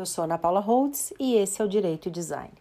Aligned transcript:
Eu 0.00 0.06
sou 0.06 0.24
Ana 0.24 0.38
Paula 0.38 0.60
Holtz 0.60 1.12
e 1.20 1.34
esse 1.34 1.60
é 1.60 1.64
o 1.64 1.68
Direito 1.68 2.08
e 2.08 2.10
Design. 2.10 2.54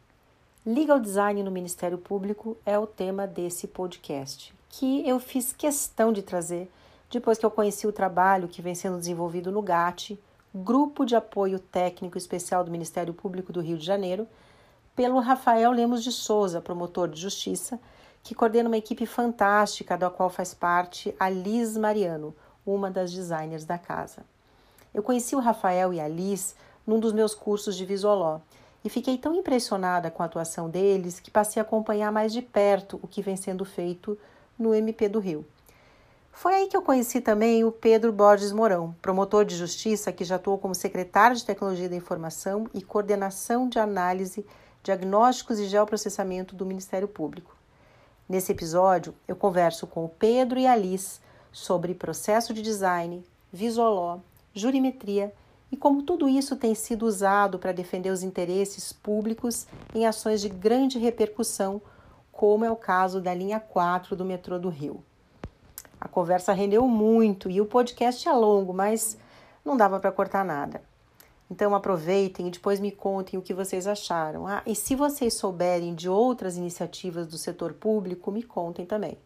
Legal 0.66 1.00
Design 1.00 1.42
no 1.42 1.50
Ministério 1.50 1.98
Público 1.98 2.58
é 2.66 2.78
o 2.78 2.86
tema 2.86 3.26
desse 3.26 3.66
podcast, 3.66 4.54
que 4.68 5.08
eu 5.08 5.22
fiz 5.22 5.54
questão 5.54 6.12
de 6.12 6.22
trazer 6.22 6.70
depois 7.10 7.38
que 7.38 7.46
eu 7.46 7.50
conheci 7.50 7.88
o 7.88 7.94
trabalho 7.94 8.50
que 8.50 8.62
vem 8.62 8.76
sendo 8.76 8.98
desenvolvido 8.98 9.54
no 9.54 9.62
GAT, 9.62 10.20
Grupo 10.54 11.06
de 11.06 11.16
Apoio 11.16 11.60
Técnico 11.60 12.18
Especial 12.18 12.62
do 12.62 12.72
Ministério 12.72 13.14
Público 13.14 13.54
do 13.54 13.62
Rio 13.62 13.78
de 13.78 13.86
Janeiro, 13.86 14.28
pelo 14.94 15.22
Rafael 15.22 15.72
Lemos 15.72 16.04
de 16.04 16.12
Souza, 16.12 16.60
promotor 16.60 17.08
de 17.08 17.22
justiça, 17.22 17.80
que 18.22 18.36
coordena 18.36 18.68
uma 18.68 18.78
equipe 18.78 19.06
fantástica 19.06 19.98
da 19.98 20.10
qual 20.10 20.30
faz 20.30 20.54
parte 20.54 21.16
a 21.18 21.30
Liz 21.30 21.78
Mariano, 21.78 22.36
uma 22.66 22.92
das 22.92 23.14
designers 23.14 23.64
da 23.64 23.78
casa. 23.78 24.26
Eu 24.94 25.02
conheci 25.02 25.38
o 25.38 25.40
Rafael 25.40 25.94
e 25.94 26.02
a 26.02 26.08
Liz 26.10 26.54
num 26.90 27.00
dos 27.00 27.14
meus 27.14 27.36
cursos 27.36 27.76
de 27.76 27.86
Visoló 27.86 28.40
e 28.84 28.90
fiquei 28.90 29.16
tão 29.16 29.36
impressionada 29.36 30.10
com 30.10 30.24
a 30.24 30.26
atuação 30.26 30.68
deles 30.68 31.20
que 31.20 31.30
passei 31.30 31.62
a 31.62 31.64
acompanhar 31.64 32.12
mais 32.12 32.34
de 32.34 32.42
perto 32.42 33.00
o 33.04 33.08
que 33.08 33.22
vem 33.22 33.36
sendo 33.36 33.64
feito 33.64 34.18
no 34.58 34.74
MP 34.74 35.08
do 35.08 35.20
Rio. 35.20 35.46
Foi 36.32 36.56
aí 36.56 36.68
que 36.68 36.76
eu 36.76 36.82
conheci 36.82 37.22
também 37.22 37.64
o 37.64 37.72
Pedro 37.72 38.12
Borges 38.12 38.52
Mourão, 38.52 38.96
promotor 39.04 39.46
de 39.46 39.56
justiça 39.56 40.12
que 40.12 40.24
já 40.24 40.38
atuou 40.38 40.58
como 40.58 40.74
secretário 40.74 41.38
de 41.38 41.46
Tecnologia 41.46 41.88
da 41.88 41.96
Informação 41.96 42.68
e 42.74 42.82
coordenação 42.82 43.70
de 43.70 43.78
análise, 43.78 44.44
diagnósticos 44.82 45.60
e 45.60 45.68
geoprocessamento 45.68 46.56
do 46.56 46.66
Ministério 46.66 47.08
Público. 47.08 47.56
Nesse 48.28 48.52
episódio, 48.52 49.14
eu 49.28 49.36
converso 49.36 49.86
com 49.86 50.06
o 50.06 50.10
Pedro 50.10 50.58
e 50.58 50.66
a 50.66 50.76
Liz 50.76 51.22
sobre 51.52 51.94
processo 51.94 52.52
de 52.52 52.64
design, 52.64 53.24
visoló, 53.52 54.18
jurimetria 54.56 55.32
e 55.72 55.78
como 55.78 56.04
tudo 56.04 56.28
isso 56.28 56.56
tem 56.56 56.74
sido 56.74 57.06
usado 57.06 57.60
para 57.60 57.72
defender 57.72 58.10
os 58.10 58.24
interesses 58.24 58.92
públicos 58.92 59.68
em 59.94 60.06
ações 60.06 60.42
de 60.42 60.50
grande 60.50 60.98
repercussão, 60.98 61.82
como 62.32 62.66
é 62.66 62.72
o 62.72 62.76
caso 62.76 63.22
da 63.22 63.34
linha 63.34 63.60
4 63.60 64.16
do 64.16 64.26
metrô 64.26 64.58
do 64.58 64.70
Rio. 64.70 65.04
A 66.02 66.08
conversa 66.08 66.54
rendeu 66.54 66.88
muito 66.88 67.50
e 67.50 67.60
o 67.60 67.66
podcast 67.66 68.28
é 68.28 68.32
longo, 68.32 68.74
mas 68.74 69.18
não 69.64 69.76
dava 69.76 70.00
para 70.00 70.12
cortar 70.12 70.46
nada. 70.46 70.82
Então 71.52 71.76
aproveitem 71.76 72.48
e 72.48 72.52
depois 72.52 72.80
me 72.80 72.92
contem 72.92 73.38
o 73.38 73.42
que 73.42 73.54
vocês 73.54 73.88
acharam. 73.88 74.48
Ah, 74.48 74.62
e 74.66 74.76
se 74.76 74.96
vocês 74.96 75.34
souberem 75.34 75.96
de 75.96 76.08
outras 76.08 76.58
iniciativas 76.58 77.28
do 77.28 77.38
setor 77.38 77.74
público, 77.74 78.32
me 78.32 78.44
contem 78.44 78.86
também. 78.86 79.18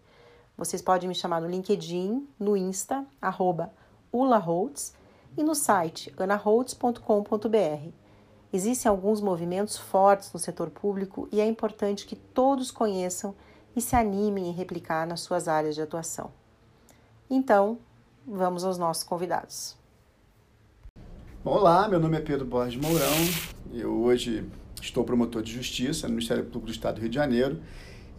Vocês 0.57 0.81
podem 0.81 1.09
me 1.09 1.15
chamar 1.15 1.41
no 1.41 1.49
LinkedIn, 1.49 2.27
no 2.39 2.55
Insta, 2.55 3.05
arroba 3.21 3.71
ulaholtz, 4.11 4.93
e 5.37 5.43
no 5.43 5.55
site 5.55 6.13
anaholtz.com.br. 6.17 7.89
Existem 8.51 8.89
alguns 8.89 9.19
movimentos 9.19 9.77
fortes 9.77 10.31
no 10.31 10.39
setor 10.39 10.69
público 10.69 11.27
e 11.31 11.41
é 11.41 11.45
importante 11.45 12.05
que 12.05 12.15
todos 12.15 12.69
conheçam 12.69 13.33
e 13.75 13.81
se 13.81 13.95
animem 13.95 14.47
em 14.47 14.53
replicar 14.53 15.07
nas 15.07 15.21
suas 15.21 15.47
áreas 15.47 15.73
de 15.73 15.81
atuação. 15.81 16.31
Então, 17.29 17.79
vamos 18.27 18.63
aos 18.63 18.77
nossos 18.77 19.03
convidados. 19.03 19.75
Olá, 21.43 21.87
meu 21.87 21.99
nome 21.99 22.17
é 22.17 22.21
Pedro 22.21 22.45
Borges 22.45 22.79
Mourão. 22.79 23.17
Eu 23.73 24.01
hoje 24.03 24.47
estou 24.79 25.03
promotor 25.03 25.41
de 25.41 25.51
justiça 25.51 26.07
no 26.07 26.13
Ministério 26.13 26.43
Público 26.43 26.67
do 26.67 26.71
Estado 26.71 26.95
do 26.95 27.01
Rio 27.01 27.09
de 27.09 27.15
Janeiro 27.15 27.59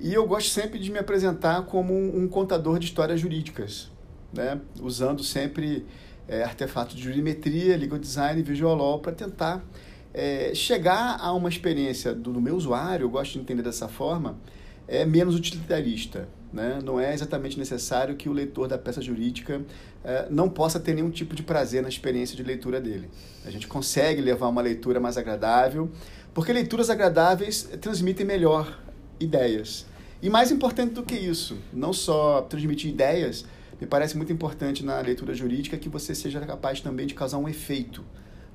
e 0.00 0.12
eu 0.12 0.26
gosto 0.26 0.50
sempre 0.50 0.80
de 0.80 0.90
me 0.90 0.98
apresentar 0.98 1.64
como 1.66 1.94
um 1.94 2.26
contador 2.26 2.80
de 2.80 2.86
histórias 2.86 3.20
jurídicas, 3.20 3.90
né? 4.32 4.60
usando 4.80 5.22
sempre 5.22 5.86
é, 6.28 6.42
artefatos 6.42 6.96
de 6.96 7.02
jurimetria, 7.02 7.76
legal 7.76 7.98
design 7.98 8.42
visual 8.42 8.74
law 8.74 8.98
para 8.98 9.12
tentar 9.12 9.64
é, 10.12 10.52
chegar 10.54 11.18
a 11.20 11.32
uma 11.32 11.48
experiência 11.48 12.14
do, 12.14 12.32
do, 12.32 12.40
meu 12.40 12.54
usuário, 12.54 13.04
eu 13.04 13.10
gosto 13.10 13.32
de 13.32 13.40
entender 13.40 13.62
dessa 13.62 13.88
forma, 13.88 14.38
é 14.86 15.04
menos 15.04 15.34
utilitarista. 15.34 16.28
Né? 16.52 16.78
Não 16.84 17.00
é 17.00 17.12
exatamente 17.12 17.58
necessário 17.58 18.14
que 18.14 18.28
o 18.28 18.32
leitor 18.32 18.68
da 18.68 18.78
peça 18.78 19.02
jurídica 19.02 19.60
é, 20.04 20.28
não 20.30 20.48
possa 20.48 20.78
ter 20.78 20.94
nenhum 20.94 21.10
tipo 21.10 21.34
de 21.34 21.42
prazer 21.42 21.82
na 21.82 21.88
experiência 21.88 22.36
de 22.36 22.44
leitura 22.44 22.80
dele. 22.80 23.10
A 23.44 23.50
gente 23.50 23.66
consegue 23.66 24.20
levar 24.20 24.46
uma 24.46 24.62
leitura 24.62 25.00
mais 25.00 25.18
agradável, 25.18 25.90
porque 26.32 26.52
leituras 26.52 26.90
agradáveis 26.90 27.68
transmitem 27.80 28.24
melhor 28.24 28.80
ideias. 29.18 29.84
E 30.22 30.30
mais 30.30 30.52
importante 30.52 30.94
do 30.94 31.02
que 31.02 31.16
isso, 31.16 31.58
não 31.72 31.92
só 31.92 32.42
transmitir 32.42 32.90
ideias, 32.90 33.44
me 33.80 33.86
parece 33.86 34.16
muito 34.16 34.32
importante 34.32 34.84
na 34.84 35.00
leitura 35.00 35.34
jurídica 35.34 35.76
que 35.76 35.88
você 35.88 36.14
seja 36.14 36.40
capaz 36.40 36.80
também 36.80 37.06
de 37.06 37.14
causar 37.14 37.38
um 37.38 37.48
efeito 37.48 38.04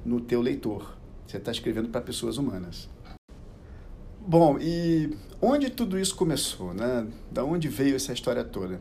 no 0.05 0.19
teu 0.21 0.41
leitor. 0.41 0.95
Você 1.27 1.37
está 1.37 1.51
escrevendo 1.51 1.89
para 1.89 2.01
pessoas 2.01 2.37
humanas. 2.37 2.89
Bom, 4.19 4.57
e 4.59 5.15
onde 5.41 5.69
tudo 5.69 5.99
isso 5.99 6.15
começou, 6.15 6.73
né? 6.73 7.07
Da 7.31 7.43
onde 7.43 7.67
veio 7.67 7.95
essa 7.95 8.13
história 8.13 8.43
toda? 8.43 8.79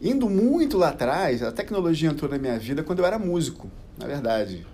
Indo 0.00 0.28
muito 0.28 0.78
lá 0.78 0.90
atrás, 0.90 1.42
a 1.42 1.50
tecnologia 1.50 2.08
entrou 2.08 2.30
na 2.30 2.38
minha 2.38 2.58
vida 2.58 2.82
quando 2.82 3.00
eu 3.00 3.06
era 3.06 3.18
músico, 3.18 3.70
na 3.96 4.06
verdade. 4.06 4.66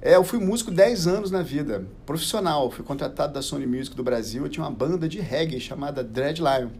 É, 0.00 0.16
eu 0.16 0.24
fui 0.24 0.40
músico 0.40 0.72
10 0.72 1.06
anos 1.06 1.30
na 1.30 1.42
vida, 1.42 1.86
profissional. 2.04 2.68
Fui 2.72 2.84
contratado 2.84 3.32
da 3.32 3.40
Sony 3.40 3.66
Music 3.66 3.94
do 3.94 4.02
Brasil. 4.02 4.44
Eu 4.44 4.48
tinha 4.48 4.64
uma 4.64 4.70
banda 4.70 5.08
de 5.08 5.20
reggae 5.20 5.60
chamada 5.60 6.02
Dread 6.02 6.40
Lion. 6.40 6.70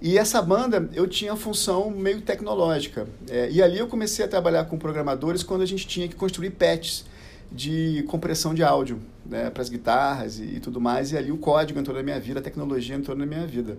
E 0.00 0.16
essa 0.16 0.40
banda 0.40 0.88
eu 0.94 1.08
tinha 1.08 1.34
função 1.34 1.90
meio 1.90 2.20
tecnológica. 2.20 3.06
É, 3.28 3.50
e 3.50 3.60
ali 3.62 3.78
eu 3.78 3.88
comecei 3.88 4.24
a 4.24 4.28
trabalhar 4.28 4.64
com 4.64 4.78
programadores 4.78 5.42
quando 5.42 5.62
a 5.62 5.66
gente 5.66 5.86
tinha 5.86 6.06
que 6.06 6.14
construir 6.14 6.50
patches 6.50 7.04
de 7.50 8.04
compressão 8.08 8.54
de 8.54 8.62
áudio 8.62 9.00
né, 9.26 9.50
para 9.50 9.62
as 9.62 9.68
guitarras 9.68 10.38
e, 10.38 10.44
e, 10.44 10.60
tudo 10.60 10.80
mais. 10.80 11.10
E 11.12 11.16
ali 11.16 11.32
o 11.32 11.38
código 11.38 11.80
entrou 11.80 11.96
na 11.96 12.02
minha 12.02 12.20
vida, 12.20 12.38
a 12.38 12.42
tecnologia 12.42 12.94
entrou 12.94 13.16
na 13.16 13.26
minha 13.26 13.46
vida. 13.46 13.76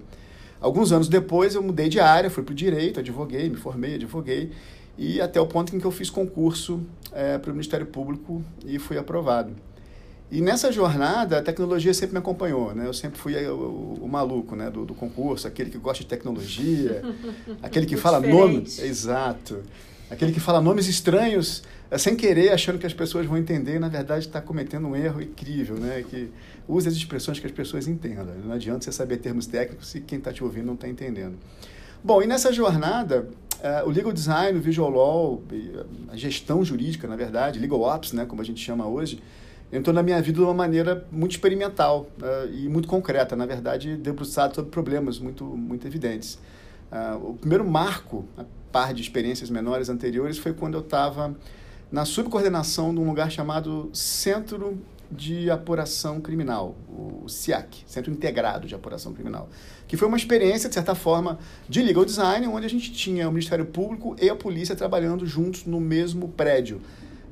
Alguns 0.59 0.91
anos 0.91 1.07
depois 1.07 1.55
eu 1.55 1.63
mudei 1.63 1.87
de 1.87 2.01
área, 2.01 2.29
fui 2.29 2.43
para 2.43 2.51
o 2.51 2.55
direito, 2.55 2.99
advoguei, 2.99 3.49
me 3.49 3.55
formei, 3.55 3.95
advoguei. 3.95 4.51
E 4.97 5.21
até 5.21 5.39
o 5.39 5.47
ponto 5.47 5.73
em 5.73 5.79
que 5.79 5.85
eu 5.85 5.91
fiz 5.91 6.09
concurso 6.09 6.81
é, 7.13 7.37
para 7.37 7.51
o 7.51 7.53
Ministério 7.53 7.85
Público 7.85 8.43
e 8.65 8.77
fui 8.77 8.97
aprovado. 8.97 9.53
E 10.31 10.41
nessa 10.41 10.71
jornada, 10.71 11.39
a 11.39 11.41
tecnologia 11.41 11.93
sempre 11.93 12.13
me 12.13 12.19
acompanhou, 12.19 12.73
né? 12.75 12.85
Eu 12.85 12.93
sempre 12.93 13.19
fui 13.19 13.35
o, 13.47 13.55
o, 13.55 13.99
o 14.03 14.07
maluco, 14.07 14.55
né? 14.55 14.69
Do, 14.69 14.85
do, 14.85 14.93
concurso, 14.93 15.47
aquele 15.47 15.71
que 15.71 15.77
gosta 15.79 16.03
de 16.03 16.09
tecnologia, 16.09 17.01
aquele 17.63 17.87
que 17.87 17.97
fala 17.97 18.19
nomes... 18.19 18.79
Exato. 18.79 19.63
Aquele 20.09 20.31
que 20.31 20.39
fala 20.39 20.59
nomes 20.59 20.87
estranhos, 20.87 21.63
é, 21.89 21.97
sem 21.97 22.15
querer, 22.15 22.51
achando 22.51 22.79
que 22.79 22.85
as 22.85 22.93
pessoas 22.93 23.25
vão 23.25 23.37
entender, 23.37 23.75
e 23.75 23.79
na 23.79 23.89
verdade 23.89 24.25
está 24.25 24.41
cometendo 24.41 24.87
um 24.87 24.95
erro 24.95 25.21
incrível, 25.21 25.75
né? 25.75 26.03
Que 26.07 26.29
usa 26.67 26.89
as 26.89 26.95
expressões 26.95 27.39
que 27.39 27.47
as 27.47 27.51
pessoas 27.51 27.87
entendam. 27.87 28.25
Não 28.43 28.53
adianta 28.53 28.85
você 28.85 28.91
saber 28.91 29.17
termos 29.17 29.47
técnicos 29.47 29.87
se 29.87 29.99
quem 29.99 30.19
está 30.19 30.31
te 30.31 30.43
ouvindo 30.43 30.65
não 30.65 30.75
está 30.75 30.87
entendendo. 30.87 31.37
Bom, 32.03 32.21
e 32.21 32.27
nessa 32.27 32.53
jornada, 32.53 33.27
uh, 33.59 33.87
o 33.87 33.91
legal 33.91 34.13
design, 34.13 34.57
o 34.57 34.61
visual 34.61 34.89
law, 34.89 35.43
a 36.11 36.15
gestão 36.15 36.63
jurídica, 36.63 37.07
na 37.07 37.15
verdade, 37.15 37.59
legal 37.59 37.81
ops, 37.81 38.13
né, 38.13 38.25
como 38.25 38.41
a 38.41 38.45
gente 38.45 38.63
chama 38.63 38.87
hoje, 38.87 39.21
entrou 39.71 39.93
na 39.93 40.01
minha 40.01 40.21
vida 40.21 40.37
de 40.37 40.43
uma 40.43 40.53
maneira 40.53 41.05
muito 41.11 41.31
experimental 41.31 42.07
uh, 42.21 42.51
e 42.51 42.67
muito 42.67 42.87
concreta, 42.87 43.35
na 43.35 43.45
verdade, 43.45 43.95
debruçado 43.95 44.55
sobre 44.55 44.71
problemas 44.71 45.19
muito, 45.19 45.45
muito 45.45 45.85
evidentes. 45.85 46.39
Uh, 46.91 47.31
o 47.31 47.33
primeiro 47.35 47.63
marco, 47.63 48.25
a 48.37 48.43
par 48.71 48.93
de 48.93 49.01
experiências 49.01 49.49
menores 49.49 49.89
anteriores, 49.89 50.37
foi 50.37 50.53
quando 50.53 50.75
eu 50.75 50.81
estava 50.81 51.35
na 51.91 52.05
subcoordenação 52.05 52.93
de 52.93 52.99
um 52.99 53.07
lugar 53.07 53.31
chamado 53.31 53.89
Centro 53.93 54.79
de 55.11 55.49
Apuração 55.49 56.21
Criminal, 56.21 56.75
o 56.87 57.27
CIAC, 57.27 57.83
Centro 57.87 58.11
Integrado 58.11 58.67
de 58.67 58.75
Apuração 58.75 59.11
Criminal, 59.11 59.49
que 59.87 59.97
foi 59.97 60.07
uma 60.07 60.17
experiência, 60.17 60.69
de 60.69 60.75
certa 60.75 60.93
forma, 60.93 61.39
de 61.67 61.81
legal 61.81 62.05
design, 62.05 62.47
onde 62.47 62.67
a 62.67 62.69
gente 62.69 62.91
tinha 62.91 63.27
o 63.27 63.31
Ministério 63.31 63.65
Público 63.65 64.15
e 64.21 64.29
a 64.29 64.35
polícia 64.35 64.75
trabalhando 64.75 65.25
juntos 65.25 65.65
no 65.65 65.79
mesmo 65.79 66.29
prédio 66.29 66.79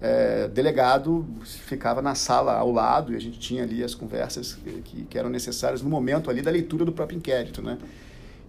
é, 0.02 0.48
delegado 0.48 1.26
ficava 1.44 2.02
na 2.02 2.14
sala 2.14 2.54
ao 2.54 2.72
lado 2.72 3.14
e 3.14 3.16
a 3.16 3.20
gente 3.20 3.40
tinha 3.40 3.64
ali 3.64 3.84
as 3.84 3.96
conversas 3.96 4.58
que, 4.84 5.04
que 5.04 5.18
eram 5.18 5.30
necessárias 5.30 5.82
no 5.82 5.90
momento 5.90 6.30
ali 6.30 6.42
da 6.42 6.52
leitura 6.52 6.86
do 6.86 6.92
próprio 6.92 7.18
inquérito, 7.18 7.62
né? 7.62 7.78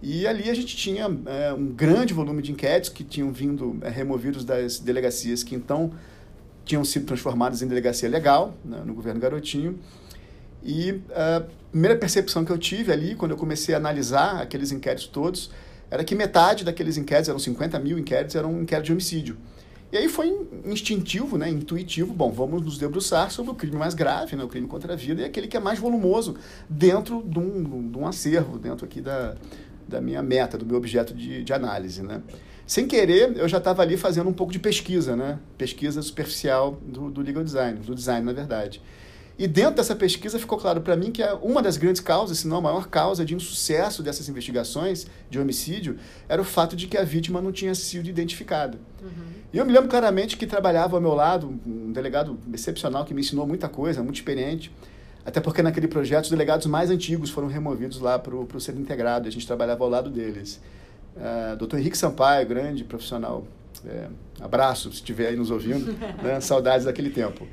E 0.00 0.26
ali 0.26 0.48
a 0.48 0.54
gente 0.54 0.76
tinha 0.76 1.04
é, 1.26 1.52
um 1.52 1.66
grande 1.66 2.14
volume 2.14 2.40
de 2.40 2.52
inquéritos 2.52 2.90
que 2.90 3.02
tinham 3.02 3.32
vindo 3.32 3.78
é, 3.82 3.88
removidos 3.88 4.44
das 4.44 4.78
delegacias 4.78 5.42
que 5.42 5.54
então 5.54 5.92
tinham 6.64 6.84
sido 6.84 7.06
transformadas 7.06 7.62
em 7.62 7.66
delegacia 7.66 8.08
legal, 8.08 8.54
né, 8.64 8.82
no 8.84 8.94
governo 8.94 9.18
Garotinho. 9.18 9.78
E 10.62 11.00
é, 11.10 11.36
a 11.36 11.44
primeira 11.70 11.96
percepção 11.96 12.44
que 12.44 12.52
eu 12.52 12.58
tive 12.58 12.92
ali, 12.92 13.14
quando 13.14 13.32
eu 13.32 13.36
comecei 13.36 13.74
a 13.74 13.78
analisar 13.78 14.40
aqueles 14.40 14.70
inquéritos 14.70 15.06
todos, 15.06 15.50
era 15.90 16.04
que 16.04 16.14
metade 16.14 16.64
daqueles 16.64 16.96
inquéritos, 16.96 17.28
eram 17.28 17.38
50 17.38 17.78
mil 17.80 17.98
inquéritos, 17.98 18.36
eram 18.36 18.60
inquéritos 18.60 18.86
de 18.86 18.92
homicídio. 18.92 19.36
E 19.90 19.96
aí 19.96 20.08
foi 20.08 20.46
instintivo, 20.66 21.38
né, 21.38 21.48
intuitivo, 21.48 22.12
bom, 22.12 22.30
vamos 22.30 22.62
nos 22.62 22.76
debruçar 22.76 23.30
sobre 23.30 23.52
o 23.52 23.54
crime 23.54 23.76
mais 23.76 23.94
grave, 23.94 24.36
né, 24.36 24.44
o 24.44 24.48
crime 24.48 24.66
contra 24.66 24.92
a 24.92 24.96
vida, 24.96 25.22
e 25.22 25.24
aquele 25.24 25.48
que 25.48 25.56
é 25.56 25.60
mais 25.60 25.78
volumoso 25.78 26.36
dentro 26.68 27.22
de 27.26 27.38
um, 27.38 27.90
de 27.90 27.96
um 27.96 28.06
acervo, 28.06 28.58
dentro 28.58 28.84
aqui 28.84 29.00
da, 29.00 29.34
da 29.88 29.98
minha 29.98 30.22
meta, 30.22 30.58
do 30.58 30.66
meu 30.66 30.76
objeto 30.76 31.14
de, 31.14 31.42
de 31.42 31.52
análise. 31.54 32.02
Né. 32.02 32.20
Sem 32.66 32.86
querer, 32.86 33.34
eu 33.38 33.48
já 33.48 33.56
estava 33.56 33.80
ali 33.80 33.96
fazendo 33.96 34.28
um 34.28 34.32
pouco 34.32 34.52
de 34.52 34.58
pesquisa, 34.58 35.16
né, 35.16 35.38
pesquisa 35.56 36.02
superficial 36.02 36.78
do, 36.86 37.10
do 37.10 37.22
legal 37.22 37.42
design, 37.42 37.78
do 37.78 37.94
design, 37.94 38.26
na 38.26 38.34
verdade. 38.34 38.82
E 39.38 39.46
dentro 39.46 39.76
dessa 39.76 39.94
pesquisa 39.94 40.36
ficou 40.36 40.58
claro 40.58 40.80
para 40.80 40.96
mim 40.96 41.12
que 41.12 41.22
é 41.22 41.32
uma 41.34 41.62
das 41.62 41.76
grandes 41.76 42.00
causas, 42.00 42.38
se 42.38 42.48
não 42.48 42.56
a 42.56 42.60
maior 42.60 42.88
causa 42.88 43.24
de 43.24 43.36
insucesso 43.36 44.02
dessas 44.02 44.28
investigações 44.28 45.06
de 45.30 45.38
homicídio, 45.38 45.96
era 46.28 46.42
o 46.42 46.44
fato 46.44 46.74
de 46.74 46.88
que 46.88 46.96
a 46.98 47.04
vítima 47.04 47.40
não 47.40 47.52
tinha 47.52 47.72
sido 47.74 48.08
identificada. 48.08 48.76
Uhum. 49.00 49.38
E 49.52 49.58
eu 49.58 49.64
me 49.64 49.72
lembro 49.72 49.88
claramente 49.88 50.36
que 50.36 50.44
trabalhava 50.44 50.96
ao 50.96 51.00
meu 51.00 51.14
lado 51.14 51.56
um 51.64 51.92
delegado 51.92 52.36
excepcional 52.52 53.04
que 53.04 53.14
me 53.14 53.20
ensinou 53.20 53.46
muita 53.46 53.68
coisa, 53.68 54.02
muito 54.02 54.16
experiente. 54.16 54.72
Até 55.24 55.40
porque 55.40 55.62
naquele 55.62 55.86
projeto 55.86 56.24
os 56.24 56.30
delegados 56.30 56.66
mais 56.66 56.90
antigos 56.90 57.30
foram 57.30 57.46
removidos 57.46 58.00
lá 58.00 58.18
para 58.18 58.34
o 58.34 58.60
centro 58.60 58.80
integrado, 58.80 59.28
a 59.28 59.30
gente 59.30 59.46
trabalhava 59.46 59.84
ao 59.84 59.90
lado 59.90 60.10
deles. 60.10 60.60
Uh, 61.16 61.64
Dr. 61.64 61.76
Henrique 61.76 61.98
Sampaio, 61.98 62.46
grande 62.46 62.82
profissional, 62.82 63.46
é, 63.86 64.08
abraço 64.40 64.90
se 64.90 64.96
estiver 64.96 65.28
aí 65.28 65.36
nos 65.36 65.50
ouvindo, 65.50 65.92
né? 66.22 66.40
saudades 66.40 66.86
daquele 66.86 67.10
tempo. 67.10 67.46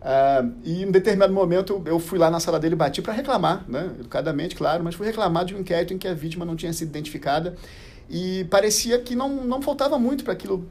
Uh, 0.00 0.52
e 0.62 0.84
em 0.84 0.90
determinado 0.90 1.32
momento 1.32 1.82
eu 1.84 1.98
fui 1.98 2.18
lá 2.18 2.30
na 2.30 2.38
sala 2.38 2.60
dele 2.60 2.76
bati 2.76 3.02
para 3.02 3.12
reclamar, 3.12 3.64
né? 3.68 3.90
educadamente, 3.98 4.54
claro, 4.54 4.84
mas 4.84 4.94
fui 4.94 5.06
reclamar 5.06 5.44
de 5.44 5.54
um 5.54 5.60
inquérito 5.60 5.92
em 5.92 5.98
que 5.98 6.06
a 6.06 6.14
vítima 6.14 6.44
não 6.44 6.54
tinha 6.54 6.72
sido 6.72 6.88
identificada 6.88 7.56
e 8.08 8.46
parecia 8.48 8.98
que 9.00 9.16
não, 9.16 9.44
não 9.44 9.60
faltava 9.60 9.98
muito 9.98 10.22
para 10.22 10.32
aquilo 10.32 10.66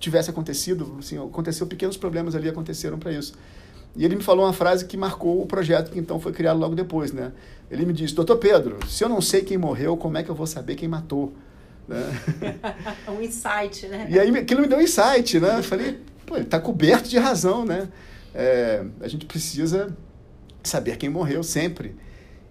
tivesse 0.00 0.30
acontecido, 0.30 0.96
assim, 0.98 1.16
aconteceu 1.16 1.66
pequenos 1.66 1.96
problemas 1.96 2.34
ali 2.34 2.48
aconteceram 2.48 2.98
para 2.98 3.12
isso. 3.12 3.34
E 3.94 4.04
ele 4.04 4.16
me 4.16 4.22
falou 4.22 4.44
uma 4.44 4.52
frase 4.52 4.84
que 4.84 4.96
marcou 4.96 5.40
o 5.40 5.46
projeto 5.46 5.90
que 5.90 5.98
então 5.98 6.20
foi 6.20 6.32
criado 6.32 6.58
logo 6.58 6.74
depois, 6.74 7.12
né? 7.12 7.32
Ele 7.70 7.86
me 7.86 7.94
disse: 7.94 8.14
"Doutor 8.14 8.36
Pedro, 8.36 8.78
se 8.86 9.02
eu 9.02 9.08
não 9.08 9.22
sei 9.22 9.42
quem 9.42 9.56
morreu, 9.56 9.96
como 9.96 10.18
é 10.18 10.22
que 10.22 10.28
eu 10.28 10.34
vou 10.34 10.46
saber 10.46 10.74
quem 10.74 10.86
matou?" 10.86 11.32
Né? 11.88 12.02
um 13.08 13.22
insight, 13.22 13.86
né? 13.86 14.06
E 14.10 14.18
aí 14.18 14.28
aquilo 14.36 14.60
me 14.60 14.66
deu 14.66 14.78
um 14.78 14.82
insight, 14.82 15.40
né? 15.40 15.58
Eu 15.58 15.62
falei, 15.62 15.98
pô, 16.26 16.34
ele 16.36 16.44
está 16.44 16.58
coberto 16.58 17.08
de 17.08 17.18
razão, 17.18 17.64
né? 17.64 17.88
É, 18.36 18.84
a 19.00 19.08
gente 19.08 19.24
precisa 19.24 19.96
saber 20.62 20.98
quem 20.98 21.08
morreu 21.08 21.42
sempre. 21.42 21.96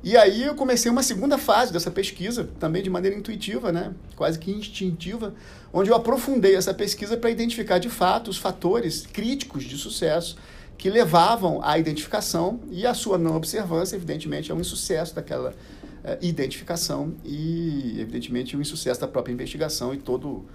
E 0.03 0.17
aí 0.17 0.43
eu 0.43 0.55
comecei 0.55 0.89
uma 0.91 1.03
segunda 1.03 1.37
fase 1.37 1.71
dessa 1.71 1.91
pesquisa, 1.91 2.49
também 2.59 2.81
de 2.81 2.89
maneira 2.89 3.15
intuitiva, 3.15 3.71
né? 3.71 3.93
quase 4.15 4.37
que 4.37 4.51
instintiva, 4.51 5.33
onde 5.71 5.89
eu 5.89 5.95
aprofundei 5.95 6.55
essa 6.55 6.73
pesquisa 6.73 7.15
para 7.17 7.29
identificar 7.29 7.77
de 7.77 7.89
fato 7.89 8.29
os 8.29 8.37
fatores 8.37 9.05
críticos 9.05 9.63
de 9.63 9.77
sucesso 9.77 10.37
que 10.77 10.89
levavam 10.89 11.63
à 11.63 11.77
identificação 11.77 12.59
e 12.69 12.85
a 12.85 12.93
sua 12.93 13.17
não 13.17 13.35
observância, 13.35 13.95
evidentemente, 13.95 14.51
é 14.51 14.55
um 14.55 14.59
insucesso 14.59 15.15
daquela 15.15 15.51
uh, 15.51 15.53
identificação 16.21 17.13
e, 17.23 17.95
evidentemente, 17.99 18.57
um 18.57 18.61
insucesso 18.61 18.99
da 18.99 19.07
própria 19.07 19.33
investigação 19.33 19.93
e 19.93 19.97
todo, 19.97 20.45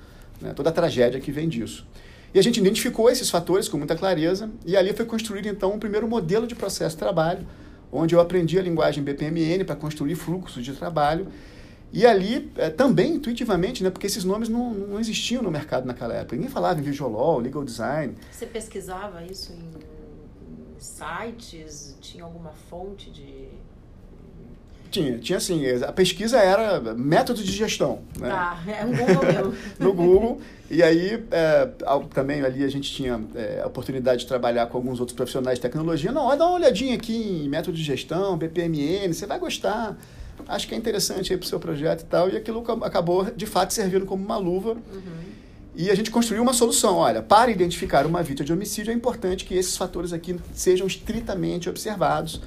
né, 0.41 0.53
toda 0.53 0.71
a 0.71 0.73
tragédia 0.73 1.19
que 1.21 1.32
vem 1.32 1.49
disso. 1.49 1.87
E 2.32 2.38
a 2.38 2.43
gente 2.43 2.61
identificou 2.61 3.11
esses 3.11 3.29
fatores 3.29 3.69
com 3.69 3.77
muita 3.77 3.97
clareza 3.97 4.50
e 4.65 4.77
ali 4.77 4.93
foi 4.93 5.05
construído 5.05 5.47
então 5.47 5.73
um 5.73 5.79
primeiro 5.79 6.06
modelo 6.06 6.47
de 6.47 6.55
processo 6.55 6.94
de 6.94 7.00
trabalho, 7.00 7.47
onde 7.91 8.15
eu 8.15 8.21
aprendi 8.21 8.59
a 8.59 8.62
linguagem 8.62 9.03
BPMN 9.03 9.65
para 9.65 9.75
construir 9.75 10.15
fluxos 10.15 10.65
de 10.65 10.73
trabalho. 10.73 11.27
E 11.93 12.06
ali, 12.06 12.53
é, 12.56 12.71
também 12.71 13.15
intuitivamente, 13.15 13.82
né, 13.82 13.91
porque 13.91 14.06
esses 14.06 14.23
nomes 14.23 14.49
não, 14.49 14.73
não 14.73 15.00
existiam 15.00 15.43
no 15.43 15.50
mercado 15.50 15.87
naquela 15.87 16.15
época. 16.15 16.37
Ninguém 16.37 16.50
falava 16.50 16.79
em 16.79 16.85
visual 16.85 17.11
law, 17.11 17.38
legal 17.41 17.65
design. 17.65 18.15
Você 18.31 18.47
pesquisava 18.47 19.25
isso 19.25 19.53
em 19.53 20.79
sites? 20.79 21.97
Tinha 22.00 22.23
alguma 22.23 22.53
fonte 22.53 23.11
de 23.11 23.49
tinha, 24.91 25.19
tinha 25.19 25.39
assim, 25.39 25.65
a 25.87 25.93
pesquisa 25.93 26.39
era 26.39 26.81
método 26.95 27.43
de 27.43 27.53
gestão. 27.53 28.01
Né? 28.19 28.29
Tá, 28.29 28.63
é 28.67 28.85
um 28.85 28.91
Google 28.91 29.25
mesmo. 29.25 29.55
no 29.79 29.93
Google. 29.93 30.41
E 30.71 30.83
aí, 30.83 31.25
é, 31.31 31.69
também 32.13 32.43
ali 32.43 32.63
a 32.63 32.69
gente 32.69 32.93
tinha 32.93 33.21
é, 33.35 33.61
a 33.63 33.67
oportunidade 33.67 34.21
de 34.21 34.27
trabalhar 34.27 34.67
com 34.67 34.77
alguns 34.77 35.01
outros 35.01 35.17
profissionais 35.17 35.59
de 35.59 35.63
tecnologia. 35.63 36.13
Não, 36.13 36.37
dá 36.37 36.47
uma 36.47 36.57
olhadinha 36.57 36.95
aqui 36.95 37.43
em 37.45 37.49
método 37.49 37.77
de 37.77 37.83
gestão, 37.83 38.37
BPMN, 38.37 39.13
você 39.13 39.27
vai 39.27 39.39
gostar. 39.39 39.97
Acho 40.49 40.69
que 40.69 40.75
é 40.75 40.79
interessante 40.79 41.33
aí 41.33 41.39
para 41.39 41.45
o 41.45 41.49
seu 41.49 41.61
projeto 41.61 42.03
e 42.03 42.05
tal. 42.05 42.29
E 42.29 42.37
aquilo 42.37 42.65
acabou, 42.83 43.25
de 43.25 43.47
fato, 43.47 43.73
servindo 43.73 44.07
como 44.07 44.25
uma 44.25 44.37
luva. 44.37 44.73
Uhum. 44.73 45.41
E 45.75 45.91
a 45.91 45.95
gente 45.95 46.11
construiu 46.11 46.43
uma 46.43 46.53
solução. 46.53 46.97
Olha, 46.97 47.23
para 47.23 47.51
identificar 47.51 48.07
uma 48.07 48.23
vítima 48.23 48.47
de 48.47 48.53
homicídio 48.53 48.91
é 48.91 48.95
importante 48.95 49.45
que 49.45 49.55
esses 49.55 49.77
fatores 49.77 50.13
aqui 50.13 50.37
sejam 50.53 50.87
estritamente 50.87 51.69
observados 51.69 52.41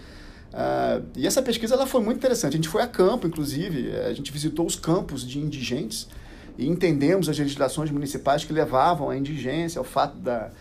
Uh, 0.53 1.03
e 1.15 1.25
essa 1.25 1.41
pesquisa 1.41 1.73
ela 1.73 1.87
foi 1.87 2.01
muito 2.01 2.17
interessante. 2.17 2.53
A 2.53 2.57
gente 2.57 2.69
foi 2.69 2.83
a 2.83 2.87
campo, 2.87 3.25
inclusive, 3.25 3.91
a 3.97 4.13
gente 4.13 4.31
visitou 4.31 4.65
os 4.65 4.75
campos 4.75 5.27
de 5.27 5.39
indigentes 5.39 6.07
e 6.57 6.67
entendemos 6.67 7.27
as 7.27 7.37
legislações 7.37 7.89
municipais 7.89 8.45
que 8.45 8.53
levavam 8.53 9.09
à 9.09 9.17
indigência, 9.17 9.79
ao 9.79 9.83
fato 9.83 10.17
da, 10.17 10.51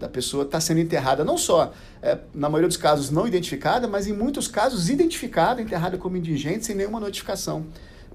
da 0.00 0.08
pessoa 0.08 0.44
estar 0.44 0.56
tá 0.56 0.60
sendo 0.60 0.80
enterrada, 0.80 1.22
não 1.22 1.36
só, 1.36 1.72
é, 2.00 2.18
na 2.34 2.48
maioria 2.48 2.68
dos 2.68 2.78
casos, 2.78 3.10
não 3.10 3.26
identificada, 3.26 3.86
mas 3.86 4.06
em 4.06 4.12
muitos 4.14 4.48
casos 4.48 4.88
identificada, 4.88 5.60
enterrada 5.60 5.98
como 5.98 6.16
indigente, 6.16 6.64
sem 6.64 6.74
nenhuma 6.74 6.98
notificação 6.98 7.66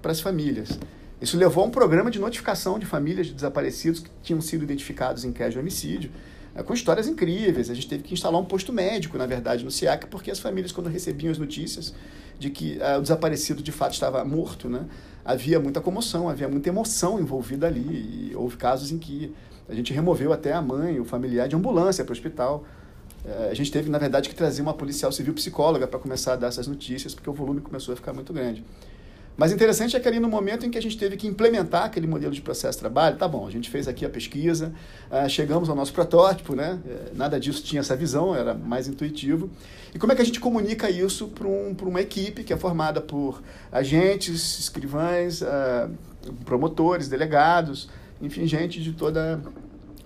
para 0.01 0.12
as 0.12 0.19
famílias. 0.19 0.80
Isso 1.22 1.38
levou 1.38 1.63
a 1.63 1.68
um 1.68 1.72
programa 1.72 2.10
de 2.10 2.19
notificação 2.19 2.80
de 2.80 2.86
famílias 2.86 3.28
de 3.28 3.33
desaparecidos 3.33 4.00
que 4.00 4.10
tinham 4.24 4.42
sido 4.42 4.63
identificados 4.63 5.24
em 5.24 5.31
caso 5.31 5.51
de 5.51 5.60
homicídio. 5.60 6.12
É, 6.57 6.63
com 6.63 6.74
histórias 6.74 7.07
incríveis. 7.07 7.69
A 7.69 7.74
gente 7.75 7.88
teve 7.88 8.01
que 8.01 8.13
instalar 8.13 8.42
um 8.42 8.45
posto 8.45 8.74
médico, 8.74 9.15
na 9.15 9.27
verdade, 9.27 9.63
no 9.63 9.69
SIAC, 9.69 10.07
porque 10.07 10.31
as 10.31 10.39
famílias, 10.39 10.71
quando 10.71 10.89
recebiam 10.89 11.31
as 11.31 11.38
notícias 11.38 11.94
de 12.39 12.50
que 12.50 12.80
uh, 12.80 12.98
o 12.98 13.01
desaparecido 13.01 13.62
de 13.62 13.71
fato 13.71 13.94
estava 13.94 14.24
morto, 14.25 14.68
né, 14.68 14.86
havia 15.24 15.59
muita 15.59 15.80
comoção, 15.80 16.27
havia 16.27 16.48
muita 16.48 16.69
emoção 16.69 17.19
envolvida 17.19 17.68
ali. 17.68 18.31
E 18.31 18.36
houve 18.36 18.57
casos 18.57 18.92
em 18.92 18.98
que 18.98 19.31
a 19.69 19.75
gente 19.75 19.94
removeu 19.94 20.33
até 20.33 20.51
a 20.51 20.62
mãe, 20.62 21.00
o 21.00 21.06
familiar, 21.06 21.48
de 21.48 21.56
ambulância 21.56 22.04
para 22.04 22.12
o 22.12 22.13
hospital. 22.13 22.65
Uh, 23.24 23.51
a 23.51 23.54
gente 23.54 23.71
teve, 23.71 23.88
na 23.92 24.00
verdade, 24.00 24.27
que 24.27 24.36
trazer 24.36 24.63
uma 24.63 24.74
policial 24.74 25.12
civil 25.12 25.36
psicóloga 25.36 25.86
para 25.86 26.00
começar 26.00 26.33
a 26.33 26.36
dar 26.38 26.48
essas 26.48 26.65
notícias, 26.65 27.13
porque 27.13 27.30
o 27.30 27.33
volume 27.33 27.62
começou 27.62 27.94
a 27.94 27.95
ficar 27.95 28.13
muito 28.13 28.33
grande. 28.33 28.65
Mas 29.38 29.51
interessante 29.51 29.95
é 29.95 30.00
que 30.00 30.07
ali 30.07 30.19
no 30.19 30.28
momento 30.28 30.66
em 30.66 30.72
que 30.72 30.80
a 30.80 30.81
gente 30.81 30.98
teve 30.98 31.16
que 31.16 31.28
implementar 31.28 31.86
aquele 31.86 32.07
modelo 32.07 32.34
de 32.34 32.42
processo 32.42 32.78
de 32.78 32.80
trabalho, 32.80 33.18
tá 33.18 33.28
bom, 33.28 33.45
a 33.45 33.51
gente 33.51 33.69
fez 33.69 33.88
aqui 33.88 34.04
a 34.04 34.10
pesquisa, 34.10 34.74
uh, 35.12 35.30
chegamos 35.30 35.69
ao 35.69 35.75
nosso 35.75 35.94
protótipo, 35.94 36.56
né? 36.56 36.80
É, 36.88 37.12
nada 37.13 37.39
disso 37.39 37.62
tinha 37.63 37.81
essa 37.81 37.95
visão, 37.95 38.36
era 38.36 38.56
mais 38.56 38.88
intuitivo. 38.88 39.48
E 39.94 40.00
como 40.00 40.12
é 40.12 40.16
que 40.16 40.24
a 40.24 40.25
gente 40.25 40.39
comunica 40.39 40.89
isso 40.89 41.28
para 41.28 41.48
um, 41.48 41.75
uma 41.84 42.01
equipe 42.01 42.44
que 42.44 42.51
é 42.51 42.57
formada 42.57 43.00
por 43.00 43.44
agentes, 43.72 44.57
escrivães, 44.57 45.42
uh, 45.42 45.90
promotores, 46.44 47.07
delegados, 47.07 47.90
enfim, 48.19 48.47
gente 48.47 48.81
de 48.81 48.94
toda 48.94 49.40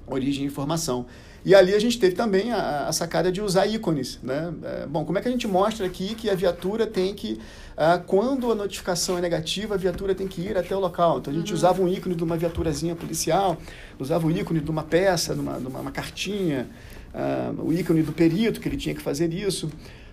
origem 0.08 0.46
e 0.46 0.50
formação. 0.50 1.06
E 1.44 1.56
ali 1.56 1.74
a 1.74 1.80
gente 1.80 2.00
teve 2.00 2.16
também 2.16 2.52
a, 2.52 2.88
a 2.88 2.94
sacada 2.94 3.32
de 3.32 3.42
usar 3.42 3.66
ícones. 3.66 4.20
Né? 4.22 4.54
É, 4.64 4.86
bom, 4.86 5.04
como 5.04 5.18
é 5.18 5.22
que 5.22 5.28
a 5.28 5.32
gente 5.32 5.48
mostra 5.48 5.86
aqui 5.86 6.14
que 6.14 6.30
a 6.30 6.36
viatura 6.36 6.86
tem 6.86 7.14
que, 7.16 7.40
ah, 7.76 7.98
quando 7.98 8.52
a 8.52 8.56
notificação 8.56 9.18
é 9.18 9.22
negativa, 9.22 9.74
a 9.74 9.78
viatura 9.78 10.14
tem 10.14 10.28
que 10.28 10.42
ir 10.42 10.58
até 10.58 10.76
o 10.76 10.80
local. 10.80 11.18
Então 11.18 11.34
a 11.34 11.36
gente 11.36 11.50
uhum. 11.50 11.58
usava 11.58 11.82
um 11.82 11.88
ícone 11.88 12.16
de 12.16 12.24
uma 12.24 12.38
viaturazinha 12.38 12.96
policial, 12.96 13.58
usava 13.98 14.28
o 14.28 14.32
ícone 14.32 14.60
de 14.60 14.70
uma 14.70 14.84
peça, 14.84 15.34
de 15.34 15.40
uma, 15.40 15.60
de 15.60 15.68
uma, 15.68 15.80
uma 15.80 15.92
cartinha, 15.92 16.68
ah, 17.14 17.52
o 17.58 17.74
ícone 17.74 18.04
do 18.04 18.14
perito, 18.14 18.60
que 18.60 18.68
ele 18.68 18.78
tinha 18.78 18.94
que 18.94 19.02
fazer 19.02 19.34
isso. 19.34 19.72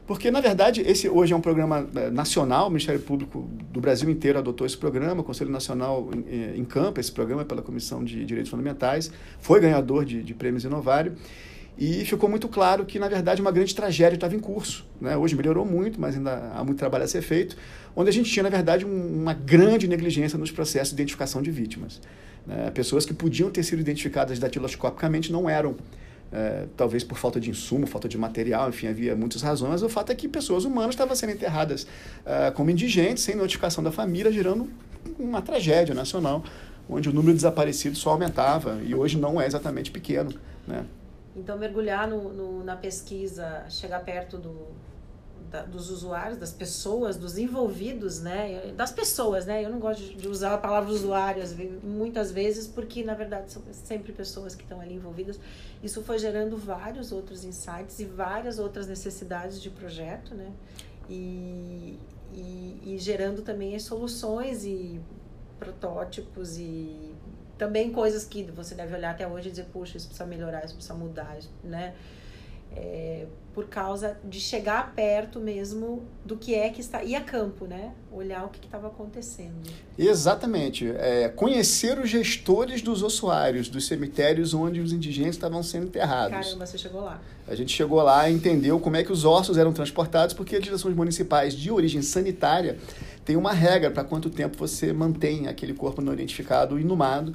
Porque, 0.08 0.30
na 0.30 0.40
verdade, 0.40 0.80
esse 0.80 1.06
hoje 1.06 1.34
é 1.34 1.36
um 1.36 1.40
programa 1.40 1.86
eh, 1.94 2.08
nacional, 2.08 2.68
o 2.68 2.70
Ministério 2.70 2.98
Público 2.98 3.46
do 3.70 3.78
Brasil 3.78 4.08
inteiro 4.08 4.38
adotou 4.38 4.66
esse 4.66 4.76
programa, 4.76 5.20
o 5.20 5.24
Conselho 5.24 5.50
Nacional 5.50 6.08
encampa 6.56 6.98
esse 6.98 7.12
programa 7.12 7.44
pela 7.44 7.60
Comissão 7.60 8.02
de 8.02 8.24
Direitos 8.24 8.50
Fundamentais, 8.50 9.12
foi 9.38 9.60
ganhador 9.60 10.06
de, 10.06 10.22
de 10.22 10.32
prêmios 10.32 10.64
Inovário, 10.64 11.14
e 11.76 12.06
ficou 12.06 12.26
muito 12.26 12.48
claro 12.48 12.86
que, 12.86 12.98
na 12.98 13.06
verdade, 13.06 13.42
uma 13.42 13.52
grande 13.52 13.74
tragédia 13.74 14.14
estava 14.16 14.34
em 14.34 14.40
curso. 14.40 14.86
Né? 14.98 15.14
Hoje 15.14 15.36
melhorou 15.36 15.66
muito, 15.66 16.00
mas 16.00 16.16
ainda 16.16 16.52
há 16.54 16.64
muito 16.64 16.78
trabalho 16.78 17.04
a 17.04 17.06
ser 17.06 17.20
feito, 17.20 17.54
onde 17.94 18.08
a 18.08 18.12
gente 18.12 18.32
tinha, 18.32 18.42
na 18.42 18.48
verdade, 18.48 18.86
um, 18.86 19.20
uma 19.20 19.34
grande 19.34 19.86
negligência 19.86 20.38
nos 20.38 20.50
processos 20.50 20.88
de 20.88 21.02
identificação 21.02 21.42
de 21.42 21.50
vítimas. 21.50 22.00
Né? 22.46 22.70
Pessoas 22.70 23.04
que 23.04 23.12
podiam 23.12 23.50
ter 23.50 23.62
sido 23.62 23.80
identificadas 23.80 24.38
datiloscopicamente 24.38 25.30
não 25.30 25.50
eram 25.50 25.76
é, 26.32 26.66
talvez 26.76 27.02
por 27.02 27.18
falta 27.18 27.40
de 27.40 27.50
insumo, 27.50 27.86
falta 27.86 28.08
de 28.08 28.18
material, 28.18 28.68
enfim, 28.68 28.86
havia 28.88 29.16
muitas 29.16 29.42
razões, 29.42 29.70
mas 29.70 29.82
o 29.82 29.88
fato 29.88 30.12
é 30.12 30.14
que 30.14 30.28
pessoas 30.28 30.64
humanas 30.64 30.90
estavam 30.90 31.14
sendo 31.14 31.32
enterradas 31.32 31.86
é, 32.24 32.50
como 32.50 32.70
indigentes, 32.70 33.24
sem 33.24 33.34
notificação 33.34 33.82
da 33.82 33.90
família, 33.90 34.30
gerando 34.30 34.68
uma 35.18 35.40
tragédia 35.40 35.94
nacional, 35.94 36.44
onde 36.88 37.08
o 37.08 37.12
número 37.12 37.32
de 37.32 37.38
desaparecidos 37.38 37.98
só 37.98 38.10
aumentava 38.10 38.80
e 38.84 38.94
hoje 38.94 39.18
não 39.18 39.40
é 39.40 39.46
exatamente 39.46 39.90
pequeno. 39.90 40.32
Né? 40.66 40.84
Então, 41.36 41.56
mergulhar 41.56 42.08
no, 42.08 42.32
no 42.32 42.64
na 42.64 42.76
pesquisa, 42.76 43.64
chegar 43.68 44.00
perto 44.00 44.38
do, 44.38 44.66
da, 45.50 45.62
dos 45.62 45.90
usuários, 45.90 46.38
das 46.38 46.52
pessoas, 46.52 47.16
dos 47.16 47.38
envolvidos, 47.38 48.20
né? 48.20 48.72
Das 48.76 48.92
pessoas, 48.92 49.46
né? 49.46 49.64
Eu 49.64 49.70
não 49.70 49.78
gosto 49.78 50.02
de 50.02 50.28
usar 50.28 50.54
a 50.54 50.58
palavra 50.58 50.90
usuários 50.90 51.54
muitas 51.82 52.30
vezes, 52.30 52.66
porque 52.66 53.02
na 53.02 53.14
verdade 53.14 53.52
são 53.52 53.62
sempre 53.72 54.12
pessoas 54.12 54.54
que 54.54 54.62
estão 54.62 54.80
ali 54.80 54.94
envolvidas. 54.94 55.38
Isso 55.82 56.02
foi 56.02 56.18
gerando 56.18 56.56
vários 56.56 57.12
outros 57.12 57.44
insights 57.44 57.98
e 57.98 58.04
várias 58.04 58.58
outras 58.58 58.86
necessidades 58.86 59.60
de 59.60 59.70
projeto, 59.70 60.34
né? 60.34 60.52
E, 61.08 61.98
e, 62.32 62.80
e 62.84 62.98
gerando 62.98 63.42
também 63.42 63.74
as 63.74 63.82
soluções 63.82 64.64
e 64.64 65.00
protótipos 65.58 66.58
e 66.58 67.14
também 67.56 67.90
coisas 67.90 68.24
que 68.24 68.44
você 68.44 68.74
deve 68.74 68.94
olhar 68.94 69.10
até 69.10 69.26
hoje 69.26 69.48
e 69.48 69.50
dizer, 69.50 69.66
puxa, 69.72 69.96
isso 69.96 70.06
precisa 70.06 70.28
melhorar, 70.28 70.64
isso 70.64 70.74
precisa 70.74 70.94
mudar, 70.94 71.38
né? 71.64 71.94
é, 72.74 73.26
por 73.54 73.66
causa 73.66 74.16
de 74.24 74.40
chegar 74.40 74.92
perto 74.94 75.40
mesmo 75.40 76.04
do 76.24 76.36
que 76.36 76.54
é 76.54 76.68
que 76.68 76.80
está. 76.80 77.02
ir 77.02 77.16
a 77.16 77.20
campo, 77.20 77.66
né? 77.66 77.92
Olhar 78.12 78.44
o 78.44 78.48
que 78.48 78.64
estava 78.64 78.86
acontecendo. 78.86 79.68
Exatamente. 79.98 80.88
É, 80.96 81.28
conhecer 81.28 81.98
os 81.98 82.08
gestores 82.08 82.82
dos 82.82 83.02
ossuários, 83.02 83.68
dos 83.68 83.86
cemitérios 83.86 84.54
onde 84.54 84.80
os 84.80 84.92
indigentes 84.92 85.34
estavam 85.34 85.62
sendo 85.62 85.86
enterrados. 85.86 86.46
Caramba, 86.46 86.66
você 86.66 86.78
chegou 86.78 87.00
lá. 87.02 87.20
A 87.48 87.54
gente 87.54 87.72
chegou 87.72 88.00
lá 88.02 88.28
e 88.30 88.34
entendeu 88.34 88.78
como 88.78 88.96
é 88.96 89.02
que 89.02 89.10
os 89.10 89.24
ossos 89.24 89.56
eram 89.58 89.72
transportados, 89.72 90.34
porque 90.34 90.54
as 90.54 90.62
direções 90.62 90.94
municipais 90.94 91.54
de 91.54 91.70
origem 91.70 92.02
sanitária 92.02 92.78
têm 93.24 93.36
uma 93.36 93.52
regra 93.52 93.90
para 93.90 94.04
quanto 94.04 94.30
tempo 94.30 94.56
você 94.56 94.92
mantém 94.92 95.48
aquele 95.48 95.74
corpo 95.74 96.00
não 96.00 96.12
identificado 96.12 96.78
inumado 96.78 97.34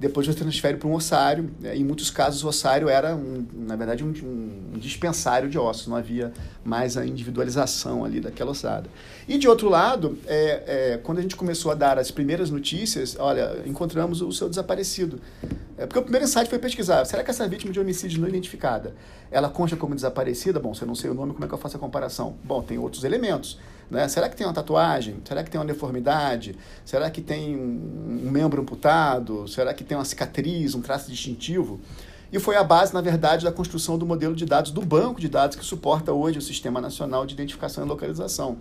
depois 0.00 0.26
você 0.26 0.32
transfere 0.32 0.78
para 0.78 0.88
um 0.88 0.94
ossário. 0.94 1.50
Né? 1.60 1.76
Em 1.76 1.84
muitos 1.84 2.10
casos, 2.10 2.42
o 2.42 2.48
ossário 2.48 2.88
era, 2.88 3.14
um, 3.14 3.46
na 3.52 3.76
verdade, 3.76 4.02
um, 4.02 4.08
um, 4.08 4.78
dispensário 4.78 5.50
de 5.50 5.58
ossos, 5.58 5.86
não 5.86 5.94
havia 5.94 6.32
mais 6.64 6.96
a 6.96 7.04
individualização 7.04 8.02
ali 8.02 8.18
daquela 8.18 8.52
ossada. 8.52 8.88
E, 9.28 9.36
de 9.36 9.46
outro 9.46 9.68
lado, 9.68 10.18
é, 10.26 10.94
é, 10.94 11.00
quando 11.02 11.18
a 11.18 11.22
gente 11.22 11.36
começou 11.36 11.70
a 11.70 11.74
dar 11.74 11.98
as 11.98 12.10
primeiras 12.10 12.50
notícias, 12.50 13.14
olha, 13.18 13.62
encontramos 13.66 14.22
o 14.22 14.32
seu 14.32 14.48
desaparecido. 14.48 15.20
É, 15.76 15.84
porque 15.84 15.98
o 15.98 16.02
primeiro 16.02 16.24
insight 16.24 16.48
foi 16.48 16.58
pesquisar, 16.58 17.04
será 17.04 17.22
que 17.22 17.30
essa 17.30 17.46
vítima 17.46 17.70
de 17.70 17.78
homicídio 17.78 18.20
não 18.20 18.28
identificada, 18.28 18.94
ela 19.30 19.50
consta 19.50 19.76
como 19.76 19.94
desaparecida? 19.94 20.58
Bom, 20.58 20.74
se 20.74 20.82
eu 20.82 20.88
não 20.88 20.94
sei 20.94 21.10
o 21.10 21.14
nome, 21.14 21.32
como 21.34 21.44
é 21.44 21.48
que 21.48 21.54
eu 21.54 21.58
faço 21.58 21.76
a 21.76 21.80
comparação? 21.80 22.36
Bom, 22.42 22.62
tem 22.62 22.78
outros 22.78 23.04
elementos. 23.04 23.58
Né? 23.90 24.06
Será 24.08 24.28
que 24.28 24.36
tem 24.36 24.46
uma 24.46 24.52
tatuagem? 24.52 25.16
Será 25.24 25.42
que 25.42 25.50
tem 25.50 25.60
uma 25.60 25.66
deformidade? 25.66 26.54
Será 26.84 27.10
que 27.10 27.20
tem 27.20 27.56
um 27.56 28.30
membro 28.30 28.62
amputado? 28.62 29.48
Será 29.48 29.74
que 29.74 29.82
tem 29.82 29.96
uma 29.96 30.04
cicatriz, 30.04 30.74
um 30.74 30.80
traço 30.80 31.10
distintivo? 31.10 31.80
E 32.32 32.38
foi 32.38 32.54
a 32.54 32.62
base, 32.62 32.94
na 32.94 33.00
verdade, 33.00 33.44
da 33.44 33.50
construção 33.50 33.98
do 33.98 34.06
modelo 34.06 34.36
de 34.36 34.46
dados 34.46 34.70
do 34.70 34.82
banco 34.82 35.20
de 35.20 35.28
dados 35.28 35.56
que 35.56 35.64
suporta 35.64 36.12
hoje 36.12 36.38
o 36.38 36.42
Sistema 36.42 36.80
Nacional 36.80 37.26
de 37.26 37.34
Identificação 37.34 37.84
e 37.84 37.88
Localização. 37.88 38.58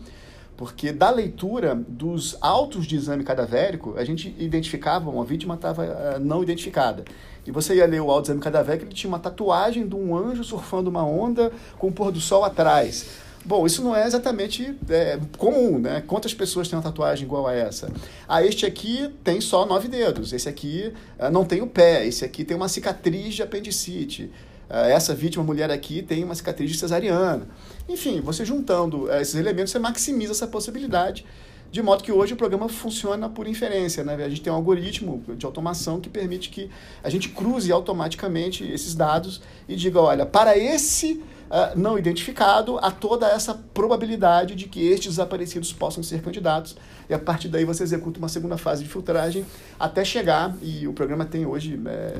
Porque 0.57 0.91
da 0.91 1.11
leitura 1.11 1.75
dos 1.87 2.35
autos 2.41 2.87
de 2.87 2.95
exame 2.95 3.23
cadavérico, 3.23 3.93
a 3.95 4.03
gente 4.03 4.35
identificava, 4.39 5.09
uma 5.09 5.23
vítima 5.23 5.53
estava 5.53 5.83
uh, 5.83 6.19
não 6.19 6.41
identificada. 6.41 7.05
E 7.45 7.51
você 7.51 7.75
ia 7.75 7.85
ler 7.85 8.01
o 8.01 8.09
auto 8.09 8.23
de 8.23 8.31
exame 8.31 8.41
cadavérico, 8.41 8.85
ele 8.85 8.93
tinha 8.93 9.07
uma 9.07 9.19
tatuagem 9.19 9.87
de 9.87 9.95
um 9.95 10.17
anjo 10.17 10.43
surfando 10.43 10.89
uma 10.89 11.05
onda 11.05 11.51
com 11.77 11.87
o 11.87 11.91
pôr 11.91 12.11
do 12.11 12.19
sol 12.19 12.43
atrás. 12.43 13.05
Bom, 13.45 13.65
isso 13.65 13.81
não 13.81 13.95
é 13.95 14.05
exatamente 14.05 14.75
é, 14.89 15.19
comum, 15.37 15.79
né? 15.79 16.03
Quantas 16.05 16.33
pessoas 16.33 16.67
têm 16.67 16.77
uma 16.77 16.83
tatuagem 16.83 17.25
igual 17.25 17.47
a 17.47 17.53
essa? 17.53 17.91
Ah, 18.27 18.43
este 18.43 18.65
aqui 18.65 19.09
tem 19.23 19.39
só 19.39 19.65
nove 19.65 19.87
dedos, 19.87 20.33
esse 20.33 20.47
aqui 20.47 20.93
ah, 21.17 21.31
não 21.31 21.45
tem 21.45 21.61
o 21.61 21.67
pé, 21.67 22.05
esse 22.05 22.25
aqui 22.25 22.43
tem 22.43 22.55
uma 22.55 22.67
cicatriz 22.67 23.33
de 23.33 23.41
apendicite, 23.41 24.29
ah, 24.69 24.87
essa 24.87 25.15
vítima, 25.15 25.43
mulher 25.43 25.71
aqui, 25.71 26.01
tem 26.01 26.23
uma 26.23 26.35
cicatriz 26.35 26.69
de 26.69 26.77
cesariana. 26.77 27.47
Enfim, 27.87 28.21
você 28.21 28.45
juntando 28.45 29.09
ah, 29.09 29.21
esses 29.21 29.35
elementos, 29.35 29.71
você 29.71 29.79
maximiza 29.79 30.31
essa 30.31 30.47
possibilidade 30.47 31.25
de 31.71 31.81
modo 31.83 32.03
que 32.03 32.11
hoje 32.11 32.33
o 32.33 32.37
programa 32.37 32.67
funciona 32.67 33.29
por 33.29 33.47
inferência. 33.47 34.03
Né? 34.03 34.15
A 34.15 34.29
gente 34.29 34.41
tem 34.41 34.51
um 34.51 34.55
algoritmo 34.55 35.23
de 35.35 35.45
automação 35.45 35.99
que 35.99 36.09
permite 36.09 36.49
que 36.49 36.69
a 37.03 37.09
gente 37.09 37.29
cruze 37.29 37.71
automaticamente 37.71 38.63
esses 38.63 38.95
dados 38.95 39.41
e 39.67 39.75
diga, 39.75 39.99
olha, 40.01 40.25
para 40.25 40.57
esse 40.57 41.21
uh, 41.49 41.77
não 41.77 41.97
identificado, 41.97 42.77
há 42.79 42.91
toda 42.91 43.27
essa 43.27 43.53
probabilidade 43.53 44.55
de 44.55 44.67
que 44.67 44.87
estes 44.87 45.11
desaparecidos 45.11 45.73
possam 45.73 46.03
ser 46.03 46.21
candidatos. 46.21 46.75
E 47.09 47.13
a 47.13 47.19
partir 47.19 47.47
daí 47.47 47.65
você 47.65 47.83
executa 47.83 48.19
uma 48.19 48.29
segunda 48.29 48.57
fase 48.57 48.83
de 48.83 48.89
filtragem 48.89 49.45
até 49.79 50.05
chegar, 50.05 50.55
e 50.61 50.87
o 50.87 50.93
programa 50.93 51.25
tem 51.25 51.45
hoje 51.45 51.79
é, 51.85 52.13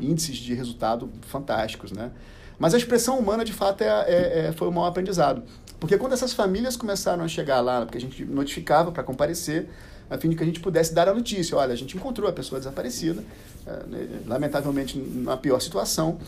índices 0.00 0.36
de 0.36 0.54
resultado 0.54 1.10
fantásticos. 1.22 1.90
Né? 1.92 2.10
Mas 2.58 2.74
a 2.74 2.78
expressão 2.78 3.18
humana, 3.18 3.44
de 3.44 3.52
fato, 3.52 3.82
é, 3.82 3.86
é, 3.86 4.46
é, 4.46 4.52
foi 4.52 4.68
um 4.68 4.72
mau 4.72 4.84
aprendizado. 4.84 5.42
Porque 5.78 5.98
quando 5.98 6.14
essas 6.14 6.32
famílias 6.32 6.76
começaram 6.76 7.22
a 7.22 7.28
chegar 7.28 7.60
lá, 7.60 7.84
porque 7.84 7.98
a 7.98 8.00
gente 8.00 8.24
notificava 8.24 8.90
para 8.92 9.02
comparecer, 9.02 9.68
a 10.08 10.16
fim 10.16 10.30
de 10.30 10.36
que 10.36 10.42
a 10.42 10.46
gente 10.46 10.60
pudesse 10.60 10.94
dar 10.94 11.08
a 11.08 11.12
notícia, 11.12 11.56
olha, 11.56 11.72
a 11.72 11.76
gente 11.76 11.96
encontrou 11.96 12.30
a 12.30 12.32
pessoa 12.32 12.60
desaparecida, 12.60 13.22
né, 13.88 14.08
lamentavelmente 14.24 14.96
na 14.96 15.36
pior 15.36 15.60
situação, 15.60 16.18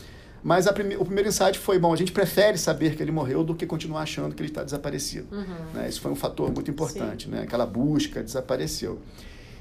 mas 0.43 0.69
prime 0.71 0.95
o 0.95 1.05
primeiro 1.05 1.29
insight 1.29 1.57
foi, 1.57 1.77
bom, 1.77 1.93
a 1.93 1.95
gente 1.95 2.11
prefere 2.11 2.57
saber 2.57 2.95
que 2.95 3.03
ele 3.03 3.11
morreu 3.11 3.43
do 3.43 3.53
que 3.53 3.65
continuar 3.65 4.01
achando 4.01 4.33
que 4.33 4.41
ele 4.41 4.49
está 4.49 4.63
desaparecido. 4.63 5.27
Uhum. 5.31 5.73
Né? 5.73 5.89
Isso 5.89 6.01
foi 6.01 6.11
um 6.11 6.15
fator 6.15 6.51
muito 6.51 6.69
importante, 6.71 7.27
né? 7.29 7.41
Aquela 7.41 7.65
busca 7.65 8.23
desapareceu. 8.23 8.99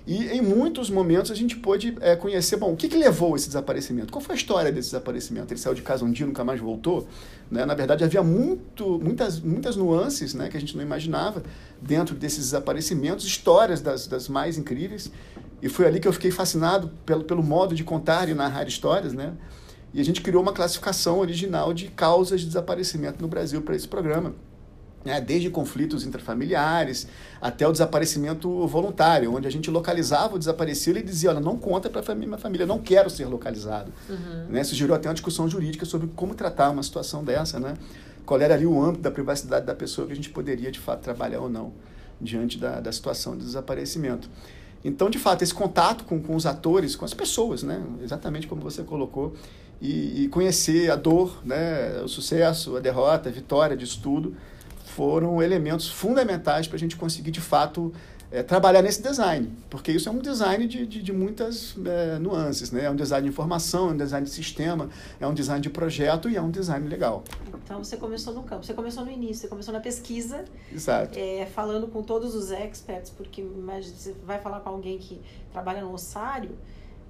E 0.08 0.26
em 0.28 0.40
muitos 0.40 0.88
momentos 0.88 1.30
a 1.30 1.34
gente 1.34 1.54
pôde 1.54 1.94
é, 2.00 2.16
conhecer, 2.16 2.56
bom, 2.56 2.72
o 2.72 2.76
que, 2.76 2.88
que 2.88 2.96
levou 2.96 3.36
esse 3.36 3.46
desaparecimento? 3.46 4.10
Qual 4.10 4.22
foi 4.22 4.34
a 4.34 4.38
história 4.38 4.72
desse 4.72 4.88
desaparecimento? 4.88 5.52
Ele 5.52 5.60
saiu 5.60 5.74
de 5.74 5.82
casa 5.82 6.02
um 6.02 6.10
dia 6.10 6.24
e 6.24 6.26
nunca 6.26 6.42
mais 6.42 6.58
voltou? 6.58 7.06
Né? 7.50 7.66
Na 7.66 7.74
verdade, 7.74 8.02
havia 8.02 8.22
muito, 8.22 8.98
muitas, 8.98 9.38
muitas 9.38 9.76
nuances 9.76 10.32
né, 10.32 10.48
que 10.48 10.56
a 10.56 10.60
gente 10.60 10.74
não 10.74 10.82
imaginava 10.82 11.42
dentro 11.78 12.14
desses 12.14 12.38
desaparecimentos, 12.38 13.26
histórias 13.26 13.82
das, 13.82 14.06
das 14.06 14.30
mais 14.30 14.56
incríveis. 14.56 15.12
E 15.60 15.68
foi 15.68 15.86
ali 15.86 16.00
que 16.00 16.08
eu 16.08 16.12
fiquei 16.14 16.30
fascinado 16.30 16.90
pelo, 17.04 17.24
pelo 17.24 17.42
modo 17.42 17.74
de 17.74 17.84
contar 17.84 18.30
e 18.30 18.34
narrar 18.34 18.66
histórias, 18.66 19.12
né? 19.12 19.34
E 19.92 20.00
a 20.00 20.04
gente 20.04 20.20
criou 20.20 20.42
uma 20.42 20.52
classificação 20.52 21.18
original 21.18 21.72
de 21.72 21.88
causas 21.88 22.40
de 22.40 22.46
desaparecimento 22.46 23.22
no 23.22 23.28
Brasil 23.28 23.62
para 23.62 23.74
esse 23.74 23.88
programa. 23.88 24.34
Né? 25.04 25.20
Desde 25.20 25.48
conflitos 25.48 26.04
intrafamiliares 26.04 27.06
até 27.40 27.66
o 27.66 27.72
desaparecimento 27.72 28.66
voluntário, 28.66 29.34
onde 29.34 29.46
a 29.46 29.50
gente 29.50 29.70
localizava 29.70 30.34
o 30.34 30.38
desaparecido 30.38 30.98
e 30.98 31.02
dizia: 31.02 31.30
olha, 31.30 31.40
não 31.40 31.56
conta 31.56 31.88
para 31.88 32.12
a 32.12 32.14
minha 32.14 32.36
família, 32.36 32.66
não 32.66 32.78
quero 32.78 33.08
ser 33.08 33.26
localizado. 33.26 33.92
Uhum. 34.08 34.46
Né? 34.50 34.60
Isso 34.60 34.74
gerou 34.74 34.94
até 34.94 35.08
uma 35.08 35.14
discussão 35.14 35.48
jurídica 35.48 35.86
sobre 35.86 36.08
como 36.14 36.34
tratar 36.34 36.70
uma 36.70 36.82
situação 36.82 37.24
dessa, 37.24 37.58
né? 37.58 37.74
qual 38.26 38.38
era 38.40 38.52
ali 38.52 38.66
o 38.66 38.82
âmbito 38.82 39.02
da 39.02 39.10
privacidade 39.10 39.64
da 39.64 39.74
pessoa 39.74 40.06
que 40.06 40.12
a 40.12 40.16
gente 40.16 40.28
poderia 40.28 40.70
de 40.70 40.78
fato 40.78 41.00
trabalhar 41.00 41.40
ou 41.40 41.48
não 41.48 41.72
diante 42.20 42.58
da, 42.58 42.78
da 42.78 42.92
situação 42.92 43.36
de 43.36 43.44
desaparecimento. 43.44 44.28
Então, 44.84 45.08
de 45.08 45.18
fato, 45.18 45.42
esse 45.42 45.54
contato 45.54 46.04
com, 46.04 46.20
com 46.20 46.36
os 46.36 46.44
atores, 46.44 46.94
com 46.94 47.04
as 47.04 47.14
pessoas, 47.14 47.62
né? 47.62 47.82
exatamente 48.02 48.46
como 48.46 48.60
você 48.60 48.82
colocou, 48.82 49.34
e, 49.80 50.24
e, 50.24 50.28
conhecer 50.28 50.90
a 50.90 50.96
dor, 50.96 51.40
né, 51.44 52.00
o 52.02 52.08
sucesso, 52.08 52.76
a 52.76 52.80
derrota, 52.80 53.28
a 53.28 53.32
vitória 53.32 53.76
disso 53.76 54.00
tudo, 54.02 54.36
foram 54.84 55.40
elementos 55.42 55.88
fundamentais 55.88 56.66
para 56.66 56.76
a 56.76 56.78
gente 56.78 56.96
conseguir, 56.96 57.30
de 57.30 57.40
fato, 57.40 57.92
é, 58.30 58.42
trabalhar 58.42 58.82
nesse 58.82 59.02
design, 59.02 59.50
porque 59.70 59.90
isso 59.90 60.08
é 60.08 60.12
um 60.12 60.18
design 60.18 60.66
de, 60.66 60.86
de, 60.86 61.02
de 61.02 61.12
muitas 61.12 61.74
é, 61.84 62.18
nuances, 62.18 62.70
né? 62.70 62.84
É 62.84 62.90
um 62.90 62.96
design 62.96 63.26
de 63.26 63.32
informação, 63.32 63.88
é 63.88 63.92
um 63.92 63.96
design 63.96 64.26
de 64.26 64.32
sistema, 64.32 64.90
é 65.18 65.26
um 65.26 65.32
design 65.32 65.62
de 65.62 65.70
projeto 65.70 66.28
e 66.28 66.36
é 66.36 66.42
um 66.42 66.50
design 66.50 66.86
legal. 66.88 67.24
Então 67.64 67.82
você 67.82 67.96
começou 67.96 68.34
no 68.34 68.42
campo, 68.42 68.66
você 68.66 68.74
começou 68.74 69.04
no 69.04 69.10
início, 69.10 69.42
você 69.42 69.48
começou 69.48 69.72
na 69.72 69.80
pesquisa, 69.80 70.44
Exato. 70.70 71.18
É, 71.18 71.46
falando 71.46 71.86
com 71.88 72.02
todos 72.02 72.34
os 72.34 72.50
experts, 72.50 73.10
porque 73.10 73.40
imagina, 73.40 73.94
você 73.96 74.14
vai 74.26 74.38
falar 74.38 74.60
com 74.60 74.70
alguém 74.70 74.98
que 74.98 75.20
trabalha 75.50 75.80
no 75.80 75.92
ossário, 75.92 76.50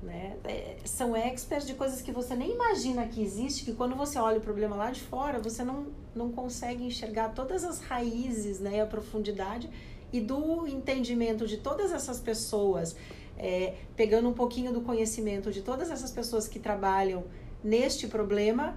né? 0.03 0.37
É, 0.45 0.77
são 0.85 1.17
experts 1.17 1.67
de 1.67 1.75
coisas 1.75 2.01
que 2.01 2.13
você 2.13 2.35
nem 2.35 2.53
imagina 2.53 3.07
que 3.07 3.23
existe, 3.23 3.65
que 3.65 3.73
quando 3.73 3.97
você 3.97 4.19
olha 4.19 4.39
o 4.39 4.41
problema 4.41 4.77
lá 4.77 4.91
de 4.91 5.01
fora, 5.01 5.39
você 5.41 5.65
não, 5.65 5.89
não 6.15 6.31
consegue 6.31 6.85
enxergar 6.85 7.31
todas 7.31 7.65
as 7.65 7.81
raízes 7.81 8.61
né, 8.61 8.81
a 8.81 8.87
profundidade 8.87 9.69
e 10.13 10.21
do 10.21 10.67
entendimento 10.67 11.47
de 11.47 11.59
todas 11.59 11.93
essas 11.93 12.21
pessoas, 12.21 12.97
é, 13.37 13.75
pegando 13.97 14.29
um 14.29 14.33
pouquinho 14.33 14.73
do 14.73 14.81
conhecimento 14.81 15.51
de 15.51 15.63
todas 15.63 15.91
essas 15.91 16.11
pessoas 16.11 16.49
que 16.49 16.59
trabalham 16.59 17.25
neste 17.63 18.07
problema, 18.07 18.77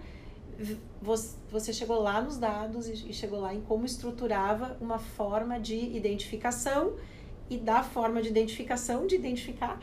você 1.50 1.74
chegou 1.74 2.02
lá 2.02 2.22
nos 2.22 2.38
dados 2.38 2.88
e 2.88 3.14
chegou 3.14 3.40
lá 3.40 3.54
em 3.54 3.62
como 3.62 3.86
estruturava 3.86 4.78
uma 4.80 5.00
forma 5.00 5.60
de 5.60 5.76
identificação 5.76 6.94
e 7.50 7.58
da 7.58 7.84
forma 7.84 8.22
de 8.22 8.30
identificação 8.30 9.08
de 9.08 9.16
identificar 9.16 9.80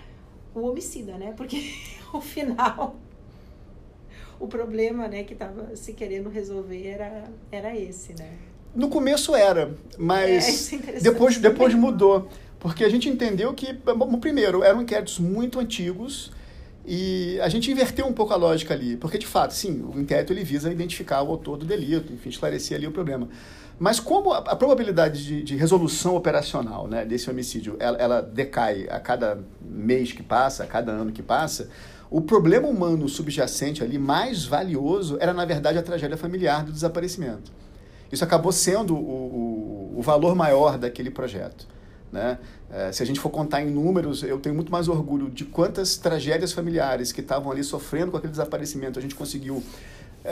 o 0.58 0.70
homicida, 0.70 1.16
né? 1.16 1.32
Porque 1.36 1.74
o 2.12 2.20
final, 2.20 2.96
o 4.38 4.46
problema, 4.46 5.08
né, 5.08 5.24
que 5.24 5.32
estava 5.32 5.74
se 5.76 5.92
querendo 5.92 6.28
resolver 6.28 6.86
era, 6.86 7.24
era 7.50 7.76
esse, 7.76 8.12
né? 8.18 8.30
No 8.74 8.88
começo 8.88 9.34
era, 9.34 9.74
mas 9.96 10.72
é, 10.72 11.00
depois, 11.00 11.38
depois 11.38 11.74
mudou. 11.74 12.28
Porque 12.60 12.84
a 12.84 12.88
gente 12.88 13.08
entendeu 13.08 13.54
que, 13.54 13.72
bom, 13.72 14.18
primeiro, 14.18 14.62
eram 14.62 14.82
inquéritos 14.82 15.18
muito 15.18 15.60
antigos 15.60 16.32
e 16.84 17.38
a 17.40 17.48
gente 17.48 17.70
inverteu 17.70 18.06
um 18.06 18.12
pouco 18.12 18.32
a 18.32 18.36
lógica 18.36 18.74
ali. 18.74 18.96
Porque, 18.96 19.16
de 19.16 19.26
fato, 19.26 19.54
sim, 19.54 19.82
o 19.82 19.98
inquérito 19.98 20.32
ele 20.32 20.42
visa 20.42 20.70
identificar 20.70 21.22
o 21.22 21.30
autor 21.30 21.56
do 21.56 21.64
delito, 21.64 22.12
enfim, 22.12 22.28
esclarecer 22.28 22.76
ali 22.76 22.86
o 22.86 22.90
problema. 22.90 23.28
Mas 23.78 24.00
como 24.00 24.32
a, 24.32 24.38
a 24.38 24.56
probabilidade 24.56 25.24
de, 25.24 25.42
de, 25.42 25.56
resolução 25.56 26.16
operacional 26.16 26.88
né, 26.88 27.04
desse 27.04 27.30
homicídio 27.30 27.76
ela, 27.78 27.96
ela, 27.98 28.20
decai 28.20 28.88
a 28.90 28.98
cada 28.98 29.38
mês 29.60 30.12
que 30.12 30.22
passa, 30.22 30.64
a 30.64 30.66
cada 30.66 30.90
ano 30.90 31.12
que 31.12 31.22
passa, 31.22 31.68
o 32.10 32.20
problema 32.20 32.66
humano 32.66 33.08
subjacente 33.08 33.84
ali 33.84 33.98
mais 33.98 34.44
valioso 34.44 35.16
era, 35.20 35.32
na 35.32 35.44
verdade, 35.44 35.78
a 35.78 35.82
tragédia 35.82 36.16
familiar 36.16 36.64
do 36.64 36.72
desaparecimento. 36.72 37.52
Isso 38.10 38.24
acabou 38.24 38.50
sendo 38.50 38.96
o, 38.96 39.92
o, 39.94 39.98
o 39.98 40.02
valor 40.02 40.34
maior 40.34 40.78
daquele 40.78 41.10
projeto. 41.10 41.68
Né? 42.10 42.38
É, 42.70 42.90
se 42.90 43.02
a 43.02 43.06
gente 43.06 43.20
for 43.20 43.30
contar 43.30 43.62
em 43.62 43.70
números, 43.70 44.22
eu 44.22 44.38
tenho 44.38 44.54
muito 44.54 44.72
mais 44.72 44.88
orgulho 44.88 45.30
de 45.30 45.44
quantas 45.44 45.98
tragédias 45.98 46.52
familiares 46.52 47.12
que 47.12 47.20
estavam 47.20 47.52
ali 47.52 47.62
sofrendo 47.62 48.10
com 48.10 48.16
aquele 48.16 48.30
desaparecimento 48.30 48.98
a 48.98 49.02
gente 49.02 49.14
conseguiu 49.14 49.62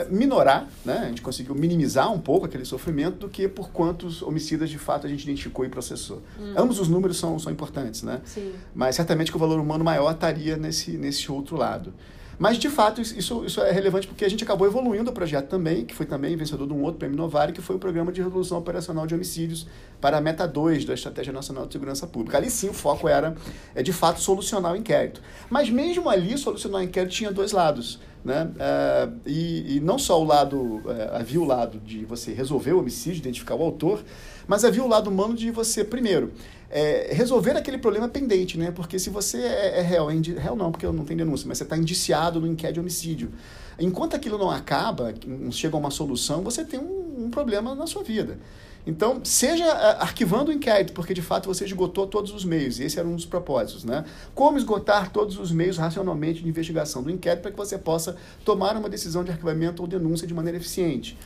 minorar, 0.05 0.67
né? 0.85 0.99
a 1.05 1.07
gente 1.07 1.21
conseguiu 1.21 1.55
minimizar 1.55 2.11
um 2.11 2.19
pouco 2.19 2.45
aquele 2.45 2.65
sofrimento 2.65 3.17
do 3.17 3.29
que 3.29 3.47
por 3.47 3.69
quantos 3.69 4.21
homicidas 4.21 4.69
de 4.69 4.77
fato 4.77 5.07
a 5.07 5.09
gente 5.09 5.23
identificou 5.23 5.65
e 5.65 5.69
processou. 5.69 6.21
Hum. 6.39 6.53
Ambos 6.55 6.79
os 6.79 6.87
números 6.87 7.17
são, 7.17 7.37
são 7.39 7.51
importantes, 7.51 8.03
né? 8.03 8.21
Sim. 8.25 8.53
Mas 8.73 8.95
certamente 8.95 9.31
que 9.31 9.37
o 9.37 9.39
valor 9.39 9.59
humano 9.59 9.83
maior 9.83 10.11
estaria 10.11 10.57
nesse, 10.57 10.91
nesse 10.97 11.31
outro 11.31 11.55
lado. 11.55 11.93
Mas, 12.39 12.57
de 12.57 12.69
fato, 12.69 13.01
isso, 13.01 13.45
isso 13.45 13.61
é 13.61 13.71
relevante 13.71 14.07
porque 14.07 14.23
a 14.23 14.29
gente 14.29 14.43
acabou 14.43 14.67
evoluindo 14.67 15.09
o 15.09 15.13
projeto 15.13 15.47
também, 15.47 15.85
que 15.85 15.95
foi 15.95 16.05
também 16.05 16.35
vencedor 16.35 16.67
de 16.67 16.73
um 16.73 16.83
outro 16.83 16.99
prêmio 16.99 17.17
Novari, 17.17 17.51
que 17.51 17.61
foi 17.61 17.75
o 17.75 17.79
Programa 17.79 18.11
de 18.11 18.21
Resolução 18.21 18.59
Operacional 18.59 19.07
de 19.07 19.15
Homicídios 19.15 19.67
para 19.99 20.17
a 20.17 20.21
Meta 20.21 20.47
2 20.47 20.85
da 20.85 20.93
Estratégia 20.93 21.33
Nacional 21.33 21.65
de 21.65 21.73
Segurança 21.73 22.05
Pública. 22.05 22.37
Ali 22.37 22.51
sim 22.51 22.69
o 22.69 22.73
foco 22.73 23.07
era, 23.07 23.35
é, 23.73 23.81
de 23.81 23.91
fato, 23.91 24.19
solucionar 24.19 24.73
o 24.73 24.75
inquérito. 24.75 25.21
Mas 25.49 25.69
mesmo 25.69 26.09
ali, 26.09 26.37
solucionar 26.37 26.81
o 26.81 26.83
inquérito 26.83 27.11
tinha 27.11 27.31
dois 27.31 27.51
lados. 27.51 27.99
Né? 28.23 28.51
É, 28.59 29.09
e, 29.25 29.77
e, 29.77 29.79
não 29.79 29.97
só 29.97 30.21
o 30.21 30.25
lado, 30.25 30.81
é, 30.87 31.17
havia 31.17 31.39
o 31.39 31.45
lado 31.45 31.79
de 31.79 32.03
você 32.05 32.33
resolver 32.33 32.73
o 32.73 32.79
homicídio, 32.79 33.19
identificar 33.19 33.55
o 33.55 33.63
autor, 33.63 34.03
mas 34.45 34.65
havia 34.65 34.83
o 34.83 34.87
lado 34.87 35.09
humano 35.09 35.33
de 35.33 35.49
você, 35.49 35.83
primeiro, 35.83 36.33
é, 36.69 37.09
resolver 37.13 37.51
aquele 37.51 37.77
problema 37.77 38.07
pendente, 38.07 38.57
né? 38.57 38.71
Porque 38.71 38.99
se 38.99 39.09
você 39.09 39.37
é, 39.37 39.79
é 39.79 39.81
réu, 39.81 40.09
é 40.09 40.15
indi... 40.15 40.33
réu 40.33 40.55
não, 40.55 40.71
porque 40.71 40.85
eu 40.85 40.93
não 40.93 41.05
tenho 41.05 41.19
denúncia, 41.19 41.47
mas 41.47 41.57
você 41.57 41.63
está 41.63 41.77
indiciado 41.77 42.39
no 42.39 42.47
inquérito 42.47 42.75
de 42.75 42.79
homicídio. 42.81 43.31
Enquanto 43.79 44.15
aquilo 44.15 44.37
não 44.37 44.49
acaba, 44.49 45.13
não 45.25 45.51
chega 45.51 45.75
a 45.75 45.79
uma 45.79 45.91
solução, 45.91 46.41
você 46.41 46.65
tem 46.65 46.79
um, 46.79 47.25
um 47.25 47.29
problema 47.29 47.75
na 47.75 47.87
sua 47.87 48.03
vida. 48.03 48.37
Então, 48.85 49.19
seja 49.23 49.65
é, 49.65 50.01
arquivando 50.01 50.49
o 50.49 50.53
inquérito, 50.53 50.93
porque 50.93 51.13
de 51.13 51.21
fato 51.21 51.47
você 51.47 51.65
esgotou 51.65 52.07
todos 52.07 52.31
os 52.33 52.45
meios, 52.45 52.79
e 52.79 52.85
esse 52.85 52.97
era 52.97 53.07
um 53.07 53.15
dos 53.15 53.25
propósitos, 53.25 53.83
né? 53.83 54.05
Como 54.33 54.57
esgotar 54.57 55.11
todos 55.11 55.37
os 55.37 55.51
meios 55.51 55.77
racionalmente 55.77 56.41
de 56.41 56.47
investigação 56.47 57.03
do 57.03 57.11
inquérito 57.11 57.41
para 57.41 57.51
que 57.51 57.57
você 57.57 57.77
possa 57.77 58.15
tomar 58.45 58.77
uma 58.77 58.89
decisão 58.89 59.23
de 59.23 59.31
arquivamento 59.31 59.81
ou 59.81 59.87
denúncia 59.87 60.25
de 60.25 60.33
maneira 60.33 60.57
eficiente. 60.57 61.17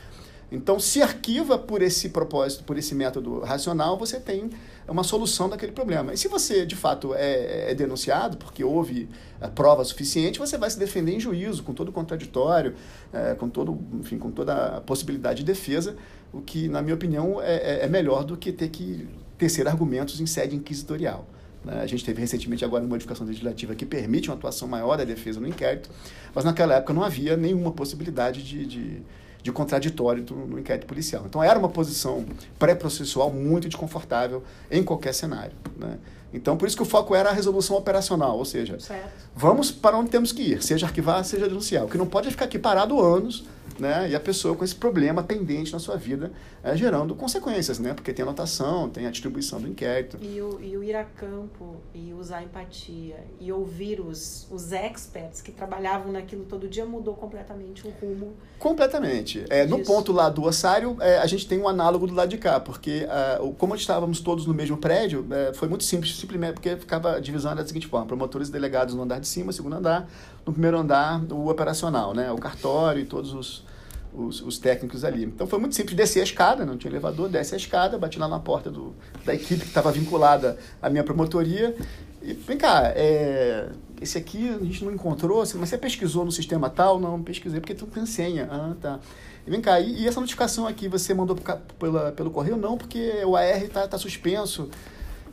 Então, 0.50 0.78
se 0.78 1.00
arquiva 1.00 1.56
por 1.56 1.80
esse 1.80 2.10
propósito, 2.10 2.64
por 2.64 2.76
esse 2.76 2.94
método 2.94 3.40
racional, 3.40 3.96
você 3.96 4.20
tem 4.20 4.50
uma 4.90 5.04
solução 5.04 5.48
daquele 5.48 5.72
problema. 5.72 6.12
E 6.12 6.16
se 6.16 6.28
você, 6.28 6.66
de 6.66 6.74
fato, 6.74 7.14
é, 7.14 7.70
é 7.70 7.74
denunciado, 7.74 8.36
porque 8.36 8.64
houve 8.64 9.08
a 9.40 9.48
prova 9.48 9.84
suficiente, 9.84 10.38
você 10.38 10.58
vai 10.58 10.68
se 10.70 10.78
defender 10.78 11.12
em 11.12 11.20
juízo, 11.20 11.62
com 11.62 11.72
todo 11.72 11.88
o 11.88 11.92
contraditório, 11.92 12.74
é, 13.12 13.34
com, 13.34 13.48
todo, 13.48 13.78
enfim, 14.00 14.18
com 14.18 14.30
toda 14.30 14.78
a 14.78 14.80
possibilidade 14.80 15.40
de 15.40 15.44
defesa, 15.44 15.96
o 16.32 16.40
que, 16.40 16.68
na 16.68 16.82
minha 16.82 16.94
opinião, 16.94 17.40
é, 17.40 17.56
é, 17.56 17.84
é 17.84 17.88
melhor 17.88 18.24
do 18.24 18.36
que 18.36 18.52
ter 18.52 18.68
que 18.68 19.08
tecer 19.38 19.66
argumentos 19.68 20.20
em 20.20 20.26
sede 20.26 20.56
inquisitorial. 20.56 21.26
Né? 21.64 21.80
A 21.80 21.86
gente 21.86 22.04
teve 22.04 22.20
recentemente 22.20 22.64
agora 22.64 22.82
uma 22.82 22.90
modificação 22.90 23.26
legislativa 23.26 23.74
que 23.74 23.86
permite 23.86 24.28
uma 24.28 24.36
atuação 24.36 24.66
maior 24.66 24.96
da 24.96 25.04
defesa 25.04 25.40
no 25.40 25.46
inquérito, 25.46 25.90
mas 26.34 26.44
naquela 26.44 26.74
época 26.74 26.92
não 26.92 27.02
havia 27.02 27.36
nenhuma 27.36 27.72
possibilidade 27.72 28.42
de, 28.42 28.66
de 28.66 29.02
de 29.42 29.50
contraditório 29.50 30.24
no, 30.30 30.58
inquérito 30.58 30.86
policial. 30.86 31.24
Então 31.26 31.42
era 31.42 31.58
uma 31.58 31.68
posição 31.68 32.24
pré-processual 32.58 33.30
muito 33.30 33.68
desconfortável 33.68 34.42
em 34.70 34.82
qualquer 34.82 35.12
cenário. 35.12 35.52
Né? 35.76 35.98
Então, 36.32 36.56
por 36.56 36.66
isso 36.66 36.76
que 36.76 36.82
o 36.82 36.86
foco 36.86 37.14
era 37.14 37.28
a 37.28 37.32
resolução 37.32 37.76
operacional, 37.76 38.38
ou 38.38 38.44
seja, 38.44 38.80
certo. 38.80 39.10
vamos 39.36 39.70
para 39.70 39.98
onde 39.98 40.08
temos 40.08 40.32
que 40.32 40.42
ir, 40.42 40.62
seja 40.62 40.86
arquivar, 40.86 41.22
seja 41.24 41.46
denunciar. 41.46 41.84
O 41.84 41.88
que 41.88 41.98
não 41.98 42.06
pode 42.06 42.28
é 42.28 42.30
ficar 42.30 42.46
aqui 42.46 42.58
parado 42.58 42.98
anos 43.00 43.44
né? 43.80 44.10
E 44.10 44.14
a 44.14 44.20
pessoa 44.20 44.54
com 44.54 44.64
esse 44.64 44.74
problema 44.74 45.22
pendente 45.22 45.72
na 45.72 45.78
sua 45.78 45.96
vida, 45.96 46.32
é, 46.62 46.76
gerando 46.76 47.14
consequências, 47.14 47.78
né? 47.78 47.94
Porque 47.94 48.12
tem 48.12 48.22
anotação, 48.22 48.88
tem 48.88 49.06
a 49.06 49.10
distribuição 49.10 49.60
do 49.60 49.68
inquérito. 49.68 50.18
E 50.20 50.40
o, 50.40 50.60
e 50.60 50.76
o 50.76 50.82
ir 50.82 50.94
a 50.94 51.04
campo 51.04 51.76
e 51.94 52.12
usar 52.12 52.42
empatia 52.42 53.16
e 53.40 53.52
ouvir 53.52 54.00
os, 54.00 54.46
os 54.50 54.72
experts 54.72 55.40
que 55.40 55.52
trabalhavam 55.52 56.12
naquilo 56.12 56.44
todo 56.44 56.68
dia 56.68 56.84
mudou 56.84 57.14
completamente 57.14 57.86
o 57.86 57.90
rumo. 57.90 58.32
Completamente. 58.58 59.44
É, 59.50 59.66
no 59.66 59.80
ponto 59.80 60.12
lá 60.12 60.28
do 60.28 60.44
ossário, 60.44 60.96
é, 61.00 61.18
a 61.18 61.26
gente 61.26 61.46
tem 61.48 61.58
um 61.58 61.68
análogo 61.68 62.06
do 62.06 62.14
lado 62.14 62.28
de 62.28 62.38
cá, 62.38 62.60
porque 62.60 63.06
uh, 63.40 63.52
como 63.54 63.74
estávamos 63.74 64.20
todos 64.20 64.46
no 64.46 64.54
mesmo 64.54 64.76
prédio, 64.76 65.26
é, 65.30 65.52
foi 65.52 65.68
muito 65.68 65.84
simples, 65.84 66.16
simplesmente 66.16 66.54
porque 66.54 66.76
ficava 66.76 67.20
divisão 67.20 67.54
da 67.54 67.66
seguinte 67.66 67.86
forma: 67.86 68.06
promotores 68.06 68.48
e 68.48 68.52
delegados 68.52 68.94
no 68.94 69.02
andar 69.02 69.18
de 69.18 69.26
cima, 69.26 69.52
segundo 69.52 69.76
andar, 69.76 70.08
no 70.46 70.52
primeiro 70.52 70.78
andar, 70.78 71.22
o 71.30 71.48
operacional, 71.48 72.14
né? 72.14 72.30
O 72.32 72.36
cartório 72.36 73.02
e 73.02 73.04
todos 73.04 73.32
os, 73.32 73.64
os, 74.12 74.40
os, 74.42 74.58
técnicos 74.58 75.04
ali. 75.04 75.24
Então 75.24 75.46
foi 75.46 75.58
muito 75.58 75.74
simples 75.74 75.96
descer 75.96 76.20
a 76.20 76.24
escada, 76.24 76.64
não 76.66 76.76
tinha 76.76 76.90
elevador, 76.90 77.28
desce 77.28 77.54
a 77.54 77.56
escada, 77.56 77.98
bati 77.98 78.18
lá 78.18 78.28
na 78.28 78.38
porta 78.38 78.70
do, 78.70 78.94
da 79.24 79.34
equipe 79.34 79.60
que 79.60 79.68
estava 79.68 79.92
vinculada 79.92 80.58
à 80.80 80.90
minha 80.90 81.04
promotoria. 81.04 81.74
E 82.22 82.32
vem 82.34 82.56
cá, 82.56 82.92
é, 82.94 83.68
esse 84.00 84.18
aqui 84.18 84.48
a 84.48 84.64
gente 84.64 84.84
não 84.84 84.92
encontrou, 84.92 85.42
assim, 85.42 85.58
mas 85.58 85.68
você 85.68 85.78
pesquisou 85.78 86.24
no 86.24 86.32
sistema 86.32 86.68
tal? 86.68 86.98
Não, 87.00 87.22
pesquisei 87.22 87.60
porque 87.60 87.74
tu 87.74 87.86
tem 87.86 88.06
senha. 88.06 88.48
Ah, 88.50 88.74
tá. 88.80 89.00
E 89.46 89.50
vem 89.50 89.60
cá, 89.60 89.80
e, 89.80 90.02
e 90.02 90.08
essa 90.08 90.20
notificação 90.20 90.66
aqui 90.66 90.88
você 90.88 91.12
mandou 91.14 91.36
pela, 91.78 92.12
pelo 92.12 92.30
correio? 92.30 92.56
Não, 92.56 92.76
porque 92.76 93.24
o 93.24 93.36
AR 93.36 93.62
está 93.62 93.88
tá 93.88 93.98
suspenso. 93.98 94.68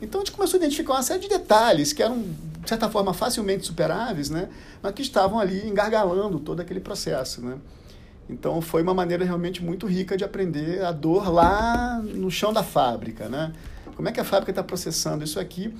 Então 0.02 0.20
a 0.20 0.24
gente 0.24 0.34
começou 0.34 0.58
a 0.58 0.62
identificar 0.62 0.94
uma 0.94 1.02
série 1.02 1.20
de 1.20 1.28
detalhes 1.28 1.92
que 1.92 2.02
eram, 2.02 2.22
de 2.22 2.68
certa 2.68 2.88
forma, 2.88 3.12
facilmente 3.12 3.66
superáveis, 3.66 4.30
né? 4.30 4.48
mas 4.82 4.92
que 4.92 5.02
estavam 5.02 5.38
ali 5.38 5.66
engargalando 5.66 6.40
todo 6.40 6.60
aquele 6.60 6.80
processo. 6.80 7.42
Né? 7.42 7.58
Então 8.28 8.60
foi 8.62 8.82
uma 8.82 8.94
maneira 8.94 9.24
realmente 9.24 9.62
muito 9.62 9.86
rica 9.86 10.16
de 10.16 10.24
aprender 10.24 10.82
a 10.84 10.92
dor 10.92 11.30
lá 11.30 12.00
no 12.02 12.30
chão 12.30 12.52
da 12.52 12.62
fábrica. 12.62 13.28
Né? 13.28 13.52
Como 13.94 14.08
é 14.08 14.12
que 14.12 14.20
a 14.20 14.24
fábrica 14.24 14.50
está 14.50 14.62
processando 14.62 15.22
isso 15.22 15.38
aqui? 15.38 15.74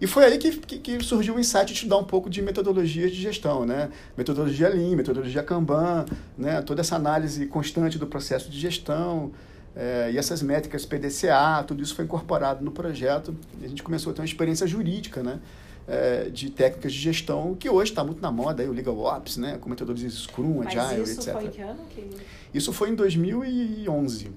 E 0.00 0.06
foi 0.06 0.24
aí 0.24 0.38
que, 0.38 0.56
que, 0.58 0.78
que, 0.78 1.04
surgiu 1.04 1.34
o 1.34 1.40
insight 1.40 1.66
de 1.66 1.72
estudar 1.72 1.96
um 1.96 2.04
pouco 2.04 2.30
de 2.30 2.40
metodologias 2.40 3.10
de 3.10 3.20
gestão, 3.20 3.66
né? 3.66 3.90
Metodologia 4.16 4.68
Lean, 4.68 4.94
metodologia 4.94 5.42
Kanban, 5.42 6.06
né? 6.36 6.62
toda 6.62 6.82
essa 6.82 6.94
análise 6.94 7.46
constante 7.46 7.98
do 7.98 8.06
processo 8.06 8.48
de 8.48 8.60
gestão, 8.60 9.32
é, 9.76 10.10
e 10.12 10.18
essas 10.18 10.42
métricas 10.42 10.84
PDCA, 10.84 11.62
tudo 11.66 11.82
isso 11.82 11.94
foi 11.94 12.04
incorporado 12.04 12.64
no 12.64 12.70
projeto 12.70 13.34
e 13.60 13.64
a 13.64 13.68
gente 13.68 13.82
começou 13.82 14.10
a 14.10 14.14
ter 14.14 14.20
uma 14.20 14.26
experiência 14.26 14.66
jurídica, 14.66 15.22
né? 15.22 15.40
É, 15.86 16.28
de 16.28 16.50
técnicas 16.50 16.92
de 16.92 16.98
gestão 16.98 17.54
que 17.54 17.70
hoje 17.70 17.92
está 17.92 18.04
muito 18.04 18.20
na 18.20 18.30
moda, 18.30 18.62
aí, 18.62 18.68
o 18.68 18.72
Legal 18.72 18.98
Ops, 18.98 19.38
né? 19.38 19.56
com 19.58 19.70
metodologias 19.70 20.12
Scrum, 20.12 20.58
Mas 20.62 20.76
Agile, 20.76 21.02
isso 21.02 21.20
etc. 21.20 21.32
Foi 21.32 21.44
em 21.44 21.50
que 21.50 21.62
ano 21.62 21.80
que... 21.88 22.10
Isso 22.52 22.72
foi 22.74 22.90
em 22.90 22.94
2011. 22.94 24.30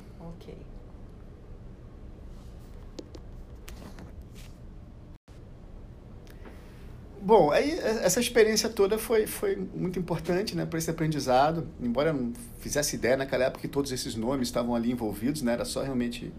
Bom, 7.23 7.51
aí 7.51 7.71
é, 7.71 8.03
essa 8.03 8.19
experiência 8.19 8.67
toda 8.67 8.97
foi, 8.97 9.27
foi 9.27 9.55
muito 9.75 9.99
importante 9.99 10.55
né, 10.55 10.65
para 10.65 10.79
esse 10.79 10.89
aprendizado. 10.89 11.67
Embora 11.79 12.10
eu 12.10 12.13
não 12.15 12.34
fizesse 12.60 12.95
ideia 12.95 13.15
naquela 13.15 13.45
época 13.45 13.62
que 13.62 13.67
todos 13.67 13.91
esses 13.91 14.15
nomes 14.15 14.47
estavam 14.47 14.73
ali 14.73 14.91
envolvidos, 14.91 15.43
né, 15.43 15.53
era 15.53 15.63
só 15.63 15.84
realmente 15.84 16.34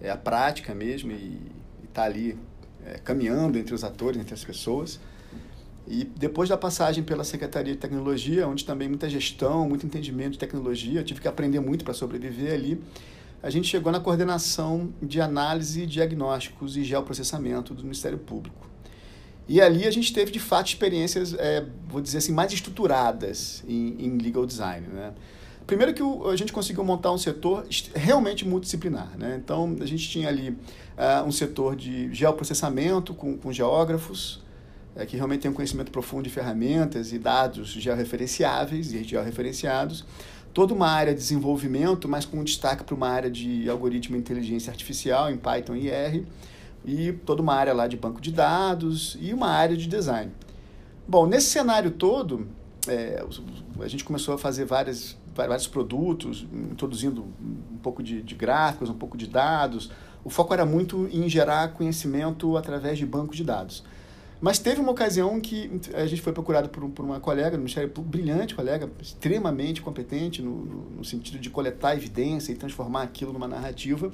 é, 0.00 0.08
a 0.08 0.16
prática 0.16 0.72
mesmo 0.72 1.10
e 1.10 1.40
estar 1.82 2.02
tá 2.02 2.04
ali 2.04 2.38
é, 2.86 2.98
caminhando 2.98 3.58
entre 3.58 3.74
os 3.74 3.82
atores, 3.82 4.20
entre 4.20 4.32
as 4.32 4.44
pessoas. 4.44 5.00
E 5.88 6.04
depois 6.04 6.48
da 6.48 6.56
passagem 6.56 7.02
pela 7.02 7.24
Secretaria 7.24 7.74
de 7.74 7.80
Tecnologia, 7.80 8.46
onde 8.46 8.64
também 8.64 8.88
muita 8.88 9.10
gestão, 9.10 9.68
muito 9.68 9.84
entendimento 9.84 10.32
de 10.32 10.38
tecnologia, 10.38 11.00
eu 11.00 11.04
tive 11.04 11.20
que 11.20 11.26
aprender 11.26 11.58
muito 11.58 11.84
para 11.84 11.92
sobreviver 11.92 12.54
ali, 12.54 12.80
a 13.42 13.50
gente 13.50 13.66
chegou 13.66 13.90
na 13.90 13.98
coordenação 13.98 14.92
de 15.02 15.20
análise, 15.20 15.86
diagnósticos 15.86 16.76
e 16.76 16.84
geoprocessamento 16.84 17.74
do 17.74 17.82
Ministério 17.82 18.18
Público. 18.18 18.69
E 19.50 19.60
ali 19.60 19.84
a 19.84 19.90
gente 19.90 20.12
teve, 20.12 20.30
de 20.30 20.38
fato, 20.38 20.68
experiências, 20.68 21.34
é, 21.34 21.66
vou 21.88 22.00
dizer 22.00 22.18
assim, 22.18 22.30
mais 22.30 22.52
estruturadas 22.52 23.64
em, 23.66 23.96
em 23.98 24.16
legal 24.16 24.46
design. 24.46 24.86
Né? 24.86 25.12
Primeiro 25.66 25.92
que 25.92 26.00
o, 26.00 26.28
a 26.28 26.36
gente 26.36 26.52
conseguiu 26.52 26.84
montar 26.84 27.10
um 27.10 27.18
setor 27.18 27.66
realmente 27.92 28.46
multidisciplinar. 28.46 29.10
Né? 29.18 29.40
Então, 29.42 29.76
a 29.80 29.86
gente 29.86 30.08
tinha 30.08 30.28
ali 30.28 30.50
uh, 30.50 31.26
um 31.26 31.32
setor 31.32 31.74
de 31.74 32.14
geoprocessamento 32.14 33.12
com, 33.12 33.36
com 33.36 33.52
geógrafos, 33.52 34.40
é, 34.94 35.04
que 35.04 35.16
realmente 35.16 35.40
tem 35.40 35.50
um 35.50 35.54
conhecimento 35.54 35.90
profundo 35.90 36.22
de 36.22 36.30
ferramentas 36.30 37.12
e 37.12 37.18
dados 37.18 37.70
georreferenciáveis 37.70 38.92
e 38.92 39.02
georreferenciados. 39.02 40.04
Toda 40.54 40.72
uma 40.72 40.88
área 40.88 41.12
de 41.12 41.18
desenvolvimento, 41.18 42.08
mas 42.08 42.24
com 42.24 42.44
destaque 42.44 42.84
para 42.84 42.94
uma 42.94 43.08
área 43.08 43.28
de 43.28 43.68
algoritmo 43.68 44.14
e 44.14 44.20
inteligência 44.20 44.70
artificial 44.70 45.28
em 45.28 45.36
Python 45.36 45.74
e 45.74 45.90
R 45.90 46.24
e 46.84 47.12
toda 47.12 47.42
uma 47.42 47.54
área 47.54 47.72
lá 47.72 47.86
de 47.86 47.96
banco 47.96 48.20
de 48.20 48.32
dados 48.32 49.16
e 49.20 49.32
uma 49.32 49.48
área 49.48 49.76
de 49.76 49.86
design. 49.86 50.32
Bom, 51.06 51.26
nesse 51.26 51.46
cenário 51.46 51.90
todo, 51.90 52.46
é, 52.86 53.24
a 53.80 53.88
gente 53.88 54.04
começou 54.04 54.34
a 54.34 54.38
fazer 54.38 54.64
várias, 54.64 55.16
vários 55.34 55.66
produtos, 55.66 56.46
introduzindo 56.52 57.26
um 57.72 57.78
pouco 57.82 58.02
de, 58.02 58.22
de, 58.22 58.34
gráficos, 58.34 58.88
um 58.88 58.94
pouco 58.94 59.16
de 59.16 59.26
dados. 59.26 59.90
O 60.24 60.30
foco 60.30 60.54
era 60.54 60.64
muito 60.64 61.08
em 61.12 61.28
gerar 61.28 61.72
conhecimento 61.72 62.56
através 62.56 62.98
de 62.98 63.06
banco 63.06 63.34
de 63.34 63.44
dados. 63.44 63.84
Mas 64.40 64.58
teve 64.58 64.80
uma 64.80 64.92
ocasião 64.92 65.38
que 65.38 65.70
a 65.92 66.06
gente 66.06 66.22
foi 66.22 66.32
procurado 66.32 66.70
por, 66.70 66.88
por 66.88 67.04
uma 67.04 67.20
colega 67.20 67.52
no 67.52 67.58
Ministério 67.58 67.92
brilhante 67.98 68.54
colega, 68.54 68.90
extremamente 69.00 69.82
competente 69.82 70.40
no, 70.40 70.64
no, 70.64 70.90
no 70.96 71.04
sentido 71.04 71.38
de 71.38 71.50
coletar 71.50 71.94
evidência 71.94 72.50
e 72.50 72.54
transformar 72.54 73.02
aquilo 73.02 73.34
numa 73.34 73.46
narrativa. 73.46 74.10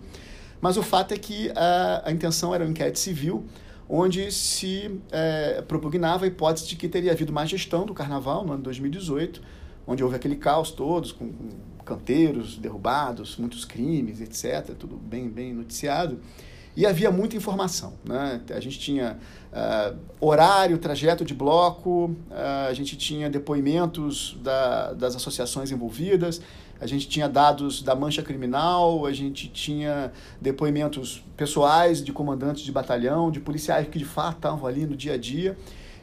Mas 0.67 0.77
o 0.77 0.83
fato 0.83 1.15
é 1.15 1.17
que 1.17 1.49
a, 1.55 2.03
a 2.07 2.11
intenção 2.11 2.53
era 2.53 2.65
um 2.65 2.71
inquérito 2.71 2.99
civil, 2.99 3.45
onde 3.89 4.33
se 4.33 5.01
é, 5.13 5.63
propugnava 5.63 6.25
a 6.25 6.27
hipótese 6.27 6.67
de 6.67 6.75
que 6.75 6.89
teria 6.89 7.13
havido 7.13 7.33
má 7.33 7.45
gestão 7.45 7.87
do 7.87 7.95
carnaval 7.95 8.45
no 8.45 8.53
ano 8.53 8.65
2018, 8.65 9.41
onde 9.87 10.03
houve 10.03 10.17
aquele 10.17 10.35
caos 10.35 10.73
todos, 10.73 11.13
com, 11.13 11.29
com 11.29 11.51
canteiros 11.85 12.59
derrubados, 12.59 13.37
muitos 13.37 13.65
crimes, 13.65 14.21
etc., 14.21 14.75
tudo 14.77 14.97
bem, 14.97 15.29
bem 15.29 15.55
noticiado. 15.55 16.19
E 16.77 16.85
havia 16.85 17.13
muita 17.13 17.37
informação. 17.37 17.95
Né? 18.05 18.41
A 18.51 18.59
gente 18.59 18.81
tinha 18.81 19.17
uh, 19.53 19.97
horário, 20.21 20.77
trajeto 20.79 21.25
de 21.25 21.33
bloco, 21.33 22.07
uh, 22.29 22.69
a 22.69 22.75
gente 22.75 22.97
tinha 22.97 23.31
depoimentos 23.31 24.37
da, 24.43 24.95
das 24.95 25.15
associações 25.15 25.71
envolvidas, 25.71 26.43
a 26.81 26.87
gente 26.87 27.09
tinha 27.09 27.29
dados 27.29 27.83
da 27.83 27.95
mancha 27.95 28.23
criminal, 28.23 29.07
a 29.07 29.13
gente 29.13 29.49
tinha 29.49 30.13
depoimentos 30.41 31.25
pessoais 31.37 32.03
de 32.03 32.13
comandantes 32.13 32.63
de 32.63 32.73
batalhão, 32.73 33.31
de 33.31 33.41
policiais 33.41 33.89
que 33.89 33.99
de 33.99 34.05
fato 34.05 34.37
estavam 34.37 34.67
ali 34.67 34.85
no 34.87 34.97
dia 34.97 35.15
a 35.15 35.17
dia. 35.17 35.57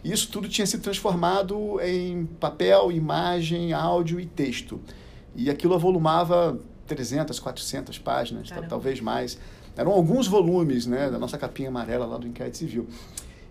Isso 0.04 0.30
tudo 0.30 0.50
tinha 0.50 0.66
sido 0.66 0.82
transformado 0.82 1.80
em 1.82 2.26
papel, 2.26 2.92
imagem, 2.92 3.72
áudio 3.72 4.20
e 4.20 4.26
texto. 4.26 4.82
E 5.36 5.50
aquilo 5.50 5.74
avolumava 5.74 6.60
300, 6.88 7.40
400 7.40 7.98
páginas, 8.00 8.50
Caramba. 8.50 8.68
talvez 8.68 9.00
mais. 9.00 9.38
Eram 9.78 9.92
alguns 9.92 10.28
volumes 10.28 10.86
né, 10.86 11.10
da 11.10 11.18
nossa 11.18 11.38
capinha 11.38 11.70
amarela 11.70 12.06
lá 12.06 12.18
do 12.18 12.28
Inquérito 12.28 12.58
Civil. 12.58 12.88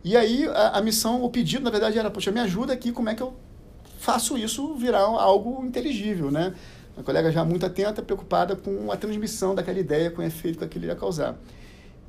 E 0.04 0.16
aí 0.16 0.46
a, 0.46 0.78
a 0.78 0.82
missão, 0.82 1.22
o 1.22 1.30
pedido, 1.30 1.64
na 1.64 1.70
verdade, 1.70 1.98
era, 1.98 2.10
poxa, 2.10 2.30
me 2.30 2.40
ajuda 2.40 2.72
aqui, 2.72 2.92
como 2.92 3.08
é 3.08 3.14
que 3.14 3.22
eu 3.22 3.34
faço 3.98 4.36
isso 4.36 4.74
virar 4.74 5.00
algo 5.00 5.64
inteligível, 5.64 6.30
né? 6.30 6.54
A 6.96 7.02
colega 7.02 7.32
já 7.32 7.44
muito 7.44 7.64
atenta, 7.64 8.02
preocupada 8.02 8.54
com 8.54 8.92
a 8.92 8.96
transmissão 8.96 9.54
daquela 9.54 9.78
ideia, 9.78 10.10
com 10.10 10.20
o 10.20 10.24
efeito 10.24 10.58
que 10.58 10.64
aquilo 10.64 10.86
ia 10.86 10.94
causar. 10.94 11.36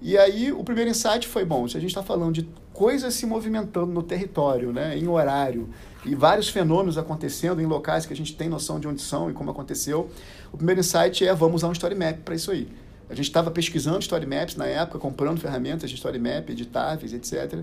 E 0.01 0.17
aí 0.17 0.51
o 0.51 0.63
primeiro 0.63 0.89
insight 0.89 1.25
foi, 1.27 1.45
bom, 1.45 1.65
se 1.67 1.77
a 1.77 1.79
gente 1.79 1.91
está 1.91 2.03
falando 2.03 2.33
de 2.33 2.47
coisas 2.73 3.13
se 3.13 3.25
movimentando 3.25 3.87
no 3.87 4.03
território, 4.03 4.73
né, 4.73 4.97
em 4.97 5.07
horário, 5.07 5.69
e 6.05 6.13
vários 6.13 6.49
fenômenos 6.49 6.97
acontecendo 6.97 7.61
em 7.61 7.65
locais 7.65 8.05
que 8.05 8.11
a 8.11 8.15
gente 8.15 8.35
tem 8.35 8.49
noção 8.49 8.79
de 8.79 8.87
onde 8.87 9.01
são 9.01 9.29
e 9.29 9.33
como 9.33 9.51
aconteceu, 9.51 10.09
o 10.51 10.57
primeiro 10.57 10.81
insight 10.81 11.25
é 11.25 11.33
vamos 11.33 11.61
usar 11.61 11.69
um 11.69 11.71
story 11.71 11.95
map 11.95 12.17
para 12.17 12.35
isso 12.35 12.51
aí. 12.51 12.67
A 13.09 13.15
gente 13.15 13.27
estava 13.27 13.49
pesquisando 13.49 13.99
story 13.99 14.25
maps 14.25 14.55
na 14.57 14.65
época, 14.65 14.99
comprando 14.99 15.39
ferramentas 15.39 15.89
de 15.89 15.95
story 15.95 16.19
map, 16.19 16.49
editáveis, 16.49 17.13
etc. 17.13 17.59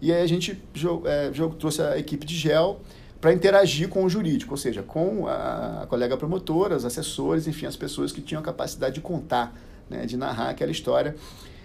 E 0.00 0.12
aí 0.12 0.22
a 0.22 0.26
gente 0.26 0.60
é, 1.04 1.30
trouxe 1.58 1.82
a 1.82 1.98
equipe 1.98 2.26
de 2.26 2.34
GEL 2.34 2.80
para 3.20 3.32
interagir 3.32 3.88
com 3.88 4.04
o 4.04 4.08
jurídico, 4.08 4.52
ou 4.52 4.58
seja, 4.58 4.82
com 4.82 5.26
a, 5.26 5.86
colega 5.88 6.16
promotora, 6.16 6.76
os 6.76 6.84
assessores, 6.84 7.46
enfim, 7.46 7.66
as 7.66 7.76
pessoas 7.76 8.12
que 8.12 8.20
tinham 8.20 8.40
a 8.40 8.44
capacidade 8.44 8.96
de 8.96 9.00
contar, 9.00 9.54
né, 9.88 10.04
de 10.06 10.16
narrar 10.16 10.50
aquela 10.50 10.70
história. 10.70 11.16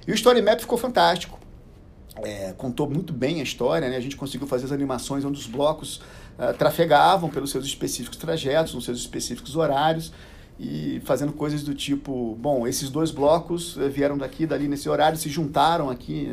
E 0.07 0.11
o 0.11 0.15
Story 0.15 0.41
Map 0.41 0.59
ficou 0.59 0.77
fantástico. 0.77 1.39
É, 2.23 2.53
contou 2.57 2.89
muito 2.89 3.13
bem 3.13 3.39
a 3.39 3.43
história, 3.43 3.89
né? 3.89 3.95
a 3.95 4.01
gente 4.01 4.17
conseguiu 4.17 4.45
fazer 4.45 4.65
as 4.65 4.71
animações 4.71 5.23
onde 5.23 5.39
os 5.39 5.47
blocos 5.47 6.01
uh, 6.37 6.53
trafegavam 6.57 7.29
pelos 7.29 7.51
seus 7.51 7.65
específicos 7.65 8.17
trajetos, 8.17 8.73
nos 8.73 8.83
seus 8.83 8.99
específicos 8.99 9.55
horários, 9.55 10.11
e 10.63 11.01
fazendo 11.03 11.33
coisas 11.33 11.63
do 11.63 11.73
tipo, 11.73 12.37
bom, 12.39 12.67
esses 12.67 12.91
dois 12.91 13.09
blocos 13.09 13.75
eh, 13.79 13.89
vieram 13.89 14.15
daqui, 14.15 14.45
dali 14.45 14.67
nesse 14.67 14.87
horário, 14.87 15.17
se 15.17 15.27
juntaram 15.27 15.89
aqui 15.89 16.31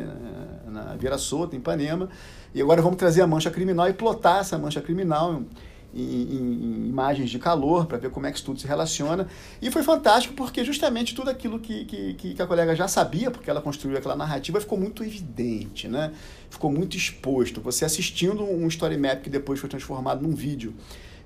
uh, 0.67 0.69
na 0.69 0.95
Vieira 0.95 1.17
Solta, 1.17 1.55
em 1.55 1.59
Ipanema, 1.59 2.09
e 2.53 2.61
agora 2.61 2.79
vamos 2.79 2.99
trazer 2.99 3.23
a 3.23 3.27
mancha 3.27 3.49
criminal 3.49 3.89
e 3.89 3.93
plotar 3.93 4.41
essa 4.41 4.55
mancha 4.55 4.81
criminal 4.81 5.41
em, 5.91 6.03
em, 6.03 6.03
em 6.03 6.89
imagens 6.89 7.31
de 7.31 7.39
calor 7.39 7.87
para 7.87 7.97
ver 7.97 8.11
como 8.11 8.27
é 8.27 8.31
que 8.31 8.37
isso 8.37 8.45
tudo 8.45 8.59
se 8.59 8.67
relaciona. 8.67 9.27
E 9.59 9.71
foi 9.71 9.81
fantástico 9.81 10.35
porque 10.35 10.63
justamente 10.63 11.15
tudo 11.15 11.31
aquilo 11.31 11.59
que, 11.59 11.85
que, 11.85 12.13
que 12.35 12.39
a 12.39 12.45
colega 12.45 12.75
já 12.75 12.87
sabia, 12.87 13.31
porque 13.31 13.49
ela 13.49 13.61
construiu 13.61 13.97
aquela 13.97 14.15
narrativa, 14.15 14.61
ficou 14.61 14.77
muito 14.77 15.03
evidente, 15.03 15.87
né? 15.87 16.11
ficou 16.51 16.71
muito 16.71 16.95
exposto. 16.95 17.61
Você 17.61 17.83
assistindo 17.83 18.43
um 18.43 18.67
story 18.67 18.95
map 18.95 19.23
que 19.23 19.29
depois 19.29 19.59
foi 19.59 19.69
transformado 19.69 20.21
num 20.21 20.35
vídeo 20.35 20.75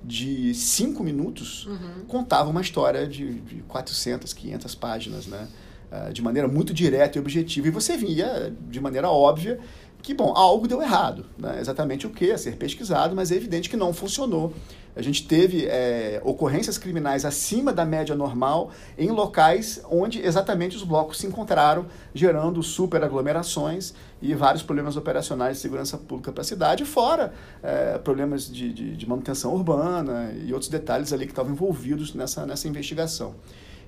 de 0.04 0.54
cinco 0.54 1.04
minutos, 1.04 1.66
uhum. 1.66 2.06
contava 2.08 2.50
uma 2.50 2.62
história 2.62 3.08
de, 3.08 3.39
de 3.42 3.62
400, 3.63 4.34
500 4.34 4.76
páginas, 4.76 5.28
né? 5.28 5.48
Uh, 5.92 6.12
de 6.12 6.22
maneira 6.24 6.48
muito 6.48 6.74
direta 6.74 7.18
e 7.18 7.22
objetiva. 7.22 7.68
E 7.68 7.72
você 7.72 7.96
via, 7.96 8.52
de 8.68 8.82
maneira 8.82 9.10
óbvia, 9.10 9.60
que, 10.02 10.13
bom, 10.13 10.34
algo 10.36 10.68
deu 10.68 10.82
errado. 10.82 11.26
Né? 11.38 11.60
Exatamente 11.60 12.06
o 12.06 12.10
que 12.10 12.32
a 12.32 12.38
ser 12.38 12.58
pesquisado, 12.58 13.16
mas 13.16 13.32
é 13.32 13.36
evidente 13.36 13.70
que 13.70 13.78
não 13.78 13.94
funcionou. 13.94 14.54
A 14.95 15.01
gente 15.01 15.27
teve 15.27 15.65
é, 15.65 16.21
ocorrências 16.23 16.77
criminais 16.77 17.25
acima 17.25 17.73
da 17.73 17.84
média 17.84 18.15
normal 18.15 18.71
em 18.97 19.10
locais 19.10 19.82
onde 19.89 20.21
exatamente 20.21 20.75
os 20.75 20.84
blocos 20.84 21.17
se 21.17 21.25
encontraram, 21.25 21.88
gerando 22.13 22.62
superaglomerações 22.62 23.93
e 24.21 24.36
vários 24.36 24.62
problemas 24.62 24.95
operacionais 24.95 25.58
de 25.58 25.62
segurança 25.63 25.97
pública 25.97 26.32
para 26.32 26.41
a 26.41 26.45
cidade, 26.45 26.86
fora 26.86 27.34
é, 27.62 27.97
problemas 27.97 28.51
de, 28.51 28.71
de, 28.71 28.95
de, 28.95 29.10
manutenção 29.10 29.53
urbana 29.53 30.34
e 30.45 30.53
outros 30.53 30.69
detalhes 30.69 31.12
ali 31.12 31.25
que 31.25 31.32
estavam 31.32 31.51
envolvidos 31.51 32.13
nessa, 32.13 32.45
nessa 32.45 32.67
investigação. 32.67 33.36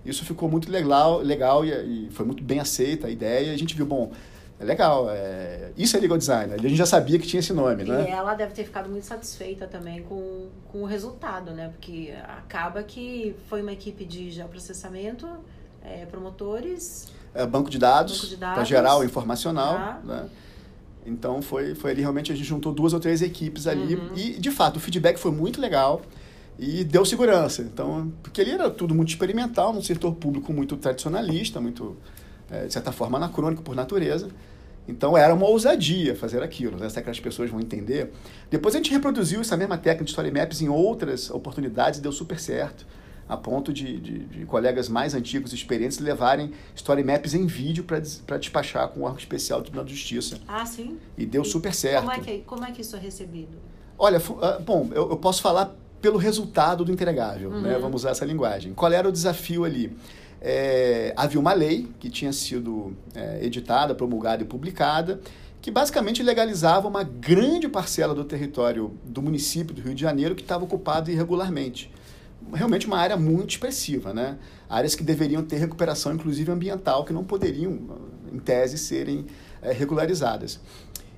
Isso 0.06 0.24
ficou 0.24 0.50
muito 0.50 0.72
legal, 0.72 1.20
legal 1.20 1.66
e, 1.66 1.70
e 2.08 2.10
foi 2.12 2.26
muito 2.26 2.44
bem 2.44 2.60
aceita 2.60 3.08
a 3.08 3.10
ideia. 3.10 3.54
A 3.54 3.58
gente 3.58 3.76
viu, 3.76 3.86
bom, 3.86 4.12
é 4.60 4.64
legal. 4.64 5.10
É... 5.10 5.72
Isso 5.78 5.98
é 5.98 6.00
legal 6.00 6.18
design. 6.18 6.54
A 6.54 6.58
gente 6.58 6.76
já 6.76 6.86
sabia 6.86 7.20
que 7.20 7.28
tinha 7.28 7.40
esse 7.40 7.54
nome, 7.54 7.84
né? 7.84 8.06
E 8.08 8.12
ela 8.12 8.34
deve 8.34 8.54
ter 8.54 8.64
ficado 8.64 8.90
muito 8.90 9.06
satisfeita 9.06 9.68
também 9.68 10.04
com, 10.04 10.50
com 10.72 10.84
o 10.84 10.86
resultado, 10.86 11.52
né? 11.52 11.70
Porque 11.70 12.14
acaba 12.24 12.82
que 12.84 13.36
foi 13.50 13.62
uma 13.62 13.74
equipe 13.74 14.06
de 14.06 14.32
geoprocessamento, 14.32 15.28
é, 15.84 16.06
promotores... 16.06 17.08
É, 17.34 17.46
banco 17.46 17.70
de 17.70 17.78
dados, 17.78 18.38
dados 18.38 18.56
para 18.56 18.64
geral 18.64 19.04
informacional, 19.04 19.74
tá. 19.74 20.02
né? 20.06 20.30
Então 21.06 21.42
foi, 21.42 21.76
foi 21.76 21.92
ali 21.92 22.02
realmente 22.02 22.32
a 22.32 22.36
gente 22.36 22.48
juntou 22.48 22.74
duas 22.74 22.94
ou 22.94 23.00
três 23.00 23.22
equipes 23.22 23.68
ali 23.68 23.96
uhum. 23.96 24.10
e 24.16 24.40
de 24.40 24.50
fato 24.50 24.78
o 24.78 24.80
feedback 24.80 25.18
foi 25.18 25.32
muito 25.32 25.62
legal 25.62 26.02
e 26.58 26.84
deu 26.84 27.06
segurança. 27.06 27.62
Então, 27.62 28.12
porque 28.24 28.42
ali 28.42 28.52
era 28.52 28.70
tudo 28.70 28.96
muito 28.96 29.10
experimental, 29.10 29.74
num 29.74 29.82
setor 29.82 30.16
público 30.16 30.52
muito 30.52 30.76
tradicionalista, 30.78 31.60
muito 31.62 31.98
de 32.68 32.74
certa 32.74 32.92
forma, 32.92 33.18
anacrônico 33.18 33.62
por 33.62 33.76
natureza. 33.76 34.30
Então 34.88 35.18
era 35.18 35.34
uma 35.34 35.48
ousadia 35.48 36.16
fazer 36.16 36.44
aquilo, 36.44 36.78
né? 36.78 36.88
Será 36.90 37.04
que 37.04 37.10
as 37.10 37.20
pessoas 37.20 37.50
vão 37.50 37.60
entender? 37.60 38.12
Depois 38.52 38.76
a 38.76 38.78
gente 38.78 38.92
reproduziu 38.92 39.42
essa 39.42 39.58
mesma 39.58 39.78
técnica 39.78 40.06
de 40.06 40.12
story 40.12 40.32
maps 40.32 40.62
em 40.62 40.70
outras 40.70 41.30
oportunidades 41.32 42.00
e 42.00 42.04
deu 42.04 42.12
super 42.12 42.40
certo, 42.40 42.86
a 43.28 43.36
ponto 43.36 43.74
de, 43.74 44.00
de, 44.00 44.20
de 44.20 44.46
colegas 44.46 44.88
mais 44.88 45.16
antigos 45.16 45.52
e 45.52 45.56
experientes 45.56 45.98
levarem 45.98 46.52
story 46.76 47.04
maps 47.04 47.34
em 47.34 47.48
vídeo 47.48 47.84
para 47.84 48.38
despachar 48.38 48.88
com 48.90 49.00
o 49.00 49.04
órgão 49.04 49.18
especial 49.18 49.60
do 49.60 49.64
Tribunal 49.64 49.86
de 49.86 49.96
Justiça. 49.96 50.38
Ah, 50.48 50.66
sim? 50.66 51.00
E 51.18 51.26
deu 51.26 51.44
super 51.44 51.74
certo. 51.74 52.06
Como 52.06 52.12
é, 52.12 52.20
que, 52.20 52.38
como 52.40 52.64
é 52.64 52.72
que 52.72 52.82
isso 52.82 52.96
é 52.96 53.00
recebido? 53.00 53.58
Olha, 53.98 54.22
ah, 54.42 54.60
bom, 54.60 54.90
eu, 54.94 55.10
eu 55.10 55.18
posso 55.18 55.42
falar 55.42 55.76
pelo 56.00 56.20
resultado 56.20 56.86
do 56.86 56.92
entregável, 56.92 57.50
uhum. 57.50 57.62
né? 57.62 57.80
Vamos 57.80 58.02
usar 58.02 58.12
essa 58.12 58.26
linguagem. 58.26 58.76
Qual 58.76 58.92
era 58.92 59.10
o 59.10 59.12
desafio 59.12 59.64
ali? 59.64 59.98
É, 60.48 61.12
havia 61.18 61.40
uma 61.40 61.54
lei 61.54 61.88
que 62.00 62.08
tinha 62.08 62.32
sido 62.32 62.96
é, 63.16 63.44
editada, 63.44 63.96
promulgada 63.96 64.44
e 64.44 64.46
publicada, 64.46 65.20
que 65.60 65.72
basicamente 65.72 66.22
legalizava 66.22 66.88
uma 66.88 67.02
grande 67.02 67.68
parcela 67.68 68.14
do 68.14 68.24
território 68.24 68.96
do 69.04 69.24
município 69.24 69.74
do 69.74 69.82
Rio 69.82 69.96
de 69.96 70.02
Janeiro 70.02 70.36
que 70.36 70.44
estava 70.44 70.64
ocupado 70.64 71.10
irregularmente. 71.10 71.92
Realmente 72.54 72.86
uma 72.86 73.00
área 73.00 73.18
muito 73.18 73.50
expressiva, 73.50 74.14
né? 74.14 74.38
Áreas 74.70 74.94
que 74.94 75.04
deveriam 75.04 75.42
ter 75.42 75.56
recuperação, 75.56 76.14
inclusive 76.14 76.52
ambiental, 76.52 77.04
que 77.04 77.12
não 77.12 77.24
poderiam, 77.24 77.80
em 78.32 78.38
tese, 78.38 78.78
serem 78.78 79.26
é, 79.64 79.72
regularizadas. 79.72 80.60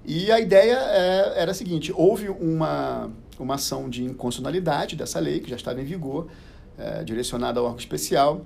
E 0.06 0.32
a 0.32 0.40
ideia 0.40 0.78
é, 0.78 1.42
era 1.42 1.52
a 1.52 1.54
seguinte: 1.54 1.92
houve 1.94 2.30
uma, 2.30 3.12
uma 3.38 3.56
ação 3.56 3.90
de 3.90 4.06
inconstitucionalidade 4.06 4.96
dessa 4.96 5.20
lei, 5.20 5.42
que 5.42 5.50
já 5.50 5.58
estava 5.58 5.82
em 5.82 5.84
vigor, 5.84 6.28
é, 6.78 7.04
direcionada 7.04 7.60
ao 7.60 7.66
órgão 7.66 7.80
especial, 7.80 8.46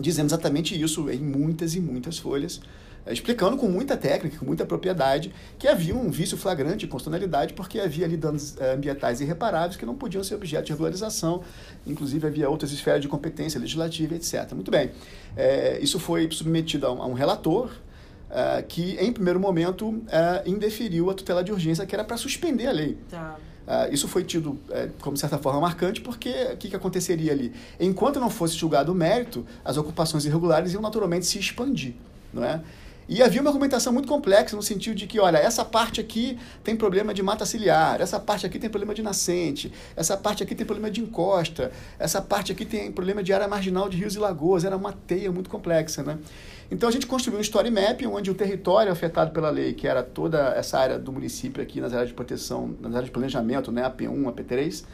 dizendo 0.00 0.26
exatamente 0.26 0.80
isso 0.80 1.10
em 1.10 1.18
muitas 1.18 1.74
e 1.74 1.80
muitas 1.80 2.18
folhas, 2.18 2.60
eh, 3.06 3.12
explicando 3.12 3.56
com 3.56 3.68
muita 3.68 3.96
técnica, 3.96 4.38
com 4.38 4.44
muita 4.44 4.66
propriedade, 4.66 5.32
que 5.58 5.68
havia 5.68 5.94
um 5.94 6.10
vício 6.10 6.36
flagrante 6.36 6.78
de 6.78 6.86
constitucionalidade, 6.86 7.54
porque 7.54 7.80
havia 7.80 8.04
ali 8.04 8.16
danos 8.16 8.56
eh, 8.58 8.74
ambientais 8.74 9.20
irreparáveis 9.20 9.76
que 9.76 9.86
não 9.86 9.94
podiam 9.94 10.22
ser 10.22 10.34
objeto 10.34 10.66
de 10.66 10.72
regularização, 10.72 11.42
inclusive 11.86 12.26
havia 12.26 12.48
outras 12.48 12.72
esferas 12.72 13.00
de 13.00 13.08
competência 13.08 13.60
legislativa, 13.60 14.14
etc. 14.14 14.52
Muito 14.52 14.70
bem, 14.70 14.90
é, 15.36 15.78
isso 15.80 15.98
foi 15.98 16.28
submetido 16.30 16.86
a 16.86 16.92
um, 16.92 17.02
a 17.02 17.06
um 17.06 17.12
relator, 17.12 17.70
uh, 18.26 18.62
que, 18.66 18.96
em 19.00 19.12
primeiro 19.12 19.40
momento, 19.40 19.88
uh, 19.88 20.02
indeferiu 20.44 21.10
a 21.10 21.14
tutela 21.14 21.42
de 21.42 21.52
urgência, 21.52 21.84
que 21.86 21.94
era 21.94 22.04
para 22.04 22.16
suspender 22.16 22.66
a 22.66 22.72
lei. 22.72 22.98
Tá. 23.08 23.36
Uh, 23.66 23.92
isso 23.92 24.06
foi 24.06 24.22
tido 24.22 24.50
uh, 24.50 24.90
como, 25.00 25.16
certa 25.16 25.38
forma, 25.38 25.60
marcante, 25.60 26.00
porque 26.00 26.30
o 26.52 26.56
que, 26.56 26.68
que 26.68 26.76
aconteceria 26.76 27.32
ali? 27.32 27.52
Enquanto 27.80 28.20
não 28.20 28.30
fosse 28.30 28.56
julgado 28.56 28.92
o 28.92 28.94
mérito, 28.94 29.44
as 29.64 29.76
ocupações 29.76 30.24
irregulares 30.24 30.72
iam 30.72 30.80
naturalmente 30.80 31.26
se 31.26 31.38
expandir. 31.38 31.94
Não 32.32 32.44
é? 32.44 32.60
E 33.08 33.22
havia 33.22 33.40
uma 33.40 33.50
argumentação 33.50 33.92
muito 33.92 34.08
complexa 34.08 34.56
no 34.56 34.62
sentido 34.62 34.96
de 34.96 35.06
que, 35.06 35.20
olha, 35.20 35.38
essa 35.38 35.64
parte 35.64 36.00
aqui 36.00 36.36
tem 36.64 36.74
problema 36.74 37.14
de 37.14 37.22
mata 37.22 37.46
ciliar, 37.46 38.00
essa 38.00 38.18
parte 38.18 38.44
aqui 38.44 38.58
tem 38.58 38.68
problema 38.68 38.94
de 38.94 39.02
nascente, 39.02 39.72
essa 39.94 40.16
parte 40.16 40.42
aqui 40.42 40.56
tem 40.56 40.66
problema 40.66 40.90
de 40.90 41.00
encosta, 41.00 41.70
essa 42.00 42.20
parte 42.20 42.50
aqui 42.50 42.64
tem 42.64 42.90
problema 42.90 43.22
de 43.22 43.32
área 43.32 43.46
marginal 43.46 43.88
de 43.88 43.96
rios 43.96 44.16
e 44.16 44.18
lagoas. 44.18 44.64
Era 44.64 44.76
uma 44.76 44.92
teia 44.92 45.30
muito 45.30 45.48
complexa, 45.48 46.02
né? 46.02 46.18
Então 46.70 46.88
a 46.88 46.92
gente 46.92 47.06
construiu 47.06 47.38
um 47.38 47.42
story 47.42 47.70
map 47.70 48.02
onde 48.06 48.30
o 48.30 48.34
território 48.34 48.90
afetado 48.90 49.30
pela 49.30 49.50
lei, 49.50 49.72
que 49.72 49.86
era 49.86 50.02
toda 50.02 50.54
essa 50.56 50.78
área 50.78 50.98
do 50.98 51.12
município 51.12 51.62
aqui 51.62 51.80
nas 51.80 51.92
áreas 51.92 52.08
de 52.08 52.14
proteção, 52.14 52.74
nas 52.80 52.92
áreas 52.92 53.06
de 53.06 53.12
planejamento, 53.12 53.70
né, 53.70 53.88
AP1, 53.88 54.32
AP3, 54.32 54.84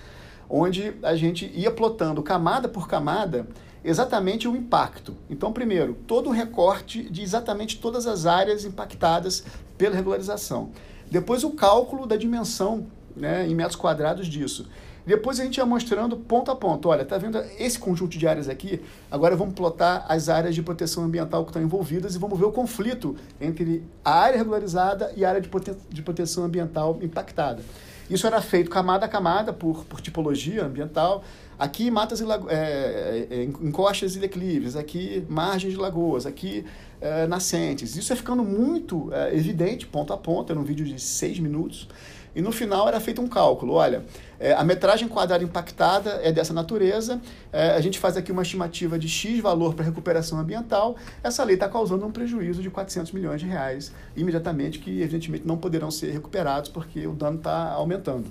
onde 0.49 0.95
a 1.03 1.17
gente 1.17 1.51
ia 1.55 1.71
plotando 1.71 2.23
camada 2.23 2.69
por 2.69 2.87
camada 2.87 3.47
exatamente 3.85 4.47
o 4.47 4.55
impacto. 4.55 5.17
Então, 5.29 5.53
primeiro, 5.53 5.95
todo 6.07 6.29
o 6.29 6.33
recorte 6.33 7.03
de 7.11 7.23
exatamente 7.23 7.79
todas 7.79 8.07
as 8.07 8.27
áreas 8.27 8.65
impactadas 8.65 9.45
pela 9.77 9.97
regularização. 9.97 10.71
Depois, 11.11 11.43
o 11.43 11.51
cálculo 11.51 12.07
da 12.07 12.17
dimensão 12.17 12.87
né, 13.17 13.47
em 13.47 13.55
metros 13.55 13.77
quadrados 13.77 14.27
disso. 14.27 14.69
Depois 15.05 15.41
a 15.41 15.45
gente 15.45 15.57
ia 15.57 15.67
mostrando 15.67 16.17
ponto 16.17 16.51
a 16.51 16.57
ponto. 16.57 16.89
Olha, 16.89 17.05
tá 17.05 17.19
vendo 17.19 17.39
esse 17.59 17.79
conjunto 17.79 18.17
de 18.17 18.27
áreas 18.27 18.49
aqui? 18.49 18.81
Agora 19.11 19.35
vamos 19.35 19.55
plotar 19.55 20.07
as 20.09 20.29
áreas 20.29 20.55
de 20.55 20.63
proteção 20.63 21.05
ambiental 21.05 21.45
que 21.45 21.51
estão 21.51 21.63
envolvidas 21.63 22.15
e 22.15 22.19
vamos 22.19 22.39
ver 22.39 22.45
o 22.45 22.53
conflito 22.53 23.17
entre 23.41 23.83
a 24.05 24.13
área 24.13 24.39
regularizada 24.39 25.13
e 25.17 25.25
a 25.25 25.29
área 25.29 25.41
de, 25.41 25.49
prote 25.49 25.73
de 25.91 26.03
proteção 26.03 26.45
ambiental 26.45 26.99
impactada. 27.03 27.63
Isso 28.09 28.27
era 28.27 28.41
feito 28.43 28.71
camada 28.71 29.07
a 29.07 29.09
camada 29.09 29.53
por, 29.53 29.85
por 29.85 30.01
tipologia 30.01 30.65
ambiental. 30.65 31.25
Aqui 31.59 31.91
matas 31.91 32.21
e 32.21 32.25
lago... 32.25 32.49
é, 32.51 33.27
é, 33.31 33.45
encostas 33.45 34.17
e 34.17 34.19
declives, 34.19 34.77
aqui 34.77 35.25
margens 35.29 35.73
de 35.73 35.79
lagoas, 35.79 36.27
aqui 36.27 36.65
é, 37.01 37.27
nascentes. 37.27 37.97
Isso 37.97 38.13
é 38.13 38.17
ficando 38.17 38.43
muito 38.43 39.11
é, 39.13 39.35
evidente, 39.35 39.87
ponto 39.87 40.13
a 40.13 40.17
ponto, 40.17 40.53
era 40.53 40.61
um 40.61 40.65
vídeo 40.65 40.85
de 40.85 41.01
seis 41.01 41.39
minutos. 41.39 41.89
E 42.35 42.41
no 42.41 42.51
final 42.51 42.89
era 42.89 42.99
feito 42.99 43.21
um 43.21 43.27
cálculo. 43.27 43.75
Olha, 43.75 44.05
é, 44.41 44.53
a 44.53 44.65
metragem 44.65 45.07
quadrada 45.07 45.45
impactada 45.45 46.21
é 46.23 46.33
dessa 46.33 46.53
natureza, 46.53 47.21
é, 47.53 47.71
a 47.71 47.81
gente 47.81 47.99
faz 47.99 48.17
aqui 48.17 48.33
uma 48.33 48.43
estimativa 48.43 48.99
de 48.99 49.09
X 49.09 49.41
valor 49.41 49.75
para 49.75 49.85
recuperação 49.85 50.39
ambiental, 50.39 50.97
essa 51.23 51.45
lei 51.45 51.55
está 51.55 51.69
causando 51.69 52.07
um 52.07 52.11
prejuízo 52.11 52.63
de 52.63 52.71
400 52.71 53.13
milhões 53.13 53.41
de 53.41 53.47
reais 53.47 53.93
imediatamente, 54.17 54.79
que 54.79 55.03
evidentemente 55.03 55.47
não 55.47 55.57
poderão 55.57 55.91
ser 55.91 56.11
recuperados 56.11 56.71
porque 56.71 57.07
o 57.07 57.13
dano 57.13 57.39
está 57.39 57.71
aumentando. 57.73 58.27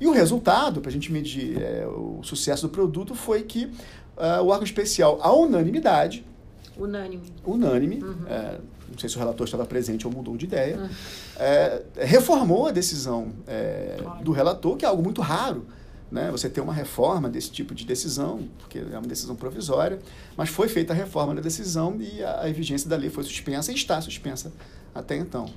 E 0.00 0.06
o 0.06 0.12
resultado, 0.12 0.80
para 0.80 0.90
a 0.90 0.92
gente 0.92 1.10
medir 1.10 1.60
é, 1.60 1.86
o 1.86 2.20
sucesso 2.22 2.68
do 2.68 2.72
produto, 2.72 3.16
foi 3.16 3.42
que 3.42 3.64
uh, 3.64 4.42
o 4.42 4.48
órgão 4.48 4.62
especial, 4.62 5.18
à 5.20 5.32
unanimidade, 5.32 6.24
Unânime. 6.78 7.32
Unânime. 7.44 8.02
Uhum. 8.02 8.28
É, 8.28 8.58
não 8.90 8.98
sei 8.98 9.08
se 9.08 9.16
o 9.16 9.18
relator 9.18 9.44
estava 9.44 9.66
presente 9.66 10.06
ou 10.06 10.12
mudou 10.12 10.36
de 10.36 10.44
ideia. 10.44 10.78
Uhum. 10.78 10.88
É, 11.36 11.82
reformou 11.96 12.66
a 12.66 12.70
decisão 12.70 13.32
é, 13.46 13.98
do 14.22 14.32
relator, 14.32 14.76
que 14.76 14.84
é 14.84 14.88
algo 14.88 15.02
muito 15.02 15.20
raro. 15.20 15.66
Né? 16.10 16.30
Você 16.30 16.48
ter 16.48 16.60
uma 16.60 16.72
reforma 16.72 17.28
desse 17.28 17.50
tipo 17.50 17.74
de 17.74 17.84
decisão, 17.84 18.48
porque 18.58 18.78
é 18.78 18.98
uma 18.98 19.06
decisão 19.06 19.36
provisória, 19.36 19.98
mas 20.36 20.48
foi 20.48 20.68
feita 20.68 20.92
a 20.92 20.96
reforma 20.96 21.34
da 21.34 21.40
decisão 21.40 21.96
e 22.00 22.22
a, 22.22 22.42
a 22.42 22.52
vigência 22.52 22.88
da 22.88 22.96
lei 22.96 23.10
foi 23.10 23.24
suspensa 23.24 23.70
e 23.70 23.74
está 23.74 24.00
suspensa 24.00 24.52
até 24.94 25.16
então. 25.16 25.50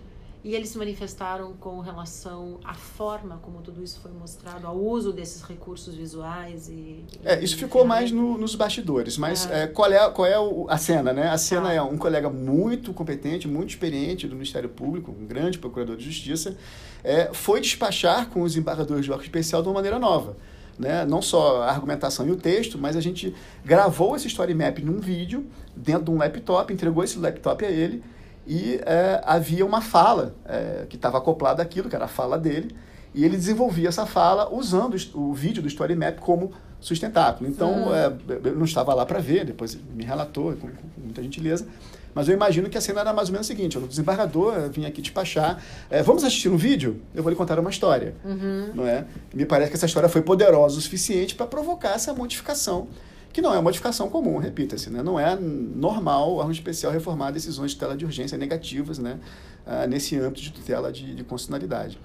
E 0.44 0.56
eles 0.56 0.70
se 0.70 0.78
manifestaram 0.78 1.54
com 1.54 1.80
relação 1.82 2.60
à 2.64 2.74
forma 2.74 3.38
como 3.44 3.62
tudo 3.62 3.84
isso 3.84 4.00
foi 4.00 4.12
mostrado, 4.12 4.66
ao 4.66 4.76
uso 4.76 5.14
desses 5.14 5.44
recursos 5.44 5.94
visuais 5.94 6.68
e... 6.68 7.06
É, 7.24 7.44
isso 7.44 7.56
ficou 7.56 7.86
mais 7.86 8.12
no, 8.12 8.40
nos 8.40 8.56
bastidores, 8.56 9.20
mas 9.20 9.48
é. 9.50 9.64
É, 9.64 9.68
qual 9.68 9.92
é, 9.92 10.10
qual 10.10 10.28
é 10.28 10.36
a 10.68 10.78
cena, 10.80 11.14
né? 11.14 11.30
A 11.30 11.38
cena 11.38 11.70
ah. 11.70 11.74
é 11.74 11.82
um 11.82 11.96
colega 11.96 12.28
muito 12.28 12.92
competente, 12.92 13.48
muito 13.48 13.70
experiente 13.70 14.28
do 14.28 14.34
Ministério 14.34 14.70
Público, 14.70 15.12
um 15.12 15.28
grande 15.28 15.60
procurador 15.60 15.96
de 15.96 16.06
justiça, 16.06 16.58
é, 17.04 17.30
foi 17.32 17.62
despachar 17.62 18.28
com 18.30 18.42
os 18.42 18.58
embargadores 18.58 19.06
de 19.06 19.12
órgão 19.12 19.24
especial 19.24 19.62
de 19.62 19.68
uma 19.68 19.76
maneira 19.76 20.00
nova. 20.00 20.36
Né? 20.80 21.06
Não 21.06 21.22
só 21.22 21.62
a 21.62 21.70
argumentação 21.70 22.28
e 22.28 22.32
o 22.32 22.36
texto, 22.36 22.80
mas 22.80 22.96
a 22.96 23.02
gente 23.02 23.36
gravou 23.64 24.16
esse 24.16 24.28
story 24.28 24.56
map 24.56 24.80
num 24.80 25.00
vídeo, 25.00 25.46
dentro 25.76 26.06
de 26.06 26.12
um 26.12 26.18
laptop, 26.18 26.74
entregou 26.74 27.04
esse 27.04 27.20
laptop 27.20 27.64
a 27.64 27.70
ele, 27.70 28.02
e 28.46 28.80
é, 28.86 29.22
havia 29.26 29.66
uma 29.66 29.82
fala 29.82 30.36
é, 30.46 30.86
que 30.90 30.96
estava 30.96 31.18
acoplada 31.18 31.62
àquilo, 31.62 31.90
que 31.90 31.96
era 31.96 32.06
a 32.06 32.08
fala 32.08 32.38
dele, 32.38 32.76
e 33.14 33.24
ele 33.26 33.36
desenvolvia 33.36 33.90
essa 33.90 34.06
fala 34.06 34.54
usando 34.54 34.96
o 35.14 35.34
vídeo 35.34 35.62
do 35.62 35.68
Story 35.68 35.96
Map 35.96 36.20
como 36.20 36.52
sustentáculo. 36.80 37.50
Então, 37.50 37.94
é, 37.94 38.12
eu 38.44 38.56
não 38.56 38.66
estava 38.66 38.94
lá 38.94 39.06
para 39.06 39.20
ver, 39.20 39.46
depois 39.46 39.78
me 39.94 40.04
relatou 40.04 40.54
com, 40.54 40.68
com, 40.68 41.02
muita 41.04 41.22
gentileza, 41.22 41.68
mas 42.14 42.28
eu 42.28 42.34
imagino 42.34 42.70
que 42.70 42.78
a 42.78 42.82
cena 42.82 43.02
era 43.02 43.14
mais 43.14 43.30
ou 43.30 43.34
menos 43.34 43.48
a 43.48 43.54
seguinte: 43.54 43.78
o 43.78 43.88
desembargador 43.88 44.70
vinha 44.70 44.88
aqui 44.88 45.02
despachar, 45.02 45.62
é, 45.90 46.02
vamos 46.02 46.24
assistir 46.24 46.50
um 46.50 46.58
vídeo? 46.58 47.02
Eu 47.14 47.22
vou 47.22 47.30
lhe 47.30 47.36
contar 47.36 47.60
uma 47.60 47.70
história. 47.70 48.16
Uhum. 48.26 48.72
Não 48.74 48.88
é? 48.88 49.06
Me 49.34 49.46
parece 49.46 49.70
que 49.70 49.78
essa 49.78 49.86
história 49.86 50.10
foi 50.10 50.22
poderosa 50.22 50.78
o 50.78 50.82
suficiente 50.82 51.36
para 51.36 51.46
provocar 51.46 51.94
essa 51.94 52.14
modificação 52.14 52.88
que 53.34 53.42
não 53.42 53.52
é 53.52 53.56
uma 53.56 53.64
modificação 53.64 54.10
comum, 54.10 54.38
repita-se, 54.38 54.90
né? 54.90 55.02
não 55.02 55.20
é 55.20 55.36
normal 55.36 56.32
o 56.32 56.36
órgão 56.38 56.52
especial 56.52 56.92
reformar 56.92 57.32
decisões 57.32 57.72
de 57.72 57.78
tutela 57.78 57.96
de 57.96 58.06
urgência 58.06 58.38
negativas 58.38 59.00
né? 59.00 59.20
Ah, 59.66 59.86
nesse 59.86 60.18
âmbito 60.18 60.42
de 60.42 60.52
tutela 60.52 60.92
de, 60.92 61.14
de 61.14 61.24
constitucionalidade. 61.24 62.00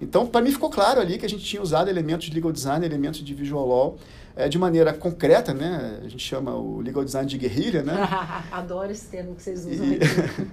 Então, 0.00 0.26
para 0.26 0.40
mim 0.40 0.52
ficou 0.52 0.70
claro 0.70 1.00
ali 1.00 1.18
que 1.18 1.26
a 1.26 1.28
gente 1.28 1.44
tinha 1.44 1.60
usado 1.60 1.88
elementos 1.90 2.28
de 2.28 2.34
legal 2.34 2.52
design, 2.52 2.84
elementos 2.84 3.24
de 3.24 3.34
visual 3.34 3.66
law, 3.66 3.96
é, 4.36 4.48
de 4.48 4.56
maneira 4.56 4.92
concreta, 4.92 5.52
né? 5.52 5.98
A 6.04 6.08
gente 6.08 6.24
chama 6.24 6.54
o 6.54 6.80
legal 6.80 7.04
design 7.04 7.28
de 7.28 7.36
guerrilha, 7.36 7.82
né? 7.82 7.94
Adoro 8.52 8.92
esse 8.92 9.06
termo 9.06 9.34
que 9.34 9.42
vocês 9.42 9.66
usam 9.66 9.84
e, 9.84 9.94
aqui. 9.96 10.48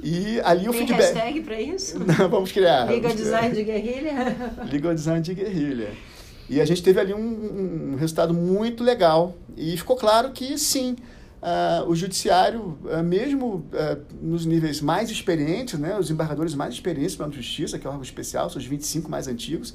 e 0.02 0.40
ali 0.40 0.68
o 0.68 0.72
Tem 0.72 0.86
feedback... 0.86 1.12
hashtag 1.12 1.40
para 1.42 1.60
isso? 1.60 1.98
Não, 2.00 2.30
vamos 2.30 2.50
criar. 2.50 2.84
Legal 2.84 3.10
vamos 3.10 3.16
design 3.16 3.50
criar. 3.50 3.64
de 3.64 3.64
guerrilha? 3.64 4.54
legal 4.72 4.94
design 4.94 5.20
de 5.20 5.34
guerrilha. 5.34 5.90
E 6.50 6.60
a 6.60 6.64
gente 6.64 6.82
teve 6.82 6.98
ali 6.98 7.14
um, 7.14 7.92
um 7.92 7.96
resultado 7.96 8.34
muito 8.34 8.82
legal. 8.82 9.36
E 9.56 9.76
ficou 9.76 9.94
claro 9.94 10.32
que, 10.32 10.58
sim, 10.58 10.96
uh, 11.40 11.88
o 11.88 11.94
judiciário, 11.94 12.76
uh, 12.84 13.04
mesmo 13.04 13.64
uh, 13.72 14.04
nos 14.20 14.44
níveis 14.44 14.80
mais 14.80 15.10
experientes, 15.10 15.78
né, 15.78 15.96
os 15.96 16.10
embargadores 16.10 16.52
mais 16.56 16.74
experientes 16.74 17.14
pela 17.14 17.30
justiça, 17.30 17.78
que 17.78 17.86
é 17.86 17.88
o 17.88 17.92
órgão 17.92 18.02
especial, 18.02 18.50
são 18.50 18.58
os 18.58 18.66
25 18.66 19.08
mais 19.08 19.28
antigos, 19.28 19.72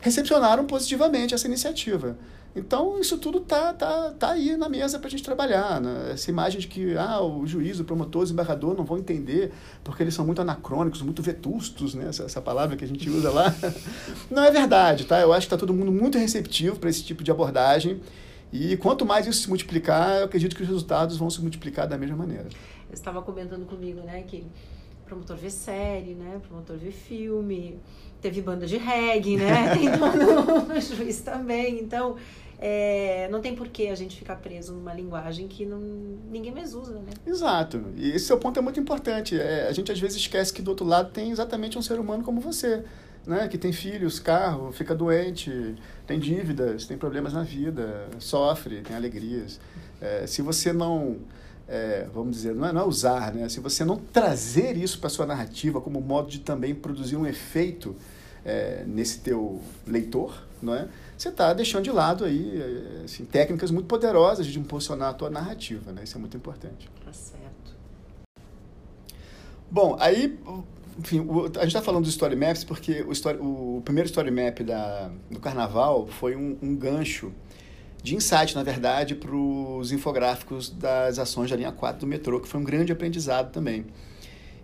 recepcionaram 0.00 0.64
positivamente 0.64 1.34
essa 1.34 1.46
iniciativa. 1.46 2.16
Então, 2.56 3.00
isso 3.00 3.18
tudo 3.18 3.40
tá, 3.40 3.72
tá, 3.72 4.12
tá 4.12 4.30
aí 4.30 4.56
na 4.56 4.68
mesa 4.68 4.98
para 4.98 5.08
a 5.08 5.10
gente 5.10 5.24
trabalhar. 5.24 5.80
Né? 5.80 6.12
Essa 6.12 6.30
imagem 6.30 6.60
de 6.60 6.68
que 6.68 6.96
ah, 6.96 7.20
o 7.20 7.44
juiz, 7.46 7.80
o 7.80 7.84
promotor, 7.84 8.24
o 8.24 8.30
embargador 8.30 8.76
não 8.76 8.84
vão 8.84 8.96
entender 8.96 9.52
porque 9.82 10.02
eles 10.04 10.14
são 10.14 10.24
muito 10.24 10.40
anacrônicos, 10.40 11.02
muito 11.02 11.20
vetustos, 11.20 11.94
né? 11.94 12.08
essa, 12.08 12.24
essa 12.24 12.40
palavra 12.40 12.76
que 12.76 12.84
a 12.84 12.88
gente 12.88 13.10
usa 13.10 13.30
lá. 13.30 13.52
Não 14.30 14.44
é 14.44 14.50
verdade, 14.50 15.04
tá? 15.04 15.20
Eu 15.20 15.32
acho 15.32 15.46
que 15.46 15.54
está 15.54 15.56
todo 15.56 15.74
mundo 15.74 15.90
muito 15.90 16.16
receptivo 16.16 16.78
para 16.78 16.88
esse 16.88 17.02
tipo 17.02 17.24
de 17.24 17.30
abordagem. 17.30 18.00
E 18.52 18.76
quanto 18.76 19.04
mais 19.04 19.26
isso 19.26 19.42
se 19.42 19.48
multiplicar, 19.48 20.20
eu 20.20 20.26
acredito 20.26 20.54
que 20.54 20.62
os 20.62 20.68
resultados 20.68 21.16
vão 21.16 21.28
se 21.28 21.40
multiplicar 21.40 21.88
da 21.88 21.98
mesma 21.98 22.16
maneira. 22.16 22.46
Você 22.88 22.94
estava 22.94 23.20
comentando 23.20 23.66
comigo, 23.66 24.00
né, 24.02 24.22
que 24.22 24.46
promotor 25.04 25.36
vê 25.36 25.50
série, 25.50 26.14
né, 26.14 26.40
promotor 26.46 26.76
vê 26.76 26.92
filme, 26.92 27.80
teve 28.22 28.40
banda 28.40 28.64
de 28.64 28.76
reggae, 28.76 29.36
né, 29.36 29.74
tem 29.74 29.90
dono, 29.90 30.80
juiz 30.80 31.20
também, 31.20 31.80
então 31.80 32.16
é, 32.58 33.28
não 33.30 33.40
tem 33.40 33.54
por 33.54 33.68
que 33.68 33.88
a 33.88 33.94
gente 33.94 34.16
ficar 34.16 34.36
preso 34.36 34.72
numa 34.72 34.94
linguagem 34.94 35.48
que 35.48 35.66
não, 35.66 35.78
ninguém 36.30 36.52
mais 36.52 36.74
usa, 36.74 36.94
né? 36.94 37.12
Exato. 37.26 37.82
E 37.96 38.10
esse 38.10 38.26
seu 38.26 38.38
ponto 38.38 38.58
é 38.58 38.62
muito 38.62 38.78
importante. 38.80 39.38
É, 39.38 39.68
a 39.68 39.72
gente 39.72 39.90
às 39.90 39.98
vezes 39.98 40.16
esquece 40.18 40.52
que 40.52 40.62
do 40.62 40.68
outro 40.68 40.86
lado 40.86 41.10
tem 41.10 41.30
exatamente 41.30 41.78
um 41.78 41.82
ser 41.82 41.98
humano 41.98 42.22
como 42.22 42.40
você, 42.40 42.84
né? 43.26 43.48
Que 43.48 43.58
tem 43.58 43.72
filhos, 43.72 44.18
carro, 44.18 44.72
fica 44.72 44.94
doente, 44.94 45.74
tem 46.06 46.18
dívidas, 46.18 46.86
tem 46.86 46.96
problemas 46.96 47.32
na 47.32 47.42
vida, 47.42 48.08
sofre, 48.18 48.80
tem 48.82 48.96
alegrias. 48.96 49.60
É, 50.00 50.26
se 50.26 50.42
você 50.42 50.72
não 50.72 51.18
é, 51.66 52.06
vamos 52.12 52.36
dizer, 52.36 52.54
não 52.54 52.66
é, 52.66 52.72
não 52.72 52.82
é, 52.82 52.84
usar, 52.84 53.32
né? 53.34 53.48
Se 53.48 53.60
você 53.60 53.84
não 53.84 53.96
trazer 53.96 54.76
isso 54.76 54.98
para 54.98 55.08
sua 55.08 55.26
narrativa 55.26 55.80
como 55.80 56.00
modo 56.00 56.30
de 56.30 56.40
também 56.40 56.74
produzir 56.74 57.16
um 57.16 57.26
efeito 57.26 57.96
é, 58.44 58.84
nesse 58.86 59.20
teu 59.20 59.60
leitor, 59.86 60.46
não 60.62 60.74
é? 60.74 60.88
Você 61.24 61.30
está 61.30 61.52
deixando 61.54 61.84
de 61.84 61.90
lado 61.90 62.24
aí, 62.24 62.60
eh, 62.60 63.04
assim, 63.04 63.24
técnicas 63.24 63.70
muito 63.70 63.86
poderosas 63.86 64.46
de 64.46 64.58
impulsionar 64.58 65.10
a 65.10 65.14
tua 65.14 65.30
narrativa, 65.30 65.90
né? 65.90 66.04
Isso 66.04 66.16
é 66.16 66.20
muito 66.20 66.36
importante. 66.36 66.88
Tá 67.04 67.12
certo. 67.12 67.74
Bom, 69.70 69.96
aí, 69.98 70.38
enfim, 70.98 71.20
o, 71.20 71.46
a 71.46 71.46
gente 71.46 71.68
está 71.68 71.80
falando 71.80 72.04
dos 72.04 72.12
story 72.12 72.36
maps 72.36 72.62
porque 72.62 73.02
o, 73.02 73.12
story, 73.12 73.38
o 73.40 73.80
primeiro 73.84 74.06
story 74.06 74.30
map 74.30 74.60
da, 74.60 75.10
do 75.30 75.40
Carnaval 75.40 76.06
foi 76.06 76.36
um, 76.36 76.58
um 76.60 76.76
gancho 76.76 77.32
de 78.02 78.14
insight, 78.14 78.54
na 78.54 78.62
verdade, 78.62 79.14
para 79.14 79.34
os 79.34 79.90
infográficos 79.92 80.68
das 80.68 81.18
ações 81.18 81.48
da 81.50 81.56
linha 81.56 81.72
4 81.72 82.00
do 82.00 82.06
metrô, 82.06 82.38
que 82.38 82.46
foi 82.46 82.60
um 82.60 82.64
grande 82.64 82.92
aprendizado 82.92 83.50
também. 83.50 83.86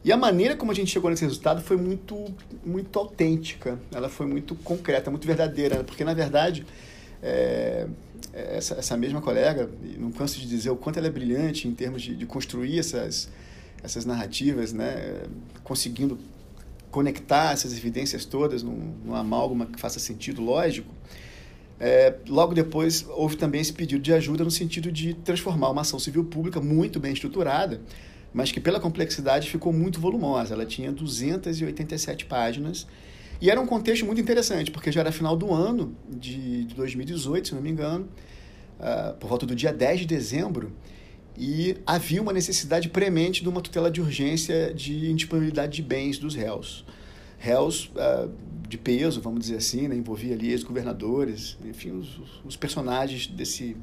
E 0.02 0.10
a 0.10 0.16
maneira 0.16 0.56
como 0.56 0.72
a 0.72 0.74
gente 0.74 0.90
chegou 0.90 1.10
nesse 1.10 1.24
resultado 1.24 1.60
foi 1.60 1.76
muito, 1.76 2.16
muito 2.64 2.98
autêntica, 2.98 3.78
ela 3.92 4.08
foi 4.08 4.26
muito 4.26 4.54
concreta, 4.54 5.10
muito 5.10 5.26
verdadeira, 5.26 5.84
porque 5.84 6.04
na 6.04 6.14
verdade 6.14 6.64
é, 7.22 7.86
essa, 8.32 8.74
essa 8.76 8.96
mesma 8.96 9.20
colega, 9.20 9.68
não 9.98 10.10
canso 10.10 10.40
de 10.40 10.46
dizer 10.46 10.70
o 10.70 10.76
quanto 10.76 10.98
ela 10.98 11.06
é 11.06 11.10
brilhante 11.10 11.68
em 11.68 11.74
termos 11.74 12.00
de, 12.00 12.16
de 12.16 12.24
construir 12.24 12.78
essas, 12.78 13.28
essas 13.82 14.06
narrativas, 14.06 14.72
né, 14.72 15.22
conseguindo 15.62 16.18
conectar 16.90 17.52
essas 17.52 17.76
evidências 17.76 18.24
todas 18.24 18.62
num, 18.62 18.94
num 19.04 19.14
amálgama 19.14 19.66
que 19.66 19.78
faça 19.78 20.00
sentido 20.00 20.40
lógico. 20.40 20.92
É, 21.78 22.14
logo 22.28 22.54
depois 22.54 23.06
houve 23.08 23.36
também 23.36 23.60
esse 23.60 23.72
pedido 23.72 24.02
de 24.02 24.12
ajuda 24.12 24.44
no 24.44 24.50
sentido 24.50 24.92
de 24.92 25.14
transformar 25.14 25.70
uma 25.70 25.80
ação 25.80 25.98
civil 25.98 26.24
pública 26.24 26.60
muito 26.60 27.00
bem 27.00 27.12
estruturada 27.12 27.80
mas 28.32 28.52
que 28.52 28.60
pela 28.60 28.78
complexidade 28.78 29.50
ficou 29.50 29.72
muito 29.72 30.00
volumosa. 30.00 30.54
Ela 30.54 30.66
tinha 30.66 30.92
287 30.92 32.26
páginas 32.26 32.86
E 33.40 33.48
era 33.50 33.60
um 33.60 33.66
contexto 33.66 34.04
muito 34.04 34.20
interessante, 34.20 34.70
porque 34.70 34.92
já 34.92 35.00
era 35.00 35.10
final 35.10 35.34
do 35.36 35.52
ano 35.52 35.96
de 36.08 36.64
2018, 36.76 37.48
se 37.48 37.54
não 37.54 37.62
me 37.62 37.70
engano, 37.70 38.06
uh, 38.78 39.14
por 39.16 39.28
volta 39.28 39.46
do 39.46 39.54
dia 39.54 39.72
10 39.72 40.00
de 40.00 40.06
dezembro, 40.06 40.72
e 41.36 41.76
havia 41.86 42.20
uma 42.20 42.34
necessidade 42.34 42.90
premente 42.90 43.42
de 43.42 43.48
uma 43.48 43.62
tutela 43.62 43.90
de 43.90 44.00
urgência 44.00 44.74
de 44.74 45.10
indisponibilidade 45.10 45.72
de 45.72 45.82
bens 45.82 46.18
dos 46.18 46.34
réus. 46.34 46.84
Réus 47.38 47.90
uh, 47.96 48.30
de 48.68 48.76
peso, 48.76 49.22
vamos 49.22 49.40
dizer 49.40 49.56
assim, 49.56 49.88
né? 49.88 49.96
envolvia 49.96 50.34
ali 50.34 50.50
ex-governadores, 50.50 51.56
enfim, 51.64 51.92
os, 51.92 52.20
os 52.44 52.56
personagens 52.56 53.26
desse, 53.26 53.74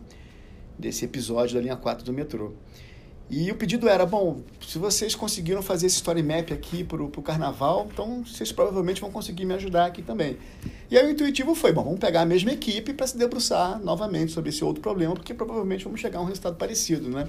desse 0.77 1.03
episódio 1.03 1.55
da 1.55 1.61
linha 1.61 1.75
4 1.75 2.05
do 2.05 2.13
metrô. 2.13 2.53
E 3.29 3.51
o 3.51 3.55
pedido 3.55 3.89
era, 3.89 4.05
bom, 4.05 4.41
se 4.65 4.79
vocês 4.79 5.13
conseguiram 5.13 5.61
fazer 5.61 5.87
esse 5.87 5.97
story 5.97 6.23
map 6.23 6.49
aqui 6.51 6.81
para 6.83 7.03
o 7.03 7.09
carnaval, 7.21 7.87
então 7.91 8.23
vocês 8.23 8.53
provavelmente 8.53 9.01
vão 9.01 9.11
conseguir 9.11 9.43
me 9.43 9.53
ajudar 9.53 9.85
aqui 9.85 10.01
também. 10.01 10.37
E 10.89 10.97
aí 10.97 11.05
o 11.05 11.09
intuitivo 11.09 11.53
foi, 11.53 11.73
bom, 11.73 11.83
vamos 11.83 11.99
pegar 11.99 12.21
a 12.21 12.25
mesma 12.25 12.51
equipe 12.51 12.93
para 12.93 13.05
se 13.05 13.17
debruçar 13.17 13.79
novamente 13.83 14.31
sobre 14.31 14.49
esse 14.49 14.63
outro 14.63 14.81
problema, 14.81 15.13
porque 15.13 15.33
provavelmente 15.33 15.83
vamos 15.83 15.99
chegar 15.99 16.19
a 16.19 16.21
um 16.21 16.25
resultado 16.25 16.55
parecido, 16.55 17.09
né? 17.09 17.27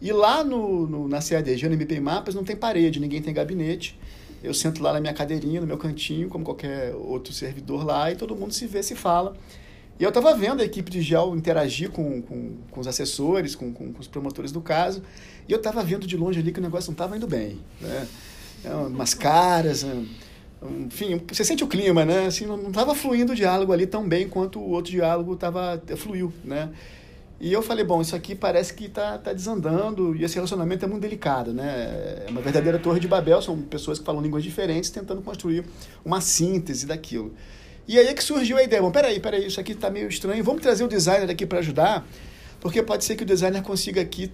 E 0.00 0.12
lá 0.12 0.44
no, 0.44 0.86
no, 0.86 1.08
na 1.08 1.18
CADG, 1.18 1.68
no 1.68 1.74
MP 1.74 1.98
Mapas, 1.98 2.34
não 2.34 2.44
tem 2.44 2.54
parede, 2.54 3.00
ninguém 3.00 3.20
tem 3.20 3.34
gabinete. 3.34 3.98
Eu 4.44 4.54
sento 4.54 4.80
lá 4.80 4.92
na 4.92 5.00
minha 5.00 5.14
cadeirinha, 5.14 5.60
no 5.60 5.66
meu 5.66 5.78
cantinho, 5.78 6.28
como 6.28 6.44
qualquer 6.44 6.94
outro 6.94 7.32
servidor 7.32 7.84
lá, 7.84 8.12
e 8.12 8.14
todo 8.14 8.36
mundo 8.36 8.52
se 8.52 8.66
vê, 8.66 8.80
se 8.80 8.94
fala. 8.94 9.36
E 9.98 10.04
eu 10.04 10.08
estava 10.08 10.34
vendo 10.34 10.60
a 10.60 10.64
equipe 10.64 10.90
de 10.90 11.00
GEL 11.00 11.34
interagir 11.34 11.90
com, 11.90 12.20
com, 12.20 12.52
com 12.70 12.80
os 12.80 12.86
assessores, 12.86 13.54
com, 13.54 13.72
com, 13.72 13.92
com, 13.92 14.00
os 14.00 14.06
promotores 14.06 14.52
do 14.52 14.60
caso, 14.60 15.02
e 15.48 15.52
eu 15.52 15.56
estava 15.56 15.82
vendo 15.82 16.06
de 16.06 16.16
longe 16.16 16.38
ali 16.38 16.52
que 16.52 16.60
o 16.60 16.62
negócio 16.62 16.88
não 16.88 16.94
estava 16.94 17.16
indo 17.16 17.26
bem. 17.26 17.58
Né? 17.80 18.06
É, 18.64 18.74
umas 18.74 19.14
caras, 19.14 19.84
é, 19.84 19.96
enfim, 20.86 21.20
você 21.30 21.44
sente 21.44 21.64
o 21.64 21.66
clima, 21.66 22.04
né? 22.04 22.26
Assim, 22.26 22.46
não 22.46 22.68
estava 22.68 22.94
fluindo 22.94 23.32
o 23.32 23.36
diálogo 23.36 23.72
ali 23.72 23.86
tão 23.86 24.06
bem 24.06 24.28
quanto 24.28 24.58
o 24.58 24.70
outro 24.70 24.90
diálogo 24.90 25.36
tava, 25.36 25.82
fluiu, 25.96 26.32
né? 26.44 26.70
E 27.38 27.52
eu 27.52 27.60
falei, 27.60 27.84
bom, 27.84 28.00
isso 28.00 28.16
aqui 28.16 28.34
parece 28.34 28.72
que 28.72 28.86
está 28.86 29.18
tá 29.18 29.32
desandando 29.32 30.16
e 30.16 30.24
esse 30.24 30.34
relacionamento 30.34 30.86
é 30.86 30.88
muito 30.88 31.02
delicado, 31.02 31.52
né? 31.52 32.24
É 32.26 32.30
uma 32.30 32.40
verdadeira 32.40 32.78
torre 32.78 32.98
de 32.98 33.06
Babel, 33.06 33.42
são 33.42 33.60
pessoas 33.60 33.98
que 33.98 34.04
falam 34.04 34.22
línguas 34.22 34.42
diferentes 34.42 34.88
tentando 34.88 35.20
construir 35.20 35.64
uma 36.02 36.20
síntese 36.22 36.86
daquilo. 36.86 37.34
E 37.88 37.98
aí 37.98 38.08
é 38.08 38.14
que 38.14 38.22
surgiu 38.22 38.56
a 38.56 38.62
ideia, 38.62 38.82
bom, 38.82 38.90
peraí, 38.90 39.20
peraí, 39.20 39.46
isso 39.46 39.60
aqui 39.60 39.72
está 39.72 39.88
meio 39.88 40.08
estranho, 40.08 40.42
vamos 40.42 40.60
trazer 40.60 40.82
o 40.82 40.88
designer 40.88 41.30
aqui 41.30 41.46
para 41.46 41.60
ajudar, 41.60 42.04
porque 42.60 42.82
pode 42.82 43.04
ser 43.04 43.14
que 43.14 43.22
o 43.22 43.26
designer 43.26 43.62
consiga 43.62 44.00
aqui 44.00 44.32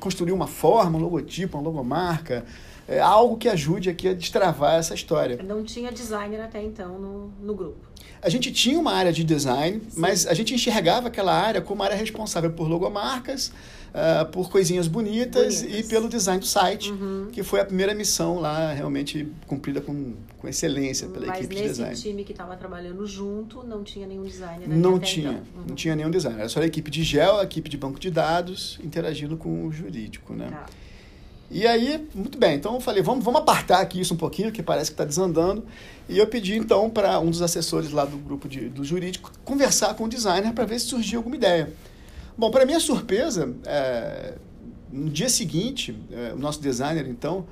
construir 0.00 0.32
uma 0.32 0.46
forma, 0.46 0.98
um 0.98 1.02
logotipo, 1.02 1.58
uma 1.58 1.64
logomarca, 1.64 2.44
é, 2.86 3.00
algo 3.00 3.36
que 3.36 3.48
ajude 3.48 3.88
aqui 3.88 4.08
a 4.08 4.14
destravar 4.14 4.74
essa 4.74 4.94
história. 4.94 5.42
Não 5.42 5.62
tinha 5.62 5.90
designer 5.90 6.40
até 6.40 6.62
então 6.62 6.98
no, 6.98 7.32
no 7.40 7.54
grupo. 7.54 7.94
A 8.20 8.30
gente 8.30 8.50
tinha 8.50 8.78
uma 8.78 8.92
área 8.92 9.12
de 9.12 9.22
design, 9.22 9.82
Sim. 9.88 10.00
mas 10.00 10.26
a 10.26 10.32
gente 10.32 10.54
enxergava 10.54 11.08
aquela 11.08 11.34
área 11.34 11.60
como 11.60 11.82
área 11.82 11.94
responsável 11.94 12.50
por 12.50 12.66
logomarcas, 12.66 13.52
uh, 13.94 14.24
por 14.32 14.50
coisinhas 14.50 14.88
bonitas, 14.88 15.60
bonitas, 15.60 15.78
e 15.78 15.88
pelo 15.88 16.08
design 16.08 16.40
do 16.40 16.46
site, 16.46 16.90
uhum. 16.90 17.28
que 17.30 17.42
foi 17.42 17.60
a 17.60 17.66
primeira 17.66 17.94
missão 17.94 18.40
lá 18.40 18.72
realmente 18.72 19.28
cumprida 19.46 19.82
com, 19.82 20.14
com 20.38 20.48
excelência 20.48 21.06
pela 21.08 21.26
mas 21.26 21.38
equipe 21.38 21.54
de 21.54 21.62
design. 21.64 21.90
Mas 21.90 21.98
nesse 21.98 22.08
time 22.08 22.24
que 22.24 22.32
estava 22.32 22.56
trabalhando 22.56 23.06
junto, 23.06 23.62
não 23.62 23.84
tinha 23.84 24.06
nenhum 24.06 24.24
designer? 24.24 24.68
Não 24.68 24.98
tinha, 24.98 25.30
então. 25.30 25.42
uhum. 25.60 25.66
não 25.68 25.74
tinha 25.74 25.94
nenhum 25.94 26.10
designer. 26.10 26.40
Era 26.40 26.48
só 26.48 26.60
a 26.60 26.66
equipe 26.66 26.90
de 26.90 27.02
gel, 27.02 27.40
a 27.40 27.44
equipe 27.44 27.68
de 27.68 27.76
banco 27.76 28.00
de 28.00 28.10
dados, 28.10 28.78
interagindo 28.82 29.36
com 29.36 29.66
o 29.66 29.70
jurídico, 29.70 30.32
né? 30.32 30.48
Tá. 30.50 30.66
E 31.50 31.66
aí, 31.66 32.08
muito 32.14 32.38
bem, 32.38 32.56
então 32.56 32.74
eu 32.74 32.80
falei, 32.80 33.02
vamos, 33.02 33.24
vamos 33.24 33.40
apartar 33.40 33.80
aqui 33.80 34.00
isso 34.00 34.14
um 34.14 34.16
pouquinho, 34.16 34.50
que 34.50 34.62
parece 34.62 34.90
que 34.90 34.94
está 34.94 35.04
desandando. 35.04 35.64
E 36.08 36.18
eu 36.18 36.26
pedi 36.26 36.56
então 36.56 36.90
para 36.90 37.18
um 37.20 37.30
dos 37.30 37.42
assessores 37.42 37.90
lá 37.90 38.04
do 38.04 38.16
grupo 38.16 38.48
de, 38.48 38.68
do 38.68 38.84
jurídico 38.84 39.30
conversar 39.44 39.94
com 39.94 40.04
o 40.04 40.08
designer 40.08 40.52
para 40.52 40.64
ver 40.64 40.78
se 40.78 40.86
surgia 40.86 41.18
alguma 41.18 41.36
ideia. 41.36 41.72
Bom, 42.36 42.50
para 42.50 42.66
minha 42.66 42.80
surpresa, 42.80 43.54
é, 43.64 44.34
no 44.90 45.08
dia 45.08 45.28
seguinte, 45.28 45.96
é, 46.10 46.32
o 46.32 46.38
nosso 46.38 46.60
designer, 46.60 47.06
então, 47.06 47.46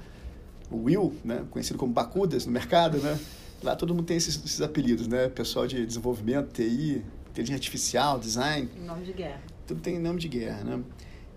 o 0.71 0.85
Will, 0.85 1.15
né, 1.25 1.45
conhecido 1.51 1.79
como 1.79 1.93
Bacudas 1.93 2.47
no 2.47 2.53
mercado, 2.53 2.99
né, 2.99 3.19
lá 3.63 3.77
todo 3.77 3.95
mundo 3.95 4.07
tem 4.07 4.17
esses, 4.17 4.43
esses 4.45 4.61
apelidos, 4.61 5.07
né, 5.07 5.29
pessoal 5.29 5.67
de 5.67 5.87
desenvolvimento, 5.87 6.53
TI, 6.53 7.05
inteligência 7.31 7.57
artificial, 7.57 8.19
design. 8.19 8.69
Nome 8.85 9.05
de 9.05 9.13
guerra. 9.13 9.41
Tudo 9.67 9.81
tem 9.81 9.99
nome 9.99 10.19
de 10.19 10.29
guerra, 10.29 10.65
né? 10.65 10.81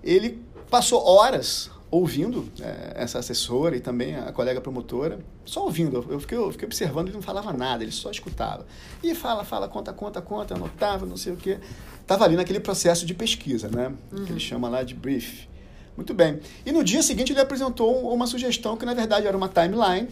Ele 0.03 0.41
passou 0.69 1.03
horas 1.05 1.69
ouvindo 1.89 2.49
é, 2.59 2.93
essa 2.95 3.19
assessora 3.19 3.75
e 3.75 3.79
também 3.79 4.15
a 4.15 4.31
colega 4.31 4.59
promotora, 4.59 5.19
só 5.45 5.63
ouvindo. 5.63 6.05
Eu 6.09 6.19
fiquei, 6.19 6.37
eu 6.37 6.51
fiquei 6.51 6.65
observando, 6.65 7.07
ele 7.07 7.15
não 7.15 7.21
falava 7.21 7.53
nada, 7.53 7.83
ele 7.83 7.91
só 7.91 8.09
escutava. 8.11 8.65
E 9.03 9.13
fala, 9.15 9.43
fala, 9.43 9.67
conta, 9.67 9.93
conta, 9.93 10.21
conta, 10.21 10.55
anotava, 10.55 11.05
não 11.05 11.17
sei 11.17 11.33
o 11.33 11.37
quê. 11.37 11.59
Estava 12.01 12.25
ali 12.25 12.35
naquele 12.35 12.59
processo 12.59 13.05
de 13.05 13.13
pesquisa, 13.13 13.69
né? 13.69 13.93
Uhum. 14.11 14.25
Que 14.25 14.31
ele 14.31 14.39
chama 14.39 14.67
lá 14.69 14.83
de 14.83 14.93
brief. 14.93 15.47
Muito 15.95 16.13
bem. 16.13 16.39
E 16.65 16.71
no 16.71 16.83
dia 16.83 17.01
seguinte 17.01 17.31
ele 17.31 17.39
apresentou 17.39 18.11
uma 18.13 18.27
sugestão 18.27 18.75
que, 18.75 18.85
na 18.85 18.93
verdade, 18.93 19.27
era 19.27 19.35
uma 19.35 19.47
timeline 19.47 20.09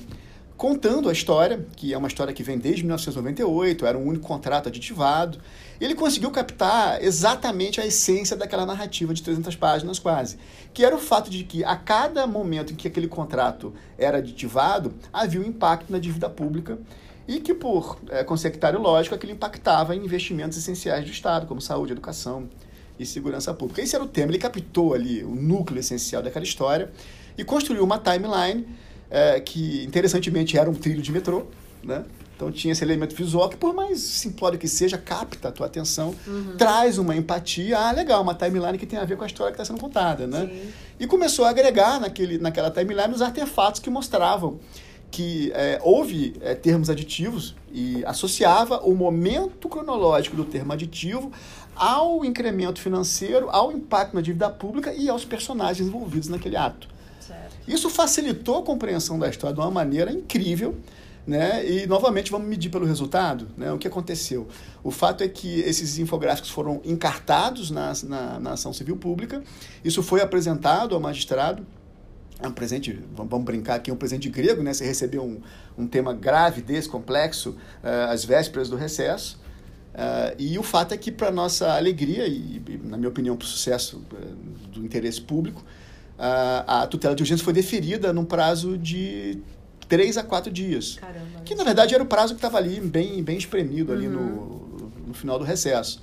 contando 0.63 1.09
a 1.09 1.11
história, 1.11 1.67
que 1.75 1.93
é 1.93 1.97
uma 1.97 2.07
história 2.07 2.33
que 2.33 2.41
vem 2.41 2.57
desde 2.57 2.83
1998, 2.83 3.85
era 3.85 3.97
um 3.97 4.07
único 4.07 4.25
contrato 4.25 4.69
aditivado. 4.69 5.37
Ele 5.77 5.93
conseguiu 5.93 6.31
captar 6.31 7.03
exatamente 7.03 7.81
a 7.81 7.85
essência 7.85 8.37
daquela 8.37 8.65
narrativa 8.65 9.13
de 9.13 9.21
300 9.21 9.57
páginas 9.57 9.99
quase, 9.99 10.37
que 10.73 10.85
era 10.85 10.95
o 10.95 10.99
fato 10.99 11.29
de 11.29 11.43
que 11.43 11.65
a 11.65 11.75
cada 11.75 12.25
momento 12.25 12.71
em 12.71 12.77
que 12.77 12.87
aquele 12.87 13.09
contrato 13.09 13.73
era 13.97 14.19
aditivado, 14.19 14.93
havia 15.11 15.41
um 15.41 15.43
impacto 15.43 15.91
na 15.91 15.99
dívida 15.99 16.29
pública 16.29 16.79
e 17.27 17.41
que, 17.41 17.53
por 17.53 17.99
é, 18.09 18.23
consectário 18.23 18.79
lógico, 18.79 19.15
aquilo 19.15 19.33
impactava 19.33 19.93
em 19.93 20.05
investimentos 20.05 20.57
essenciais 20.57 21.03
do 21.03 21.11
Estado, 21.11 21.45
como 21.45 21.59
saúde, 21.59 21.91
educação 21.91 22.49
e 22.97 23.05
segurança 23.05 23.53
pública. 23.53 23.81
Esse 23.81 23.95
era 23.95 24.05
o 24.05 24.07
tema, 24.07 24.31
ele 24.31 24.39
captou 24.39 24.93
ali 24.93 25.25
o 25.25 25.35
núcleo 25.35 25.81
essencial 25.81 26.23
daquela 26.23 26.45
história 26.45 26.89
e 27.37 27.43
construiu 27.43 27.83
uma 27.83 27.97
timeline 27.97 28.65
é, 29.13 29.39
que 29.39 29.83
interessantemente 29.83 30.57
era 30.57 30.67
um 30.67 30.73
trilho 30.73 31.01
de 31.01 31.11
metrô, 31.11 31.45
né? 31.83 32.03
Então 32.35 32.51
tinha 32.51 32.71
esse 32.71 32.83
elemento 32.83 33.15
visual 33.15 33.47
que, 33.47 33.55
por 33.55 33.75
mais 33.75 33.99
simplório 33.99 34.57
que 34.57 34.67
seja, 34.67 34.97
capta 34.97 35.49
a 35.49 35.51
tua 35.51 35.67
atenção, 35.67 36.15
uhum. 36.25 36.57
traz 36.57 36.97
uma 36.97 37.15
empatia. 37.15 37.77
Ah, 37.77 37.91
legal, 37.91 38.23
uma 38.23 38.33
timeline 38.33 38.75
que 38.75 38.87
tem 38.87 38.97
a 38.97 39.05
ver 39.05 39.15
com 39.15 39.23
a 39.23 39.27
história 39.27 39.53
que 39.53 39.61
está 39.61 39.71
sendo 39.71 39.79
contada, 39.79 40.25
né? 40.25 40.47
Sim. 40.47 40.73
E 40.99 41.05
começou 41.05 41.45
a 41.45 41.49
agregar 41.51 41.99
naquele, 41.99 42.39
naquela 42.39 42.71
timeline 42.71 43.13
os 43.13 43.21
artefatos 43.21 43.79
que 43.79 43.89
mostravam 43.89 44.59
que 45.11 45.51
é, 45.53 45.79
houve 45.83 46.35
é, 46.41 46.55
termos 46.55 46.89
aditivos 46.89 47.55
e 47.71 48.03
associava 48.03 48.79
o 48.79 48.95
momento 48.95 49.69
cronológico 49.69 50.35
do 50.35 50.43
termo 50.43 50.73
aditivo 50.73 51.31
ao 51.75 52.25
incremento 52.25 52.81
financeiro, 52.81 53.47
ao 53.51 53.71
impacto 53.71 54.15
na 54.15 54.21
dívida 54.21 54.49
pública 54.49 54.91
e 54.91 55.07
aos 55.07 55.23
personagens 55.23 55.87
envolvidos 55.87 56.29
naquele 56.29 56.57
ato. 56.57 56.87
Isso 57.67 57.89
facilitou 57.89 58.59
a 58.59 58.63
compreensão 58.63 59.17
da 59.17 59.29
história 59.29 59.53
de 59.53 59.61
uma 59.61 59.71
maneira 59.71 60.11
incrível. 60.11 60.75
Né? 61.25 61.65
E 61.65 61.87
novamente 61.87 62.29
vamos 62.29 62.49
medir 62.49 62.69
pelo 62.69 62.85
resultado, 62.85 63.47
né? 63.55 63.71
O 63.71 63.77
que 63.77 63.87
aconteceu? 63.87 64.45
O 64.83 64.91
fato 64.91 65.23
é 65.23 65.27
que 65.29 65.61
esses 65.61 65.97
infográficos 65.97 66.49
foram 66.49 66.81
encartados 66.83 67.71
na, 67.71 67.93
na, 68.03 68.39
na 68.41 68.51
ação 68.51 68.73
civil 68.73 68.97
pública. 68.97 69.41
Isso 69.85 70.03
foi 70.03 70.19
apresentado 70.19 70.93
ao 70.93 70.99
magistrado. 70.99 71.65
É 72.41 72.47
um 72.47 72.51
presente, 72.51 72.99
vamos 73.15 73.45
brincar 73.45 73.75
aqui, 73.75 73.89
um 73.89 73.95
presente 73.95 74.27
grego, 74.27 74.61
né? 74.61 74.73
Você 74.73 74.83
recebeu 74.83 75.23
um, 75.23 75.39
um 75.77 75.87
tema 75.87 76.13
grave 76.13 76.61
desse, 76.61 76.89
complexo, 76.89 77.51
uh, 77.51 78.11
às 78.11 78.25
vésperas 78.25 78.67
do 78.67 78.75
recesso. 78.75 79.39
Uh, 79.93 80.35
e 80.37 80.59
o 80.59 80.63
fato 80.63 80.93
é 80.93 80.97
que, 80.97 81.09
para 81.09 81.31
nossa 81.31 81.73
alegria 81.73 82.27
e, 82.27 82.61
na 82.83 82.97
minha 82.97 83.07
opinião, 83.07 83.37
para 83.37 83.45
o 83.45 83.47
sucesso 83.47 84.03
uh, 84.11 84.67
do 84.67 84.83
interesse 84.83 85.21
público, 85.21 85.63
a, 86.25 86.83
a 86.83 86.87
tutela 86.87 87.13
de 87.13 87.21
urgência 87.21 87.43
foi 87.43 87.51
deferida 87.51 88.13
num 88.13 88.23
prazo 88.23 88.77
de 88.77 89.39
três 89.89 90.17
a 90.17 90.23
quatro 90.23 90.49
dias. 90.49 90.95
Caramba, 90.95 91.41
que, 91.43 91.53
na 91.53 91.65
verdade, 91.65 91.93
era 91.93 92.01
o 92.01 92.07
prazo 92.07 92.33
que 92.33 92.37
estava 92.37 92.57
ali 92.57 92.79
bem, 92.79 93.21
bem 93.21 93.37
espremido 93.37 93.91
ali 93.91 94.07
uhum. 94.07 94.13
no, 94.13 95.07
no 95.07 95.13
final 95.13 95.37
do 95.37 95.43
recesso. 95.43 96.01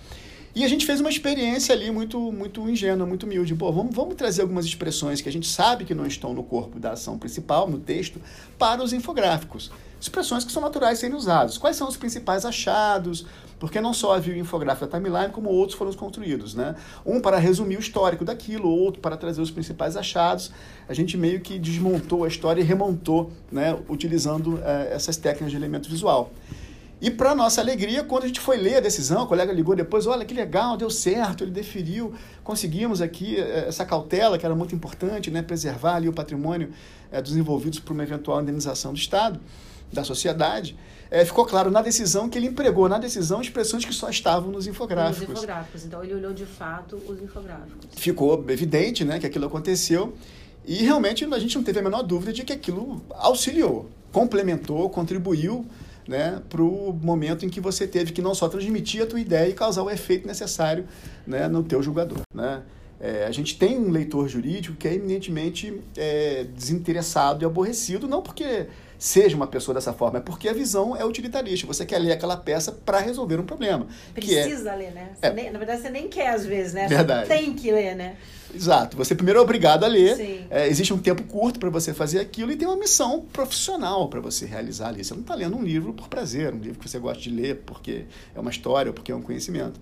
E 0.55 0.63
a 0.63 0.69
gente 0.69 0.85
fez 0.85 1.01
uma 1.01 1.09
experiência 1.09 1.75
ali 1.75 1.91
muito, 1.91 2.21
muito 2.33 2.69
ingênua, 2.69 3.07
muito 3.07 3.23
humilde. 3.23 3.55
Pô, 3.55 3.73
vamos, 3.73 3.95
vamos 3.95 4.15
trazer 4.15 4.43
algumas 4.43 4.67
expressões 4.67 5.23
que 5.23 5.29
a 5.29 5.33
gente 5.33 5.47
sabe 5.47 5.85
que 5.87 5.95
não 5.95 6.05
estão 6.05 6.35
no 6.35 6.43
corpo 6.43 6.79
da 6.79 6.93
ação 6.93 7.17
principal, 7.17 7.71
no 7.71 7.79
texto, 7.79 8.21
para 8.59 8.83
os 8.83 8.93
infográficos. 8.93 9.71
Expressões 9.99 10.45
que 10.45 10.53
são 10.53 10.61
naturais 10.61 10.99
serem 10.99 11.17
usadas. 11.17 11.57
Quais 11.57 11.77
são 11.77 11.89
os 11.89 11.97
principais 11.97 12.45
achados? 12.45 13.25
Porque 13.61 13.79
não 13.79 13.93
só 13.93 14.15
havia 14.15 14.35
o 14.35 14.39
infográfico 14.39 14.87
da 14.87 14.99
timeline, 14.99 15.31
como 15.31 15.51
outros 15.51 15.79
foram 15.79 15.93
construídos. 15.93 16.55
Né? 16.55 16.75
Um 17.05 17.21
para 17.21 17.37
resumir 17.37 17.77
o 17.77 17.81
histórico 17.81 18.25
daquilo, 18.25 18.69
outro 18.69 19.03
para 19.03 19.19
trazer 19.19 19.43
os 19.43 19.51
principais 19.51 19.99
achados. 19.99 20.51
A 20.89 20.95
gente 20.95 21.17
meio 21.19 21.41
que 21.41 21.59
desmontou 21.59 22.25
a 22.25 22.29
história 22.29 22.63
e 22.63 22.65
remontou, 22.65 23.31
né, 23.53 23.79
utilizando 23.89 24.59
é, 24.65 24.95
essas 24.95 25.19
técnicas 25.19 25.51
de 25.51 25.57
elemento 25.57 25.91
visual. 25.91 26.33
E 27.03 27.11
para 27.11 27.35
nossa 27.35 27.61
alegria, 27.61 28.03
quando 28.03 28.25
a 28.25 28.27
gente 28.27 28.41
foi 28.41 28.57
ler 28.57 28.77
a 28.77 28.81
decisão, 28.81 29.23
o 29.23 29.27
colega 29.27 29.53
ligou 29.53 29.75
depois, 29.75 30.07
olha 30.07 30.25
que 30.25 30.35
legal, 30.35 30.77
deu 30.77 30.91
certo, 30.91 31.45
ele 31.45 31.51
deferiu, 31.51 32.13
conseguimos 32.45 33.01
aqui 33.01 33.37
eh, 33.37 33.65
essa 33.69 33.87
cautela 33.87 34.37
que 34.37 34.45
era 34.45 34.55
muito 34.55 34.75
importante, 34.75 35.31
né, 35.31 35.41
preservar 35.41 35.97
ali 35.97 36.11
o 36.11 36.13
patrimônio 36.13 36.71
é, 37.11 37.23
dos 37.23 37.35
envolvidos 37.37 37.79
por 37.79 37.95
uma 37.95 38.03
eventual 38.03 38.43
indenização 38.43 38.93
do 38.93 38.99
Estado. 38.99 39.41
da 39.93 40.05
sociedade, 40.05 40.77
é, 41.11 41.25
ficou 41.25 41.45
claro 41.45 41.71
na 41.71 41.83
decisão 41.83 42.29
que 42.29 42.39
ele 42.39 42.47
empregou 42.47 42.89
na 42.89 42.99
decisão 42.99 43.41
expressões 43.41 43.85
que 43.85 43.93
só 43.93 44.09
estavam 44.09 44.53
nos 44.53 44.67
infográficos. 44.67 45.29
Nos 45.29 45.39
infográficos. 45.39 45.85
Então 45.85 46.05
ele 46.05 46.15
olhou 46.15 46.33
de 46.33 46.47
fato 46.47 46.97
os 47.09 47.21
infográficos. 47.21 47.89
Ficou 47.97 48.45
evidente 48.49 49.05
né, 49.05 49.19
que 49.19 49.27
aquilo 49.27 49.47
aconteceu 49.47 50.15
e 50.65 50.77
realmente 50.85 51.25
a 51.25 51.39
gente 51.39 51.57
não 51.57 51.65
teve 51.65 51.81
a 51.81 51.83
menor 51.83 52.03
dúvida 52.03 52.33
de 52.33 52.45
que 52.45 52.53
aquilo 52.53 53.03
auxiliou, 53.11 53.91
complementou, 54.13 54.89
contribuiu 54.89 55.67
né, 56.07 56.41
para 56.49 56.63
o 56.63 56.93
momento 56.93 57.45
em 57.45 57.49
que 57.49 57.61
você 57.61 57.87
teve 57.87 58.13
que 58.13 58.23
não 58.23 58.35
só 58.35 58.49
transmitir 58.49 59.03
a 59.03 59.07
tua 59.07 59.21
ideia 59.21 59.49
e 59.49 59.53
causar 59.53 59.83
o 59.83 59.91
efeito 59.91 60.27
necessário 60.27 60.87
né, 61.27 61.49
no 61.49 61.63
teu 61.63 61.83
julgador. 61.83 62.21
Né? 62.33 62.63
É, 63.01 63.25
a 63.25 63.33
gente 63.33 63.59
tem 63.59 63.79
um 63.79 63.91
leitor 63.91 64.29
jurídico 64.29 64.77
que 64.77 64.87
é 64.87 64.95
eminentemente 64.95 65.81
é, 65.97 66.45
desinteressado 66.55 67.43
e 67.43 67.47
aborrecido, 67.47 68.07
não 68.07 68.23
porque 68.23 68.67
seja 69.01 69.35
uma 69.35 69.47
pessoa 69.47 69.75
dessa 69.75 69.95
forma, 69.95 70.19
é 70.19 70.21
porque 70.21 70.47
a 70.47 70.53
visão 70.53 70.95
é 70.95 71.03
utilitarista. 71.03 71.67
Você 71.67 71.87
quer 71.87 71.99
ler 71.99 72.13
aquela 72.13 72.37
peça 72.37 72.71
para 72.71 72.99
resolver 72.99 73.41
um 73.41 73.47
problema. 73.47 73.87
É 74.11 74.21
Precisa 74.21 74.73
é, 74.73 74.77
ler, 74.77 74.93
né? 74.93 75.11
É, 75.23 75.33
nem, 75.33 75.51
na 75.51 75.59
verdade, 75.59 75.81
você 75.81 75.89
nem 75.89 76.07
quer 76.07 76.29
às 76.29 76.45
vezes, 76.45 76.75
né? 76.75 76.87
Verdade. 76.87 77.27
Você 77.27 77.35
tem 77.35 77.55
que 77.55 77.73
ler, 77.73 77.97
né? 77.97 78.17
Exato. 78.55 78.99
Você 78.99 79.15
primeiro 79.15 79.41
é 79.41 79.43
obrigado 79.43 79.85
a 79.85 79.87
ler. 79.87 80.47
É, 80.51 80.69
existe 80.69 80.93
um 80.93 80.99
tempo 80.99 81.23
curto 81.23 81.59
para 81.59 81.71
você 81.71 81.95
fazer 81.95 82.21
aquilo 82.21 82.53
e 82.53 82.57
tem 82.57 82.69
uma 82.69 82.77
missão 82.77 83.23
profissional 83.33 84.07
para 84.09 84.21
você 84.21 84.45
realizar 84.45 84.89
ali. 84.89 85.03
Você 85.03 85.15
não 85.15 85.23
está 85.23 85.35
lendo 85.35 85.57
um 85.57 85.63
livro 85.63 85.95
por 85.95 86.07
prazer, 86.07 86.53
um 86.53 86.59
livro 86.59 86.79
que 86.79 86.89
você 86.89 86.99
gosta 86.99 87.23
de 87.23 87.31
ler 87.31 87.63
porque 87.65 88.05
é 88.35 88.39
uma 88.39 88.51
história 88.51 88.91
ou 88.91 88.95
porque 88.95 89.11
é 89.11 89.17
um 89.17 89.23
conhecimento. 89.23 89.81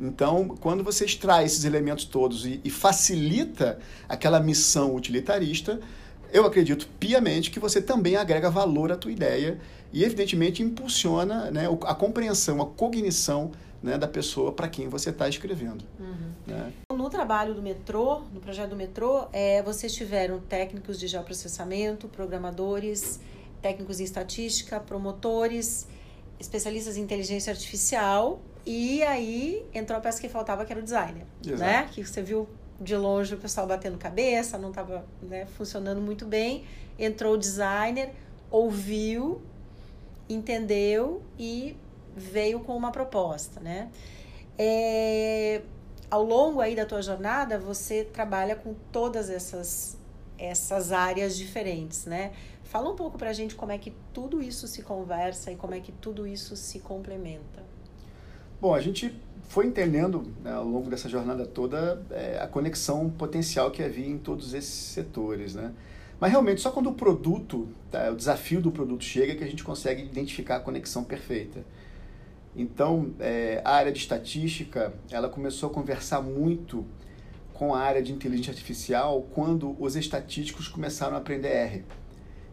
Então, 0.00 0.48
quando 0.48 0.82
você 0.82 1.04
extrai 1.04 1.44
esses 1.44 1.64
elementos 1.64 2.06
todos 2.06 2.46
e, 2.46 2.60
e 2.64 2.70
facilita 2.70 3.78
aquela 4.08 4.40
missão 4.40 4.94
utilitarista, 4.94 5.78
eu 6.34 6.44
acredito 6.44 6.88
piamente 6.98 7.48
que 7.48 7.60
você 7.60 7.80
também 7.80 8.16
agrega 8.16 8.50
valor 8.50 8.90
à 8.90 8.96
tua 8.96 9.12
ideia 9.12 9.56
e, 9.92 10.02
evidentemente, 10.02 10.64
impulsiona 10.64 11.48
né, 11.52 11.68
a 11.82 11.94
compreensão, 11.94 12.60
a 12.60 12.66
cognição 12.66 13.52
né, 13.80 13.96
da 13.96 14.08
pessoa 14.08 14.50
para 14.50 14.66
quem 14.68 14.88
você 14.88 15.10
está 15.10 15.28
escrevendo. 15.28 15.84
Uhum. 15.96 16.32
Né? 16.44 16.72
No 16.92 17.08
trabalho 17.08 17.54
do 17.54 17.62
metrô, 17.62 18.22
no 18.32 18.40
projeto 18.40 18.70
do 18.70 18.76
metrô, 18.76 19.28
é, 19.32 19.62
vocês 19.62 19.94
tiveram 19.94 20.40
técnicos 20.40 20.98
de 20.98 21.06
geoprocessamento, 21.06 22.08
programadores, 22.08 23.20
técnicos 23.62 24.00
em 24.00 24.04
estatística, 24.04 24.80
promotores, 24.80 25.86
especialistas 26.40 26.96
em 26.96 27.02
inteligência 27.02 27.52
artificial 27.52 28.40
e 28.66 29.04
aí 29.04 29.64
entrou 29.72 29.96
a 29.96 30.00
peça 30.00 30.20
que 30.20 30.28
faltava, 30.28 30.64
que 30.64 30.72
era 30.72 30.80
o 30.80 30.84
designer, 30.84 31.26
Exato. 31.46 31.60
né? 31.60 31.88
Que 31.92 32.02
você 32.02 32.20
viu 32.20 32.48
de 32.84 32.96
longe 32.96 33.34
o 33.34 33.38
pessoal 33.38 33.66
batendo 33.66 33.98
cabeça, 33.98 34.58
não 34.58 34.68
estava 34.68 35.04
né, 35.22 35.46
funcionando 35.46 36.00
muito 36.00 36.24
bem. 36.24 36.64
Entrou 36.98 37.34
o 37.34 37.38
designer, 37.38 38.10
ouviu, 38.50 39.42
entendeu 40.28 41.22
e 41.38 41.76
veio 42.14 42.60
com 42.60 42.76
uma 42.76 42.92
proposta, 42.92 43.60
né? 43.60 43.90
É, 44.56 45.62
ao 46.10 46.22
longo 46.22 46.60
aí 46.60 46.76
da 46.76 46.86
tua 46.86 47.02
jornada, 47.02 47.58
você 47.58 48.04
trabalha 48.04 48.54
com 48.54 48.74
todas 48.92 49.28
essas 49.28 49.96
essas 50.36 50.90
áreas 50.92 51.36
diferentes, 51.36 52.06
né? 52.06 52.32
Fala 52.64 52.90
um 52.90 52.96
pouco 52.96 53.16
pra 53.16 53.32
gente 53.32 53.54
como 53.54 53.70
é 53.70 53.78
que 53.78 53.92
tudo 54.12 54.42
isso 54.42 54.66
se 54.66 54.82
conversa 54.82 55.52
e 55.52 55.56
como 55.56 55.74
é 55.74 55.80
que 55.80 55.92
tudo 55.92 56.26
isso 56.26 56.56
se 56.56 56.80
complementa. 56.80 57.62
Bom, 58.60 58.74
a 58.74 58.80
gente 58.80 59.14
foi 59.48 59.66
entendendo 59.66 60.26
né, 60.42 60.52
ao 60.52 60.64
longo 60.64 60.90
dessa 60.90 61.08
jornada 61.08 61.46
toda 61.46 62.02
é, 62.10 62.38
a 62.40 62.46
conexão 62.46 63.10
potencial 63.10 63.70
que 63.70 63.82
havia 63.82 64.06
em 64.06 64.18
todos 64.18 64.54
esses 64.54 64.72
setores, 64.72 65.54
né? 65.54 65.72
Mas 66.20 66.30
realmente 66.30 66.60
só 66.60 66.70
quando 66.70 66.88
o 66.88 66.94
produto, 66.94 67.68
tá, 67.90 68.10
o 68.10 68.16
desafio 68.16 68.60
do 68.60 68.70
produto 68.70 69.04
chega 69.04 69.34
que 69.34 69.44
a 69.44 69.46
gente 69.46 69.64
consegue 69.64 70.02
identificar 70.02 70.56
a 70.56 70.60
conexão 70.60 71.04
perfeita. 71.04 71.64
Então, 72.56 73.12
é, 73.18 73.60
a 73.64 73.72
área 73.72 73.92
de 73.92 73.98
estatística, 73.98 74.94
ela 75.10 75.28
começou 75.28 75.70
a 75.70 75.72
conversar 75.72 76.22
muito 76.22 76.84
com 77.52 77.74
a 77.74 77.80
área 77.80 78.02
de 78.02 78.12
inteligência 78.12 78.52
artificial 78.52 79.26
quando 79.34 79.76
os 79.80 79.96
estatísticos 79.96 80.68
começaram 80.68 81.14
a 81.14 81.18
aprender 81.18 81.48
R. 81.48 81.84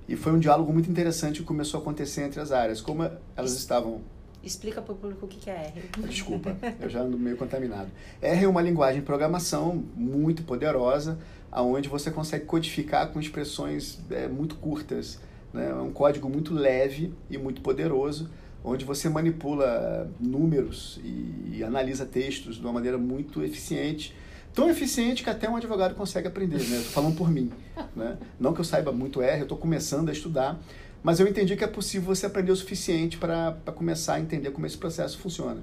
E 0.07 0.15
foi 0.15 0.33
um 0.33 0.39
diálogo 0.39 0.73
muito 0.73 0.89
interessante 0.89 1.39
que 1.39 1.45
começou 1.45 1.79
a 1.79 1.81
acontecer 1.81 2.23
entre 2.23 2.39
as 2.39 2.51
áreas. 2.51 2.81
Como 2.81 3.09
elas 3.35 3.53
estavam 3.53 4.01
Explica 4.43 4.81
para 4.81 4.93
o 4.93 4.95
público 4.95 5.25
o 5.25 5.29
que 5.29 5.49
é 5.49 5.73
R. 5.75 5.83
Desculpa, 6.09 6.55
eu 6.79 6.89
já 6.89 7.01
ando 7.01 7.17
meio 7.17 7.37
contaminado. 7.37 7.89
R 8.21 8.43
é 8.43 8.47
uma 8.47 8.61
linguagem 8.61 9.01
de 9.01 9.05
programação 9.05 9.83
muito 9.95 10.43
poderosa, 10.43 11.19
aonde 11.51 11.87
você 11.87 12.09
consegue 12.09 12.45
codificar 12.45 13.11
com 13.11 13.19
expressões 13.19 13.99
é, 14.09 14.27
muito 14.27 14.55
curtas. 14.55 15.19
Né? 15.53 15.69
É 15.69 15.75
um 15.75 15.91
código 15.91 16.27
muito 16.27 16.53
leve 16.53 17.13
e 17.29 17.37
muito 17.37 17.61
poderoso, 17.61 18.29
onde 18.63 18.83
você 18.83 19.09
manipula 19.09 20.09
números 20.19 20.99
e, 21.03 21.57
e 21.57 21.63
analisa 21.63 22.05
textos 22.05 22.55
de 22.55 22.61
uma 22.61 22.73
maneira 22.73 22.97
muito 22.97 23.43
eficiente. 23.43 24.15
Tão 24.53 24.69
eficiente 24.69 25.23
que 25.23 25.29
até 25.29 25.49
um 25.49 25.55
advogado 25.55 25.95
consegue 25.95 26.27
aprender, 26.27 26.61
né? 26.67 26.77
Falando 26.79 27.15
por 27.15 27.29
mim. 27.29 27.51
Né? 27.95 28.17
Não 28.39 28.53
que 28.53 28.59
eu 28.59 28.65
saiba 28.65 28.91
muito 28.91 29.21
R, 29.21 29.39
eu 29.39 29.43
estou 29.43 29.57
começando 29.57 30.09
a 30.09 30.11
estudar, 30.11 30.59
mas 31.03 31.19
eu 31.19 31.27
entendi 31.27 31.55
que 31.55 31.63
é 31.63 31.67
possível 31.67 32.13
você 32.13 32.25
aprender 32.25 32.51
o 32.51 32.55
suficiente 32.55 33.17
para 33.17 33.53
começar 33.75 34.15
a 34.15 34.19
entender 34.19 34.51
como 34.51 34.65
esse 34.65 34.77
processo 34.77 35.17
funciona. 35.17 35.61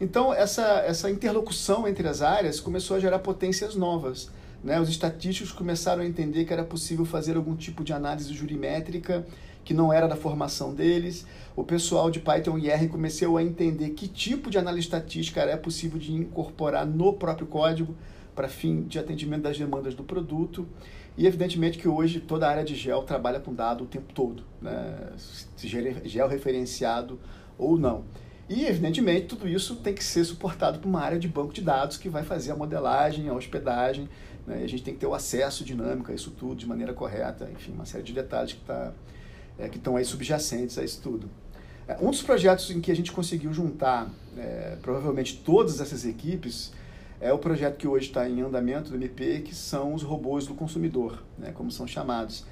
Então, 0.00 0.32
essa, 0.32 0.62
essa 0.86 1.10
interlocução 1.10 1.86
entre 1.86 2.08
as 2.08 2.22
áreas 2.22 2.58
começou 2.58 2.96
a 2.96 3.00
gerar 3.00 3.18
potências 3.18 3.74
novas. 3.74 4.30
Né? 4.64 4.80
Os 4.80 4.88
estatísticos 4.88 5.52
começaram 5.52 6.02
a 6.02 6.06
entender 6.06 6.44
que 6.46 6.52
era 6.52 6.64
possível 6.64 7.04
fazer 7.04 7.36
algum 7.36 7.54
tipo 7.54 7.84
de 7.84 7.92
análise 7.92 8.32
jurimétrica 8.32 9.26
que 9.62 9.74
não 9.74 9.92
era 9.92 10.08
da 10.08 10.16
formação 10.16 10.74
deles. 10.74 11.26
O 11.54 11.62
pessoal 11.62 12.10
de 12.10 12.18
Python 12.18 12.58
e 12.58 12.70
R 12.70 12.88
começou 12.88 13.36
a 13.36 13.42
entender 13.42 13.90
que 13.90 14.08
tipo 14.08 14.50
de 14.50 14.56
análise 14.56 14.86
estatística 14.86 15.40
era 15.40 15.56
possível 15.58 15.98
de 15.98 16.12
incorporar 16.12 16.86
no 16.86 17.12
próprio 17.12 17.46
código 17.46 17.94
para 18.34 18.48
fim 18.48 18.82
de 18.82 18.98
atendimento 18.98 19.42
das 19.42 19.58
demandas 19.58 19.94
do 19.94 20.02
produto. 20.02 20.66
E 21.20 21.26
evidentemente 21.26 21.76
que 21.76 21.86
hoje 21.86 22.18
toda 22.18 22.46
a 22.46 22.50
área 22.50 22.64
de 22.64 22.74
gel 22.74 23.02
trabalha 23.02 23.38
com 23.38 23.52
dado 23.52 23.84
o 23.84 23.86
tempo 23.86 24.10
todo, 24.14 24.42
né? 24.58 25.12
se 25.18 25.68
gel 25.68 26.26
referenciado 26.26 27.20
ou 27.58 27.76
não. 27.76 28.06
E 28.48 28.64
evidentemente 28.64 29.26
tudo 29.26 29.46
isso 29.46 29.76
tem 29.76 29.92
que 29.92 30.02
ser 30.02 30.24
suportado 30.24 30.78
por 30.78 30.88
uma 30.88 31.02
área 31.02 31.18
de 31.18 31.28
banco 31.28 31.52
de 31.52 31.60
dados 31.60 31.98
que 31.98 32.08
vai 32.08 32.22
fazer 32.22 32.52
a 32.52 32.56
modelagem, 32.56 33.28
a 33.28 33.34
hospedagem, 33.34 34.08
né? 34.46 34.62
a 34.64 34.66
gente 34.66 34.82
tem 34.82 34.94
que 34.94 35.00
ter 35.00 35.06
o 35.06 35.12
acesso 35.12 35.62
dinâmico 35.62 36.10
a 36.10 36.14
isso 36.14 36.30
tudo 36.30 36.54
de 36.54 36.66
maneira 36.66 36.94
correta, 36.94 37.50
enfim, 37.52 37.72
uma 37.72 37.84
série 37.84 38.02
de 38.02 38.14
detalhes 38.14 38.54
que, 38.54 38.60
tá, 38.60 38.94
é, 39.58 39.66
estão 39.66 39.98
aí 39.98 40.04
subjacentes 40.06 40.78
a 40.78 40.84
isso 40.84 41.02
tudo. 41.02 41.28
É, 41.86 41.98
um 42.00 42.10
dos 42.10 42.22
projetos 42.22 42.70
em 42.70 42.80
que 42.80 42.90
a 42.90 42.96
gente 42.96 43.12
conseguiu 43.12 43.52
juntar 43.52 44.10
é, 44.38 44.78
provavelmente 44.80 45.36
todas 45.44 45.82
essas 45.82 46.06
equipes 46.06 46.72
é 47.20 47.32
o 47.32 47.38
projeto 47.38 47.76
que 47.76 47.86
hoje 47.86 48.06
está 48.06 48.28
em 48.28 48.40
andamento 48.40 48.90
do 48.90 48.96
MP, 48.96 49.40
que 49.40 49.54
são 49.54 49.92
os 49.92 50.02
robôs 50.02 50.46
do 50.46 50.54
consumidor, 50.54 51.22
né, 51.38 51.52
como 51.52 51.70
são 51.70 51.86
chamados. 51.86 52.46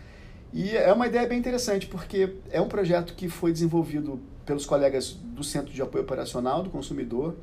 E 0.52 0.76
é 0.76 0.92
uma 0.92 1.06
ideia 1.06 1.26
bem 1.26 1.38
interessante, 1.38 1.86
porque 1.86 2.34
é 2.50 2.60
um 2.60 2.68
projeto 2.68 3.14
que 3.14 3.28
foi 3.28 3.52
desenvolvido 3.52 4.20
pelos 4.44 4.66
colegas 4.66 5.12
do 5.12 5.42
Centro 5.42 5.72
de 5.72 5.80
Apoio 5.80 6.04
Operacional 6.04 6.62
do 6.62 6.70
Consumidor, 6.70 7.36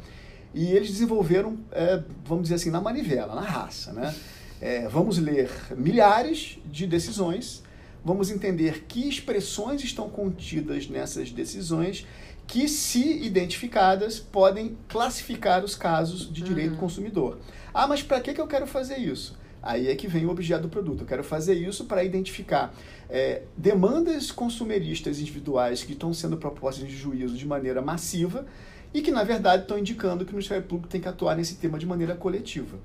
e 0.53 0.71
eles 0.71 0.89
desenvolveram, 0.89 1.57
é, 1.71 2.01
vamos 2.23 2.43
dizer 2.43 2.55
assim, 2.55 2.69
na 2.69 2.79
manivela, 2.79 3.35
na 3.35 3.41
raça. 3.41 3.91
Né? 3.91 4.15
É, 4.61 4.87
vamos 4.87 5.17
ler 5.17 5.49
milhares 5.75 6.59
de 6.65 6.87
decisões, 6.87 7.61
vamos 8.03 8.29
entender 8.29 8.85
que 8.87 9.07
expressões 9.07 9.83
estão 9.83 10.09
contidas 10.09 10.87
nessas 10.87 11.31
decisões 11.31 12.05
que, 12.47 12.67
se 12.67 13.23
identificadas, 13.23 14.19
podem 14.19 14.77
classificar 14.87 15.63
os 15.63 15.75
casos 15.75 16.31
de 16.31 16.41
direito 16.41 16.73
uhum. 16.73 16.77
consumidor. 16.77 17.39
Ah, 17.73 17.87
mas 17.87 18.01
para 18.03 18.19
que, 18.21 18.33
que 18.33 18.41
eu 18.41 18.47
quero 18.47 18.67
fazer 18.67 18.97
isso? 18.97 19.37
Aí 19.61 19.87
é 19.87 19.95
que 19.95 20.07
vem 20.07 20.25
o 20.27 20.29
objeto 20.29 20.61
do 20.63 20.69
produto. 20.69 21.01
Eu 21.01 21.07
quero 21.07 21.23
fazer 21.23 21.55
isso 21.55 21.85
para 21.85 22.03
identificar 22.03 22.71
é, 23.09 23.41
demandas 23.57 24.31
consumeristas 24.31 25.19
individuais 25.19 25.83
que 25.83 25.93
estão 25.93 26.13
sendo 26.13 26.37
propostas 26.37 26.87
de 26.87 26.95
juízo 26.95 27.35
de 27.35 27.47
maneira 27.47 27.81
massiva 27.81 28.45
e 28.93 29.01
que, 29.01 29.11
na 29.11 29.23
verdade, 29.23 29.63
estão 29.63 29.77
indicando 29.77 30.23
que 30.23 30.31
o 30.31 30.35
Ministério 30.35 30.63
Público 30.63 30.87
tem 30.87 31.01
que 31.01 31.07
atuar 31.07 31.35
nesse 31.35 31.55
tema 31.55 31.79
de 31.79 31.85
maneira 31.85 32.15
coletiva. 32.15 32.77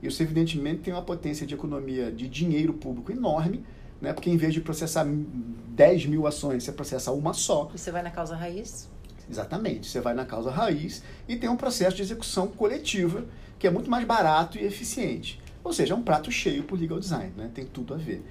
Isso, 0.00 0.22
evidentemente, 0.22 0.82
tem 0.82 0.94
uma 0.94 1.02
potência 1.02 1.44
de 1.44 1.54
economia 1.54 2.10
de 2.12 2.28
dinheiro 2.28 2.72
público 2.72 3.10
enorme, 3.10 3.64
né? 4.00 4.12
porque 4.12 4.30
em 4.30 4.36
vez 4.36 4.54
de 4.54 4.60
processar 4.60 5.04
10 5.04 6.06
mil 6.06 6.26
ações, 6.26 6.62
você 6.62 6.70
processa 6.70 7.10
uma 7.10 7.34
só. 7.34 7.68
E 7.74 7.78
você 7.78 7.90
vai 7.90 8.02
na 8.02 8.10
causa 8.10 8.36
raiz? 8.36 8.88
Exatamente. 9.30 9.86
Você 9.86 10.00
vai 10.00 10.14
na 10.14 10.24
causa 10.24 10.50
raiz 10.50 11.02
e 11.28 11.36
tem 11.36 11.48
um 11.48 11.56
processo 11.56 11.96
de 11.96 12.02
execução 12.02 12.48
coletiva 12.48 13.24
que 13.58 13.66
é 13.66 13.70
muito 13.70 13.90
mais 13.90 14.06
barato 14.06 14.58
e 14.58 14.64
eficiente. 14.64 15.40
Ou 15.62 15.72
seja, 15.72 15.94
é 15.94 15.96
um 15.96 16.02
prato 16.02 16.30
cheio 16.30 16.62
por 16.62 16.78
legal 16.78 16.98
design, 16.98 17.32
né? 17.36 17.50
tem 17.52 17.66
tudo 17.66 17.92
a 17.92 17.96
ver. 17.96 18.24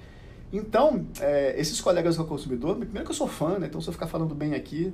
Então, 0.52 1.06
é, 1.20 1.54
esses 1.60 1.80
colegas 1.80 2.16
do 2.16 2.24
consumidor, 2.24 2.76
primeiro 2.76 3.04
que 3.04 3.10
eu 3.10 3.16
sou 3.16 3.28
fã, 3.28 3.58
né? 3.58 3.66
então 3.66 3.80
se 3.80 3.88
eu 3.88 3.92
ficar 3.92 4.06
falando 4.06 4.34
bem 4.34 4.54
aqui, 4.54 4.92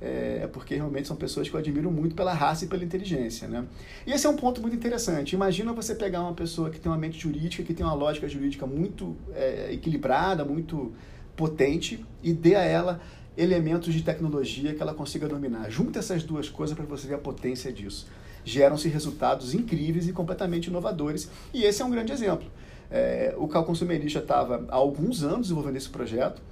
é, 0.00 0.40
é 0.42 0.46
porque 0.46 0.74
realmente 0.74 1.06
são 1.06 1.16
pessoas 1.16 1.48
que 1.48 1.54
eu 1.54 1.60
admiro 1.60 1.90
muito 1.90 2.14
pela 2.14 2.32
raça 2.32 2.64
e 2.64 2.68
pela 2.68 2.82
inteligência. 2.82 3.46
Né? 3.46 3.64
E 4.06 4.12
esse 4.12 4.26
é 4.26 4.30
um 4.30 4.36
ponto 4.36 4.60
muito 4.62 4.74
interessante. 4.74 5.34
Imagina 5.34 5.72
você 5.72 5.94
pegar 5.94 6.22
uma 6.22 6.32
pessoa 6.32 6.70
que 6.70 6.80
tem 6.80 6.90
uma 6.90 6.98
mente 6.98 7.18
jurídica, 7.18 7.62
que 7.62 7.74
tem 7.74 7.84
uma 7.84 7.94
lógica 7.94 8.26
jurídica 8.26 8.66
muito 8.66 9.14
é, 9.34 9.68
equilibrada, 9.72 10.44
muito 10.44 10.92
potente, 11.36 12.04
e 12.22 12.32
dê 12.32 12.54
a 12.54 12.62
ela 12.62 13.00
elementos 13.36 13.92
de 13.92 14.02
tecnologia 14.02 14.74
que 14.74 14.82
ela 14.82 14.94
consiga 14.94 15.26
dominar. 15.26 15.70
Junta 15.70 15.98
essas 15.98 16.22
duas 16.22 16.48
coisas 16.48 16.76
para 16.76 16.86
você 16.86 17.06
ver 17.06 17.14
a 17.14 17.18
potência 17.18 17.72
disso. 17.72 18.06
Geram-se 18.44 18.88
resultados 18.88 19.54
incríveis 19.54 20.06
e 20.08 20.12
completamente 20.12 20.66
inovadores, 20.66 21.30
e 21.52 21.64
esse 21.64 21.82
é 21.82 21.84
um 21.84 21.90
grande 21.90 22.12
exemplo. 22.12 22.46
É, 22.90 23.34
o 23.38 23.48
Cal 23.48 23.64
Consumerista 23.64 24.18
estava 24.18 24.64
há 24.68 24.74
alguns 24.74 25.24
anos 25.24 25.42
desenvolvendo 25.42 25.76
esse 25.76 25.88
projeto, 25.88 26.42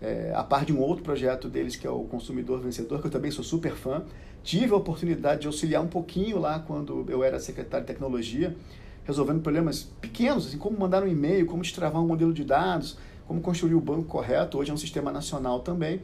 é, 0.00 0.32
a 0.34 0.42
par 0.42 0.64
de 0.64 0.72
um 0.72 0.80
outro 0.80 1.02
projeto 1.04 1.48
deles 1.48 1.76
que 1.76 1.86
é 1.86 1.90
o 1.90 2.04
Consumidor 2.04 2.60
Vencedor, 2.60 3.00
que 3.00 3.08
eu 3.08 3.10
também 3.10 3.30
sou 3.30 3.44
super 3.44 3.72
fã. 3.72 4.02
Tive 4.42 4.72
a 4.72 4.76
oportunidade 4.76 5.42
de 5.42 5.46
auxiliar 5.46 5.82
um 5.82 5.88
pouquinho 5.88 6.38
lá 6.38 6.58
quando 6.60 7.04
eu 7.08 7.22
era 7.22 7.38
secretário 7.38 7.84
de 7.84 7.92
tecnologia, 7.92 8.56
resolvendo 9.04 9.42
problemas 9.42 9.82
pequenos, 10.00 10.46
assim 10.46 10.56
como 10.56 10.78
mandar 10.78 11.02
um 11.02 11.08
e-mail, 11.08 11.44
como 11.44 11.62
destravar 11.62 12.00
um 12.00 12.06
modelo 12.06 12.32
de 12.32 12.44
dados, 12.44 12.96
como 13.26 13.40
construir 13.42 13.74
o 13.74 13.80
banco 13.80 14.04
correto. 14.04 14.56
Hoje 14.56 14.70
é 14.70 14.74
um 14.74 14.78
sistema 14.78 15.12
nacional 15.12 15.60
também. 15.60 16.00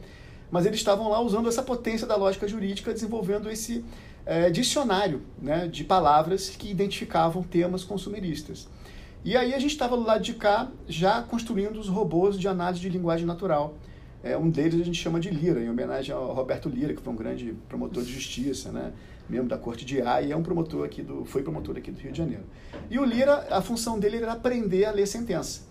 Mas 0.49 0.65
eles 0.65 0.79
estavam 0.79 1.09
lá 1.09 1.19
usando 1.19 1.47
essa 1.47 1.61
potência 1.61 2.07
da 2.07 2.15
lógica 2.15 2.47
jurídica, 2.47 2.93
desenvolvendo 2.93 3.49
esse 3.49 3.83
é, 4.25 4.49
dicionário 4.49 5.21
né, 5.41 5.67
de 5.67 5.83
palavras 5.83 6.49
que 6.49 6.69
identificavam 6.69 7.43
temas 7.43 7.83
consumeristas. 7.83 8.67
E 9.25 9.35
aí 9.35 9.53
a 9.53 9.59
gente 9.59 9.71
estava 9.71 9.97
do 9.97 10.03
lado 10.03 10.21
de 10.21 10.33
cá 10.33 10.69
já 10.87 11.21
construindo 11.21 11.77
os 11.77 11.89
robôs 11.89 12.39
de 12.39 12.47
análise 12.47 12.79
de 12.79 12.89
linguagem 12.89 13.25
natural. 13.25 13.75
É, 14.23 14.37
um 14.37 14.49
deles 14.49 14.81
a 14.81 14.83
gente 14.83 15.01
chama 15.01 15.19
de 15.19 15.29
Lira, 15.29 15.61
em 15.61 15.69
homenagem 15.69 16.13
ao 16.13 16.33
Roberto 16.33 16.69
Lira, 16.69 16.93
que 16.93 17.01
foi 17.01 17.13
um 17.13 17.15
grande 17.15 17.53
promotor 17.67 18.03
de 18.03 18.11
justiça, 18.11 18.71
né? 18.71 18.93
membro 19.29 19.47
da 19.47 19.57
Corte 19.57 19.85
de 19.85 20.01
A 20.01 20.21
e 20.21 20.31
é 20.31 20.35
um 20.35 20.43
promotor 20.43 20.85
aqui 20.85 21.01
do, 21.01 21.25
foi 21.25 21.43
promotor 21.43 21.77
aqui 21.77 21.91
do 21.91 21.99
Rio 21.99 22.11
de 22.11 22.17
Janeiro. 22.17 22.43
E 22.89 22.97
o 22.97 23.03
Lira, 23.03 23.47
a 23.51 23.61
função 23.61 23.99
dele 23.99 24.17
era 24.17 24.31
aprender 24.33 24.85
a 24.85 24.91
ler 24.91 25.05
sentença. 25.05 25.61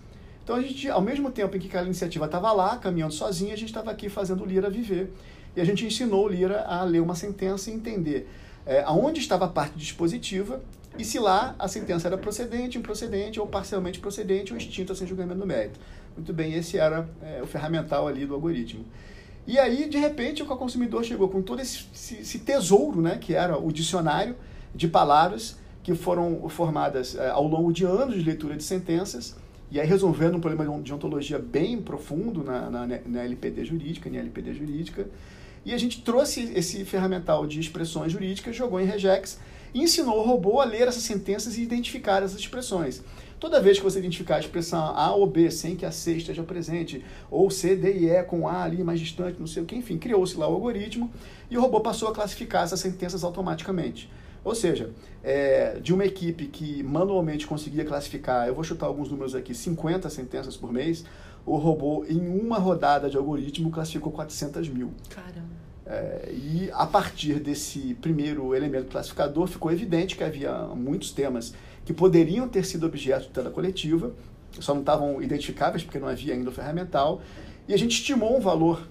Então 0.46 0.54
a 0.54 0.62
gente, 0.62 0.88
ao 0.88 1.00
mesmo 1.00 1.28
tempo 1.28 1.56
em 1.56 1.58
que 1.58 1.66
aquela 1.66 1.86
iniciativa 1.86 2.24
estava 2.24 2.52
lá, 2.52 2.76
caminhando 2.76 3.12
sozinha, 3.12 3.52
a 3.52 3.56
gente 3.56 3.70
estava 3.70 3.90
aqui 3.90 4.08
fazendo 4.08 4.44
o 4.44 4.46
Lira 4.46 4.70
viver. 4.70 5.12
E 5.56 5.60
a 5.60 5.64
gente 5.64 5.84
ensinou 5.84 6.24
o 6.24 6.28
Lira 6.28 6.62
a 6.68 6.84
ler 6.84 7.00
uma 7.00 7.16
sentença 7.16 7.68
e 7.68 7.74
entender 7.74 8.28
é, 8.64 8.80
aonde 8.86 9.18
estava 9.18 9.46
a 9.46 9.48
parte 9.48 9.76
dispositiva 9.76 10.62
e 10.96 11.04
se 11.04 11.18
lá 11.18 11.56
a 11.58 11.66
sentença 11.66 12.06
era 12.06 12.16
procedente, 12.16 12.78
improcedente, 12.78 13.40
ou 13.40 13.46
parcialmente 13.48 13.98
procedente, 13.98 14.52
ou 14.52 14.56
extinta 14.56 14.94
sem 14.94 15.04
julgamento 15.04 15.40
no 15.40 15.46
mérito. 15.46 15.80
Muito 16.16 16.32
bem, 16.32 16.54
esse 16.54 16.78
era 16.78 17.08
é, 17.20 17.42
o 17.42 17.46
ferramental 17.48 18.06
ali 18.06 18.24
do 18.24 18.34
algoritmo. 18.34 18.84
E 19.48 19.58
aí, 19.58 19.88
de 19.88 19.98
repente, 19.98 20.44
o 20.44 20.46
consumidor 20.46 21.02
chegou 21.02 21.28
com 21.28 21.42
todo 21.42 21.60
esse, 21.60 21.86
esse, 21.92 22.38
tesouro, 22.38 23.02
né, 23.02 23.18
que 23.20 23.34
era 23.34 23.58
o 23.58 23.72
dicionário 23.72 24.36
de 24.72 24.86
palavras 24.86 25.58
que 25.82 25.92
foram 25.96 26.48
formadas 26.48 27.16
é, 27.16 27.30
ao 27.30 27.48
longo 27.48 27.72
de 27.72 27.84
anos 27.84 28.14
de 28.14 28.22
leitura 28.22 28.56
de 28.56 28.62
sentenças, 28.62 29.34
e 29.70 29.80
aí 29.80 29.86
resolvendo 29.86 30.36
um 30.36 30.40
problema 30.40 30.80
de 30.80 30.94
ontologia 30.94 31.38
bem 31.38 31.80
profundo 31.80 32.44
na, 32.44 32.70
na, 32.70 32.86
na 32.86 33.22
LPD 33.24 33.64
jurídica, 33.64 34.08
na 34.08 34.18
LPD 34.18 34.54
jurídica, 34.54 35.08
e 35.64 35.74
a 35.74 35.78
gente 35.78 36.02
trouxe 36.02 36.52
esse 36.54 36.84
ferramental 36.84 37.46
de 37.46 37.58
expressões 37.58 38.12
jurídicas, 38.12 38.54
jogou 38.54 38.80
em 38.80 38.84
regex 38.84 39.40
e 39.74 39.82
ensinou 39.82 40.20
o 40.20 40.22
robô 40.22 40.60
a 40.60 40.64
ler 40.64 40.86
essas 40.86 41.02
sentenças 41.02 41.58
e 41.58 41.62
identificar 41.62 42.22
essas 42.22 42.38
expressões. 42.38 43.02
Toda 43.38 43.60
vez 43.60 43.76
que 43.76 43.84
você 43.84 43.98
identificar 43.98 44.36
a 44.36 44.40
expressão 44.40 44.96
A 44.96 45.12
ou 45.14 45.26
B 45.26 45.50
sem 45.50 45.76
que 45.76 45.84
a 45.84 45.90
C 45.90 46.12
esteja 46.16 46.42
presente, 46.42 47.04
ou 47.30 47.50
C, 47.50 47.76
D 47.76 47.92
e 47.92 48.08
E 48.08 48.22
com 48.22 48.48
A 48.48 48.62
ali 48.62 48.82
mais 48.82 48.98
distante, 48.98 49.38
não 49.38 49.46
sei 49.46 49.62
o 49.62 49.66
que, 49.66 49.74
enfim, 49.74 49.98
criou-se 49.98 50.36
lá 50.38 50.48
o 50.48 50.54
algoritmo 50.54 51.10
e 51.50 51.58
o 51.58 51.60
robô 51.60 51.80
passou 51.80 52.08
a 52.08 52.14
classificar 52.14 52.62
essas 52.64 52.80
sentenças 52.80 53.24
automaticamente. 53.24 54.08
Ou 54.46 54.54
seja, 54.54 54.90
é, 55.24 55.80
de 55.80 55.92
uma 55.92 56.04
equipe 56.04 56.46
que 56.46 56.80
manualmente 56.84 57.48
conseguia 57.48 57.84
classificar, 57.84 58.46
eu 58.46 58.54
vou 58.54 58.62
chutar 58.62 58.86
alguns 58.86 59.10
números 59.10 59.34
aqui, 59.34 59.52
50 59.52 60.08
sentenças 60.08 60.56
por 60.56 60.72
mês, 60.72 61.04
o 61.44 61.56
robô, 61.56 62.04
em 62.08 62.28
uma 62.28 62.56
rodada 62.56 63.10
de 63.10 63.16
algoritmo, 63.16 63.72
classificou 63.72 64.12
400 64.12 64.68
mil. 64.68 64.92
Caramba. 65.10 65.48
É, 65.84 66.32
e 66.32 66.70
a 66.72 66.86
partir 66.86 67.40
desse 67.40 67.94
primeiro 67.94 68.54
elemento 68.54 68.86
classificador, 68.86 69.48
ficou 69.48 69.72
evidente 69.72 70.14
que 70.14 70.22
havia 70.22 70.56
muitos 70.76 71.10
temas 71.10 71.52
que 71.84 71.92
poderiam 71.92 72.48
ter 72.48 72.64
sido 72.64 72.86
objeto 72.86 73.22
de 73.22 73.30
tela 73.30 73.50
coletiva, 73.50 74.14
só 74.60 74.74
não 74.74 74.80
estavam 74.82 75.20
identificáveis 75.20 75.82
porque 75.82 75.98
não 75.98 76.06
havia 76.06 76.34
ainda 76.34 76.50
o 76.50 76.52
ferramental, 76.52 77.20
e 77.66 77.74
a 77.74 77.76
gente 77.76 77.96
estimou 77.96 78.36
um 78.36 78.40
valor 78.40 78.86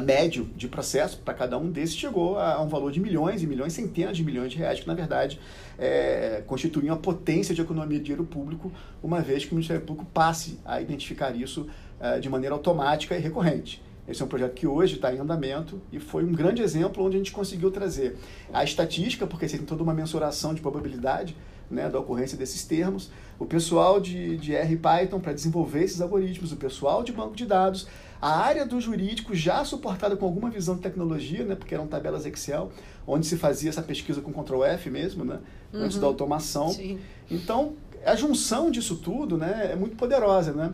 médio 0.00 0.50
de 0.56 0.66
processo 0.68 1.18
para 1.18 1.32
cada 1.32 1.56
um 1.56 1.70
desses, 1.70 1.96
chegou 1.96 2.38
a, 2.38 2.60
um 2.60 2.68
valor 2.68 2.90
de 2.90 2.98
milhões 2.98 3.42
e 3.42 3.46
milhões, 3.46 3.72
centenas 3.72 4.16
de 4.16 4.24
milhões 4.24 4.50
de 4.50 4.58
reais, 4.58 4.80
que 4.80 4.86
na 4.86 4.94
verdade 4.94 5.38
é, 5.78 6.42
constituíam 6.46 6.94
a 6.94 6.98
potência 6.98 7.54
de 7.54 7.60
economia 7.60 7.98
de 7.98 8.04
dinheiro 8.04 8.24
público, 8.24 8.72
uma 9.02 9.20
vez 9.20 9.44
que 9.44 9.52
o 9.52 9.54
Ministério 9.54 9.82
Público 9.82 10.08
passe 10.12 10.58
a 10.64 10.80
identificar 10.80 11.30
isso 11.36 11.68
uh, 12.00 12.20
de 12.20 12.28
maneira 12.28 12.54
automática 12.54 13.16
e 13.16 13.20
recorrente. 13.20 13.82
Esse 14.08 14.22
é 14.22 14.24
um 14.24 14.28
projeto 14.28 14.54
que 14.54 14.66
hoje 14.66 14.96
está 14.96 15.12
em 15.12 15.18
andamento 15.18 15.80
e 15.90 15.98
foi 15.98 16.24
um 16.24 16.32
grande 16.32 16.62
exemplo 16.62 17.04
onde 17.04 17.16
a 17.16 17.18
gente 17.18 17.32
conseguiu 17.32 17.70
trazer 17.72 18.16
a 18.52 18.62
estatística, 18.62 19.26
porque 19.26 19.48
você 19.48 19.56
tem 19.56 19.66
toda 19.66 19.82
uma 19.82 19.92
mensuração 19.92 20.54
de 20.54 20.60
probabilidade 20.60 21.36
né, 21.68 21.88
da 21.88 21.98
ocorrência 21.98 22.38
desses 22.38 22.64
termos, 22.64 23.10
o 23.38 23.44
pessoal 23.44 24.00
de, 24.00 24.36
de 24.36 24.54
R 24.54 24.76
Python 24.76 25.18
para 25.18 25.32
desenvolver 25.32 25.82
esses 25.82 26.00
algoritmos, 26.00 26.52
o 26.52 26.56
pessoal 26.56 27.02
de 27.02 27.10
banco 27.10 27.34
de 27.34 27.44
dados, 27.44 27.88
a 28.20 28.38
área 28.38 28.64
do 28.64 28.80
jurídico 28.80 29.34
já 29.34 29.64
suportada 29.64 30.16
com 30.16 30.24
alguma 30.24 30.50
visão 30.50 30.76
de 30.76 30.82
tecnologia, 30.82 31.44
né, 31.44 31.54
porque 31.54 31.74
eram 31.74 31.86
tabelas 31.86 32.24
Excel, 32.26 32.70
onde 33.06 33.26
se 33.26 33.36
fazia 33.36 33.70
essa 33.70 33.82
pesquisa 33.82 34.20
com 34.20 34.32
Ctrl 34.32 34.64
F 34.64 34.90
mesmo, 34.90 35.24
né, 35.24 35.38
uhum. 35.72 35.82
antes 35.82 35.98
da 35.98 36.06
automação. 36.06 36.70
Sim. 36.70 36.98
Então, 37.30 37.74
a 38.04 38.14
junção 38.14 38.70
disso 38.70 38.96
tudo 38.96 39.36
né, 39.36 39.70
é 39.72 39.76
muito 39.76 39.96
poderosa. 39.96 40.52
Né? 40.52 40.72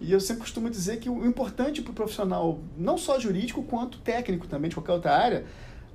E 0.00 0.12
eu 0.12 0.20
sempre 0.20 0.42
costumo 0.42 0.68
dizer 0.68 0.98
que 0.98 1.08
o 1.08 1.26
importante 1.26 1.82
para 1.82 1.90
o 1.90 1.94
profissional, 1.94 2.60
não 2.76 2.98
só 2.98 3.18
jurídico, 3.18 3.62
quanto 3.62 3.98
técnico 3.98 4.46
também, 4.46 4.68
de 4.68 4.76
qualquer 4.76 4.92
outra 4.92 5.16
área, 5.16 5.44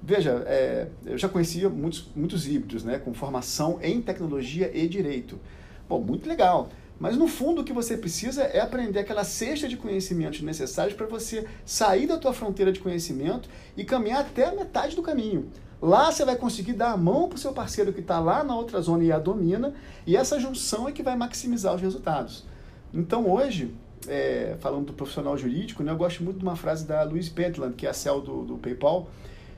veja, 0.02 0.44
é, 0.48 0.88
eu 1.06 1.18
já 1.18 1.30
conhecia 1.30 1.70
muitos, 1.70 2.08
muitos 2.16 2.48
híbridos, 2.48 2.84
né, 2.84 2.98
com 2.98 3.14
formação 3.14 3.80
em 3.82 4.02
tecnologia 4.02 4.72
e 4.74 4.88
direito. 4.88 5.40
Bom, 5.88 6.00
muito 6.00 6.28
legal. 6.28 6.70
Mas 7.00 7.16
no 7.16 7.28
fundo 7.28 7.62
o 7.62 7.64
que 7.64 7.72
você 7.72 7.96
precisa 7.96 8.44
é 8.44 8.60
aprender 8.60 9.00
aquela 9.00 9.24
cesta 9.24 9.68
de 9.68 9.78
conhecimentos 9.78 10.42
necessários 10.42 10.94
para 10.94 11.08
você 11.08 11.48
sair 11.66 12.06
da 12.06 12.18
tua 12.18 12.34
fronteira 12.34 12.72
de 12.72 12.80
conhecimento 12.80 13.48
e 13.78 13.86
caminhar 13.86 14.22
até 14.22 14.46
a 14.46 14.52
metade 14.52 14.96
do 14.96 15.02
caminho. 15.02 15.50
Lá 15.82 16.12
você 16.12 16.26
vai 16.26 16.36
conseguir 16.36 16.74
dar 16.74 16.92
a 16.92 16.98
mão 16.98 17.30
para 17.30 17.38
o 17.38 17.40
seu 17.40 17.54
parceiro 17.54 17.94
que 17.94 18.02
está 18.02 18.20
lá 18.20 18.44
na 18.44 18.54
outra 18.54 18.82
zona 18.82 19.04
e 19.06 19.14
a 19.14 19.18
domina, 19.18 19.74
e 20.06 20.18
essa 20.18 20.38
junção 20.38 20.90
é 20.90 20.92
que 20.92 21.02
vai 21.02 21.16
maximizar 21.16 21.74
os 21.74 21.82
resultados. 21.82 22.46
Então 22.94 23.32
hoje, 23.32 23.74
é, 24.06 24.58
falando 24.60 24.88
do 24.88 24.94
profissional 24.94 25.38
jurídico, 25.38 25.82
né, 25.82 25.94
eu 25.94 25.96
gosto 25.96 26.22
muito 26.22 26.38
de 26.38 26.44
uma 26.44 26.58
frase 26.58 26.86
da 26.86 27.02
Louise 27.04 27.30
Pentland, 27.30 27.76
que 27.76 27.88
é 27.88 27.90
a 27.90 27.94
CEO 27.94 28.20
do, 28.20 28.44
do 28.44 28.58
PayPal, 28.58 29.08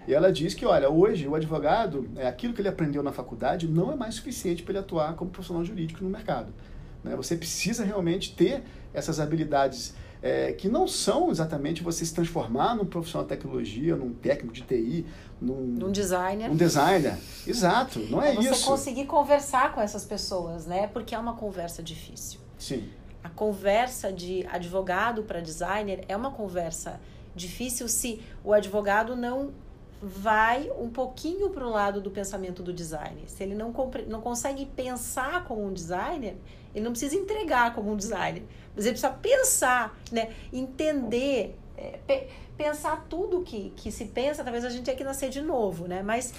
e 0.08 0.14
ela 0.14 0.32
diz 0.32 0.54
que, 0.54 0.66
olha, 0.66 0.92
hoje 0.92 1.28
o 1.28 1.34
advogado, 1.34 2.08
é, 2.16 2.28
aquilo 2.28 2.54
que 2.54 2.62
ele 2.62 2.70
aprendeu 2.70 3.02
na 3.02 3.12
faculdade 3.12 3.68
não 3.68 3.92
é 3.92 3.96
mais 3.96 4.16
suficiente 4.16 4.62
para 4.62 4.74
ele 4.74 4.80
atuar 4.80 5.16
como 5.16 5.32
profissional 5.32 5.66
jurídico 5.66 6.04
no 6.04 6.10
mercado. 6.10 6.54
Né? 7.04 7.16
Você 7.16 7.36
precisa 7.36 7.84
realmente 7.84 8.36
ter 8.36 8.64
essas 8.94 9.20
habilidades 9.20 9.94
é, 10.22 10.54
que 10.54 10.70
não 10.70 10.88
são 10.88 11.32
exatamente 11.32 11.82
você 11.82 12.06
se 12.06 12.14
transformar 12.14 12.76
num 12.76 12.86
profissional 12.86 13.24
de 13.26 13.30
tecnologia, 13.30 13.96
num 13.96 14.14
técnico 14.14 14.54
de 14.54 14.62
TI, 14.62 15.06
num, 15.42 15.56
num 15.56 15.92
designer. 15.92 16.50
Um 16.50 16.56
designer. 16.56 17.18
Exato, 17.48 18.00
não 18.10 18.22
é, 18.22 18.32
é 18.32 18.36
você 18.36 18.50
isso. 18.50 18.62
Você 18.62 18.66
conseguir 18.66 19.06
conversar 19.06 19.74
com 19.74 19.82
essas 19.82 20.06
pessoas, 20.06 20.66
né? 20.68 20.88
Porque 20.88 21.16
é 21.16 21.18
uma 21.18 21.34
conversa 21.34 21.82
difícil. 21.82 22.40
Sim 22.58 22.88
a 23.24 23.30
conversa 23.30 24.12
de 24.12 24.46
advogado 24.48 25.24
para 25.24 25.40
designer 25.40 26.04
é 26.08 26.16
uma 26.16 26.32
conversa 26.32 27.00
difícil 27.36 27.88
se 27.88 28.22
o 28.44 28.54
advogado 28.54 29.16
não 29.16 29.52
vai 30.02 30.72
um 30.80 30.90
pouquinho 30.90 31.52
para 31.52 31.66
o 31.66 31.70
lado 31.70 32.02
do 32.02 32.10
pensamento 32.10 32.64
do 32.64 32.74
designer. 32.74 33.28
Se 33.28 33.44
ele 33.44 33.54
não, 33.54 33.74
não 34.08 34.20
consegue 34.20 34.66
pensar 34.66 35.44
como 35.46 35.64
um 35.64 35.72
designer, 35.72 36.36
ele 36.74 36.84
não 36.84 36.92
precisa 36.92 37.16
entregar 37.16 37.76
como 37.76 37.92
um 37.92 37.96
designer, 37.96 38.44
mas 38.76 38.86
ele 38.86 38.94
precisa 38.94 39.14
pensar, 39.14 40.00
né? 40.12 40.34
entender, 40.52 41.56
é, 41.78 42.00
pe 42.08 42.28
pensar 42.58 43.08
tudo 43.10 43.42
que, 43.42 43.72
que 43.76 43.92
se 43.92 44.06
pensa. 44.06 44.44
Talvez 44.44 44.64
a 44.64 44.70
gente 44.70 44.84
tenha 44.84 44.96
que 44.96 45.04
nascer 45.04 45.30
de 45.30 45.42
novo, 45.42 45.88
né? 45.88 46.04
mas 46.04 46.34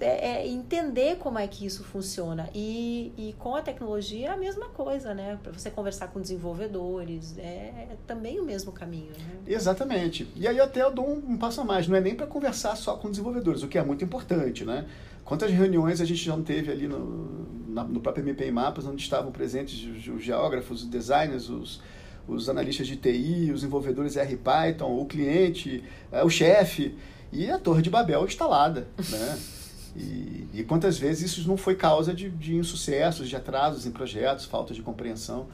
é, 0.00 0.40
é, 0.42 0.48
entender 0.48 1.16
como 1.16 1.38
é 1.38 1.46
que 1.46 1.66
isso 1.66 1.84
funciona. 1.84 2.48
E, 2.54 3.12
e 3.16 3.34
com 3.38 3.54
a 3.54 3.62
tecnologia 3.62 4.28
é 4.28 4.30
a 4.30 4.36
mesma 4.36 4.66
coisa, 4.68 5.14
né? 5.14 5.38
Para 5.42 5.52
você 5.52 5.70
conversar 5.70 6.08
com 6.08 6.20
desenvolvedores, 6.20 7.36
é, 7.38 7.42
é, 7.42 7.96
também 8.06 8.40
o 8.40 8.44
mesmo 8.44 8.72
caminho. 8.72 9.10
Né? 9.10 9.38
Exatamente. 9.46 10.26
E 10.34 10.48
aí 10.48 10.58
até 10.58 10.82
eu 10.82 10.90
dou 10.90 11.08
um, 11.08 11.32
um 11.32 11.36
passo 11.36 11.60
a 11.60 11.64
mais, 11.64 11.86
não 11.86 11.96
é 11.96 12.00
nem 12.00 12.14
para 12.14 12.26
conversar 12.26 12.76
só 12.76 12.96
com 12.96 13.10
desenvolvedores, 13.10 13.62
o 13.62 13.68
que 13.68 13.78
é 13.78 13.84
muito 13.84 14.04
importante, 14.04 14.64
né? 14.64 14.86
Quantas 15.24 15.50
reuniões 15.50 16.00
a 16.00 16.04
gente 16.04 16.24
já 16.24 16.34
não 16.34 16.42
teve 16.42 16.72
ali 16.72 16.88
no, 16.88 17.46
na, 17.68 17.84
no 17.84 18.00
próprio 18.00 18.24
MP 18.24 18.50
Mapas, 18.50 18.86
onde 18.86 19.02
estavam 19.02 19.30
presentes 19.30 19.84
os, 19.84 20.08
os 20.08 20.22
geógrafos, 20.24 20.82
os 20.82 20.88
designers, 20.88 21.48
os, 21.48 21.80
os 22.26 22.48
analistas 22.48 22.86
de 22.86 22.96
TI, 22.96 23.50
os 23.52 23.60
desenvolvedores 23.60 24.16
R 24.16 24.36
Python, 24.36 24.98
o 24.98 25.04
cliente, 25.06 25.84
é, 26.10 26.24
o 26.24 26.30
chefe, 26.30 26.96
e 27.32 27.48
a 27.50 27.58
Torre 27.58 27.82
de 27.82 27.90
Babel 27.90 28.24
instalada, 28.24 28.88
né? 29.10 29.38
E, 29.96 30.46
e, 30.54 30.64
quantas 30.64 30.98
vezes 30.98 31.32
isso 31.32 31.48
não 31.48 31.56
foi 31.56 31.74
causa 31.74 32.14
de, 32.14 32.30
de 32.30 32.54
insucessos, 32.54 33.28
de 33.28 33.34
atrasos 33.34 33.86
em 33.86 33.90
projetos, 33.90 34.44
falta 34.44 34.72
de 34.72 34.82
compreensão. 34.82 35.46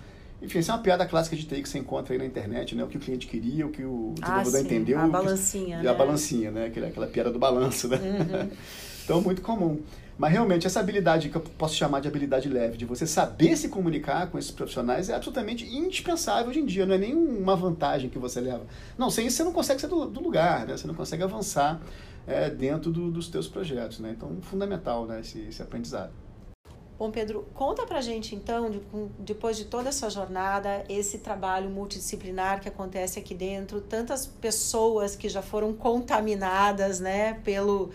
Enfim, 0.42 0.58
essa 0.58 0.72
é 0.72 0.74
uma 0.74 0.82
piada 0.82 1.06
clássica 1.06 1.34
de 1.34 1.44
TI 1.44 1.62
que 1.62 1.68
você 1.68 1.78
encontra 1.78 2.12
aí 2.12 2.18
na 2.18 2.26
internet, 2.26 2.74
né? 2.74 2.84
O 2.84 2.88
que 2.88 2.98
o 2.98 3.00
cliente 3.00 3.26
queria, 3.26 3.66
o 3.66 3.70
que 3.70 3.82
o 3.82 4.14
desenvolvedor 4.20 4.60
ah, 4.60 4.62
entendeu. 4.62 4.98
A 4.98 5.06
balancinha, 5.06 5.78
que, 5.78 5.84
né? 5.84 5.90
A 5.90 5.94
balancinha, 5.94 6.50
né? 6.50 6.66
Aquela, 6.66 6.86
aquela 6.88 7.06
piada 7.06 7.30
do 7.30 7.38
balanço, 7.38 7.88
né? 7.88 7.96
Uhum. 7.96 8.50
então, 9.04 9.20
muito 9.22 9.40
comum. 9.40 9.80
Mas 10.18 10.32
realmente, 10.32 10.66
essa 10.66 10.80
habilidade 10.80 11.28
que 11.28 11.36
eu 11.36 11.40
posso 11.40 11.74
chamar 11.74 12.00
de 12.00 12.08
habilidade 12.08 12.48
leve, 12.48 12.76
de 12.78 12.86
você 12.86 13.06
saber 13.06 13.56
se 13.56 13.68
comunicar 13.68 14.28
com 14.28 14.38
esses 14.38 14.50
profissionais, 14.50 15.10
é 15.10 15.14
absolutamente 15.14 15.64
indispensável 15.64 16.50
hoje 16.50 16.60
em 16.60 16.66
dia. 16.66 16.86
Não 16.86 16.94
é 16.94 16.98
nenhuma 16.98 17.54
vantagem 17.54 18.08
que 18.08 18.18
você 18.18 18.40
leva. 18.40 18.62
Não, 18.96 19.10
sem 19.10 19.26
isso 19.26 19.36
você 19.36 19.44
não 19.44 19.52
consegue 19.52 19.80
sair 19.80 19.90
do, 19.90 20.06
do 20.06 20.22
lugar, 20.22 20.66
né? 20.66 20.76
Você 20.76 20.86
não 20.86 20.94
consegue 20.94 21.22
avançar 21.22 21.80
é, 22.26 22.50
dentro 22.50 22.90
do, 22.90 23.10
dos 23.10 23.28
teus 23.28 23.46
projetos, 23.46 24.00
né? 24.00 24.14
Então, 24.16 24.40
fundamental 24.42 25.06
né? 25.06 25.20
esse, 25.20 25.40
esse 25.40 25.62
aprendizado. 25.62 26.12
Bom, 26.98 27.10
Pedro, 27.10 27.46
conta 27.52 27.84
pra 27.84 28.00
gente 28.00 28.34
então, 28.34 28.70
de, 28.70 28.80
depois 29.18 29.58
de 29.58 29.66
toda 29.66 29.90
essa 29.90 30.08
jornada, 30.08 30.82
esse 30.88 31.18
trabalho 31.18 31.68
multidisciplinar 31.68 32.62
que 32.62 32.68
acontece 32.68 33.18
aqui 33.18 33.34
dentro, 33.34 33.82
tantas 33.82 34.26
pessoas 34.26 35.14
que 35.14 35.28
já 35.28 35.42
foram 35.42 35.74
contaminadas, 35.74 36.98
né, 36.98 37.34
pelo 37.44 37.90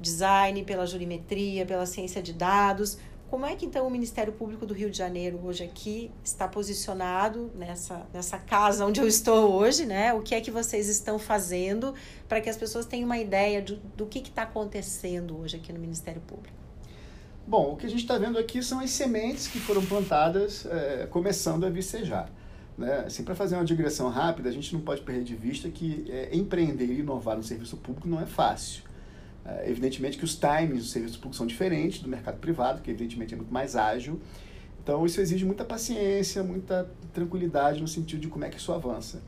design, 0.00 0.64
pela 0.64 0.86
jurimetria, 0.86 1.66
pela 1.66 1.84
ciência 1.84 2.22
de 2.22 2.32
dados. 2.32 2.96
Como 3.30 3.44
é 3.46 3.56
que 3.56 3.66
então 3.66 3.86
o 3.86 3.90
Ministério 3.90 4.32
Público 4.32 4.64
do 4.64 4.72
Rio 4.72 4.90
de 4.90 4.96
Janeiro 4.96 5.40
hoje 5.42 5.64
aqui 5.64 6.10
está 6.22 6.46
posicionado 6.46 7.50
nessa, 7.56 8.06
nessa 8.12 8.38
casa 8.38 8.86
onde 8.86 9.00
eu 9.00 9.08
estou 9.08 9.52
hoje, 9.52 9.86
né? 9.86 10.12
O 10.12 10.22
que 10.22 10.34
é 10.34 10.40
que 10.40 10.50
vocês 10.50 10.88
estão 10.88 11.18
fazendo 11.18 11.94
para 12.28 12.40
que 12.40 12.48
as 12.48 12.56
pessoas 12.56 12.86
tenham 12.86 13.06
uma 13.06 13.18
ideia 13.18 13.60
de, 13.60 13.76
do 13.96 14.06
que 14.06 14.20
está 14.20 14.42
acontecendo 14.42 15.38
hoje 15.38 15.56
aqui 15.56 15.72
no 15.72 15.80
Ministério 15.80 16.20
Público? 16.20 16.54
Bom, 17.46 17.72
o 17.72 17.76
que 17.76 17.86
a 17.86 17.90
gente 17.90 18.02
está 18.02 18.16
vendo 18.16 18.38
aqui 18.38 18.62
são 18.62 18.80
as 18.80 18.90
sementes 18.90 19.48
que 19.48 19.58
foram 19.58 19.84
plantadas 19.84 20.64
é, 20.66 21.06
começando 21.10 21.64
a 21.64 21.70
vicejar. 21.70 22.30
Né? 22.76 23.04
Assim, 23.06 23.22
para 23.22 23.34
fazer 23.34 23.56
uma 23.56 23.64
digressão 23.64 24.08
rápida, 24.08 24.48
a 24.48 24.52
gente 24.52 24.72
não 24.72 24.80
pode 24.80 25.02
perder 25.02 25.24
de 25.24 25.34
vista 25.34 25.68
que 25.68 26.06
é, 26.08 26.34
empreender 26.34 26.86
e 26.86 27.00
inovar 27.00 27.36
no 27.36 27.42
serviço 27.42 27.76
público 27.76 28.08
não 28.08 28.20
é 28.20 28.26
fácil. 28.26 28.83
É, 29.46 29.70
evidentemente 29.70 30.16
que 30.16 30.24
os 30.24 30.36
times 30.36 30.84
do 30.84 30.88
serviço 30.88 31.18
público 31.18 31.36
são 31.36 31.46
diferentes 31.46 32.00
do 32.00 32.08
mercado 32.08 32.38
privado, 32.38 32.80
que 32.80 32.90
evidentemente 32.90 33.34
é 33.34 33.36
muito 33.36 33.52
mais 33.52 33.76
ágil. 33.76 34.20
Então 34.82 35.04
isso 35.04 35.20
exige 35.20 35.44
muita 35.44 35.64
paciência, 35.64 36.42
muita 36.42 36.90
tranquilidade 37.12 37.80
no 37.80 37.88
sentido 37.88 38.20
de 38.20 38.28
como 38.28 38.44
é 38.44 38.50
que 38.50 38.58
isso 38.58 38.72
avança. 38.72 39.22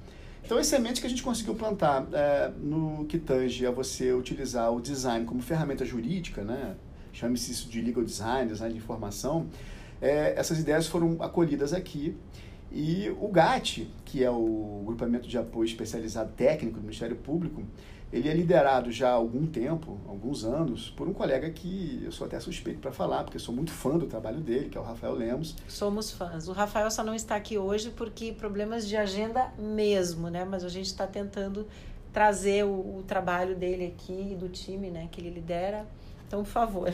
Então 0.45 0.59
as 0.59 0.67
sementes 0.67 1.01
que 1.01 1.07
a 1.07 1.11
gente 1.11 1.23
conseguiu 1.23 1.55
plantar 1.55 2.07
é, 2.12 2.51
no 2.61 3.05
que 3.07 3.19
tange 3.19 3.67
a 3.67 3.71
você 3.71 4.12
utilizar 4.12 4.73
o 4.73 4.81
design 4.81 5.27
como 5.27 5.43
ferramenta 5.43 5.85
jurídica, 5.85 6.43
né? 6.43 6.77
chame-se 7.12 7.51
isso 7.51 7.69
de 7.69 7.81
legal 7.81 8.05
design, 8.05 8.49
design 8.49 8.73
de 8.73 8.79
informação, 8.79 9.47
é, 10.01 10.35
essas 10.37 10.59
ideias 10.59 10.87
foram 10.87 11.17
acolhidas 11.21 11.73
aqui 11.73 12.14
e 12.71 13.11
o 13.19 13.29
GAT, 13.29 13.89
que 14.05 14.23
é 14.23 14.31
o 14.31 14.83
Grupamento 14.85 15.27
de 15.27 15.39
Apoio 15.39 15.64
Especializado 15.64 16.33
Técnico 16.37 16.79
do 16.79 16.83
Ministério 16.83 17.17
Público, 17.17 17.62
ele 18.13 18.29
é 18.29 18.35
liderado 18.35 18.91
já 18.91 19.11
há 19.11 19.13
algum 19.13 19.47
tempo, 19.47 19.99
alguns 20.09 20.45
anos, 20.45 20.91
por 20.91 21.09
um 21.09 21.13
colega 21.13 21.51
que 21.51 22.03
eu 22.05 22.13
sou 22.13 22.27
até 22.27 22.39
suspeito 22.39 22.81
para 22.81 22.93
falar, 22.93 23.25
porque 23.25 23.39
sou 23.39 23.55
muito 23.55 23.71
fã 23.71 23.99
do 23.99 24.07
trabalho 24.07 24.41
dele, 24.41 24.69
que 24.69 24.79
é 24.79 24.81
o 24.81 24.85
Rafael 24.85 25.15
Lemos. 25.15 25.57
Somos 25.69 26.11
fãs. 26.11 26.49
O 26.49 26.53
Rafael 26.53 26.91
só 26.91 27.03
não 27.03 27.15
está 27.15 27.37
aqui 27.37 27.59
hoje 27.59 27.91
porque 27.91 28.33
problemas 28.33 28.87
de 28.87 28.97
agenda 28.97 29.53
mesmo, 29.59 30.29
né? 30.29 30.45
Mas 30.45 30.65
a 30.65 30.69
gente 30.69 30.87
está 30.87 31.07
tentando 31.07 31.67
trazer 32.13 32.65
o, 32.65 32.99
o 32.99 33.05
trabalho 33.07 33.55
dele 33.55 33.87
aqui 33.87 34.33
e 34.33 34.35
do 34.35 34.49
time, 34.49 34.91
né, 34.91 35.07
que 35.13 35.21
ele 35.21 35.29
lidera 35.29 35.87
então, 36.27 36.43
por 36.43 36.51
favor. 36.51 36.93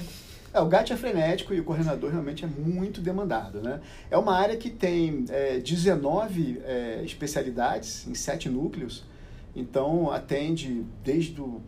É, 0.53 0.61
o 0.61 0.67
GAT 0.67 0.93
é 0.93 0.97
frenético 0.97 1.55
e 1.55 1.61
o 1.61 1.65
coordenador 1.65 2.11
realmente 2.11 2.45
é 2.45 2.49
muito 2.49 3.01
demandado. 3.01 3.63
Né? 3.63 3.81
É 4.11 4.19
uma 4.19 4.37
área 4.37 4.57
que 4.57 4.69
tem 4.69 5.25
é, 5.31 5.59
19 5.59 6.61
é, 6.65 7.01
especialidades 7.05 8.07
em 8.07 8.15
sete 8.15 8.51
núcleos, 8.51 9.05
então 9.55 10.11
atende 10.11 10.85
desde 11.05 11.41
o 11.41 11.61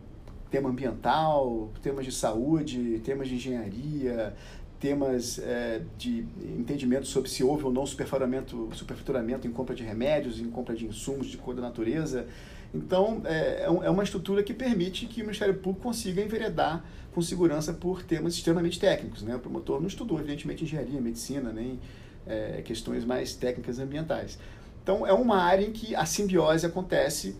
tema 0.49 0.69
ambiental, 0.69 1.71
temas 1.81 2.05
de 2.05 2.11
saúde, 2.11 3.01
temas 3.03 3.27
de 3.27 3.35
engenharia, 3.35 4.33
temas 4.79 5.39
é, 5.39 5.81
de 5.97 6.25
entendimento 6.57 7.07
sobre 7.07 7.29
se 7.29 7.43
houve 7.43 7.63
ou 7.63 7.71
não 7.71 7.85
superfaturamento, 7.85 8.69
superfaturamento 8.73 9.47
em 9.47 9.51
compra 9.51 9.75
de 9.75 9.83
remédios, 9.83 10.39
em 10.39 10.49
compra 10.49 10.75
de 10.75 10.85
insumos 10.85 11.27
de 11.27 11.37
cor 11.37 11.55
da 11.55 11.61
natureza. 11.61 12.27
Então, 12.73 13.21
é, 13.25 13.61
é, 13.61 13.65
é 13.65 13.89
uma 13.89 14.03
estrutura 14.03 14.43
que 14.43 14.53
permite 14.53 15.05
que 15.05 15.21
o 15.21 15.25
Ministério 15.25 15.55
Público 15.55 15.83
consiga 15.83 16.21
enveredar 16.21 16.83
com 17.13 17.21
segurança 17.21 17.73
por 17.73 18.03
temas 18.03 18.33
extremamente 18.35 18.79
técnicos. 18.79 19.23
Né? 19.23 19.35
O 19.35 19.39
promotor 19.39 19.79
não 19.79 19.87
estudou, 19.87 20.19
evidentemente, 20.19 20.63
engenharia, 20.65 20.99
medicina, 20.99 21.53
nem 21.53 21.79
é, 22.27 22.61
questões 22.63 23.05
mais 23.05 23.33
técnicas 23.33 23.79
ambientais. 23.79 24.37
Então, 24.83 25.07
é 25.07 25.13
uma 25.13 25.37
área 25.37 25.65
em 25.65 25.71
que 25.71 25.95
a 25.95 26.05
simbiose 26.05 26.65
acontece 26.65 27.35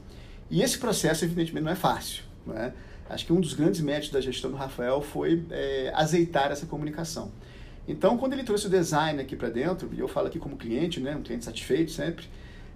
e 0.50 0.62
esse 0.62 0.78
processo, 0.78 1.26
evidentemente, 1.26 1.64
não 1.64 1.72
é 1.72 1.76
fácil. 1.76 2.24
É? 2.56 2.72
Acho 3.10 3.26
que 3.26 3.34
um 3.34 3.40
dos 3.40 3.54
grandes 3.54 3.82
méritos 3.82 4.12
da 4.12 4.22
gestão 4.22 4.52
do 4.52 4.58
Rafael 4.58 5.02
foi 5.02 5.44
é, 5.50 5.92
azeitar 5.96 6.52
essa 6.52 6.66
comunicação. 6.66 7.32
Então, 7.88 8.18
quando 8.18 8.34
ele 8.34 8.44
trouxe 8.44 8.68
o 8.68 8.70
design 8.70 9.22
aqui 9.22 9.36
para 9.36 9.50
dentro, 9.50 9.90
e 9.94 10.00
eu 10.00 10.08
falo 10.08 10.28
aqui 10.28 10.40
como 10.40 10.58
cliente, 10.58 11.00
né, 11.00 11.16
um 11.16 11.22
cliente 11.22 11.46
satisfeito 11.46 11.92
sempre, 11.92 12.26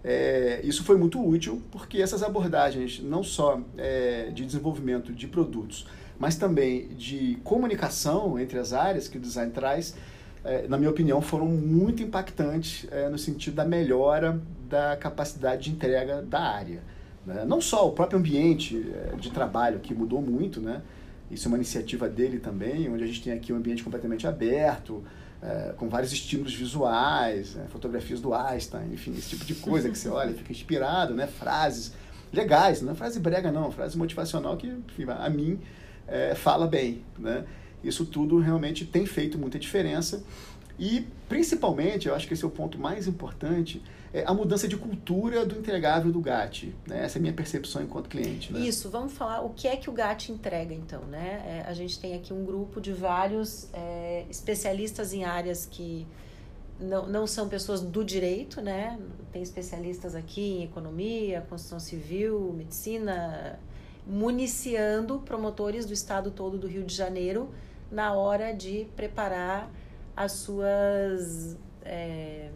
é, 0.04 0.62
isso 0.64 0.84
foi 0.84 0.98
muito 0.98 1.24
útil 1.26 1.62
porque 1.72 2.02
essas 2.02 2.24
abordagens, 2.24 3.00
não 3.02 3.24
só 3.24 3.60
é, 3.78 4.30
de 4.32 4.46
desenvolvimento 4.46 5.12
de 5.12 5.28
produtos, 5.28 5.88
mas 6.18 6.36
também 6.36 6.90
de 6.90 7.38
comunicação 7.44 8.40
entre 8.40 8.60
as 8.60 8.72
áreas 8.72 9.08
que 9.08 9.18
o 9.18 9.22
design 9.22 9.52
traz, 9.52 9.96
é, 10.44 10.68
na 10.68 10.78
minha 10.78 10.90
opinião, 10.90 11.22
foram 11.22 11.48
muito 11.48 12.04
impactantes 12.04 12.88
é, 12.92 13.10
no 13.10 13.18
sentido 13.18 13.56
da 13.56 13.66
melhora 13.66 14.40
da 14.70 14.96
capacidade 14.96 15.64
de 15.64 15.72
entrega 15.72 16.22
da 16.22 16.40
área. 16.40 16.82
Né? 17.30 17.46
Não 17.46 17.62
só 17.62 17.88
o 17.88 17.92
próprio 17.92 18.18
ambiente 18.18 18.92
é, 18.92 19.16
de 19.16 19.30
trabalho, 19.30 19.80
que 19.80 19.94
mudou 19.94 20.20
muito, 20.20 20.60
né? 20.60 20.82
isso 21.30 21.48
é 21.48 21.50
uma 21.50 21.58
iniciativa 21.58 22.10
dele 22.10 22.40
também, 22.40 22.90
onde 22.90 23.04
a 23.04 23.08
gente 23.08 23.22
tem 23.22 23.32
aqui 23.32 23.54
um 23.54 23.58
ambiente 23.58 23.84
completamente 23.84 24.26
aberto, 24.26 25.04
é, 25.40 25.74
com 25.78 25.88
vários 25.88 26.12
estímulos 26.12 26.56
visuais, 26.56 27.56
é, 27.56 27.68
fotografias 27.68 28.20
do 28.20 28.34
Einstein, 28.34 28.92
enfim, 28.92 29.12
esse 29.12 29.30
tipo 29.30 29.46
de 29.46 29.54
coisa 29.54 29.92
que 29.92 29.98
você 29.98 30.10
olha, 30.10 30.34
fica 30.34 30.52
inspirado, 30.52 31.14
né? 31.14 31.28
Frases 31.28 31.94
legais, 32.34 32.82
não 32.82 32.94
é 32.94 32.96
frase 32.96 33.20
brega 33.20 33.52
não, 33.52 33.72
frase 33.72 33.96
motivacional 33.96 34.58
que, 34.58 34.68
enfim, 34.68 35.06
a 35.08 35.30
mim 35.30 35.60
é, 36.08 36.34
fala 36.34 36.66
bem, 36.66 37.04
né? 37.18 37.46
Isso 37.84 38.06
tudo 38.06 38.40
realmente 38.40 38.86
tem 38.86 39.06
feito 39.06 39.38
muita 39.38 39.60
diferença 39.60 40.24
e, 40.80 41.06
principalmente, 41.28 42.08
eu 42.08 42.16
acho 42.16 42.26
que 42.26 42.34
esse 42.34 42.44
é 42.44 42.48
o 42.48 42.52
ponto 42.52 42.80
mais 42.80 43.06
importante, 43.06 43.84
é 44.14 44.24
a 44.26 44.34
mudança 44.34 44.68
de 44.68 44.78
cultura 44.78 45.46
do 45.46 45.60
entregável 45.60 46.12
do 46.12 46.22
GAT. 46.22 46.74
Né? 46.88 47.04
Essa 47.04 47.18
é 47.18 47.20
a 47.20 47.22
minha 47.22 47.34
percepção 47.34 47.84
enquanto 47.84 48.08
cliente. 48.08 48.54
Né? 48.54 48.62
Isso, 48.62 48.90
vamos 48.90 49.14
falar 49.14 49.42
o 49.42 49.50
que 49.50 49.68
é 49.68 49.76
que 49.76 49.90
o 49.90 49.94
GAT 49.94 50.30
entrega, 50.30 50.74
então. 50.74 51.02
Né? 51.02 51.44
É, 51.46 51.70
a 51.70 51.74
gente 51.74 52.00
tem 52.00 52.16
aqui 52.16 52.34
um 52.34 52.46
grupo 52.46 52.80
de 52.80 52.94
vários 52.94 53.68
é, 53.74 54.26
especialistas 54.30 55.14
em 55.14 55.26
áreas 55.26 55.68
que 55.70 56.08
não, 56.80 57.08
não 57.08 57.28
são 57.28 57.50
pessoas 57.50 57.82
do 57.82 58.06
direito, 58.06 58.62
né? 58.62 58.98
Tem 59.34 59.42
especialistas 59.42 60.16
aqui 60.16 60.60
em 60.60 60.64
economia, 60.64 61.42
construção 61.50 61.78
civil, 61.78 62.54
medicina, 62.54 63.60
municiando 64.08 65.20
promotores 65.20 65.86
do 65.86 65.92
estado 65.92 66.32
todo 66.32 66.58
do 66.58 66.68
Rio 66.68 66.86
de 66.86 66.96
Janeiro 66.96 67.50
na 67.92 68.14
hora 68.14 68.54
de 68.54 68.88
preparar 68.96 69.70
as 70.20 70.34
suas 70.34 71.58
é, 71.82 72.50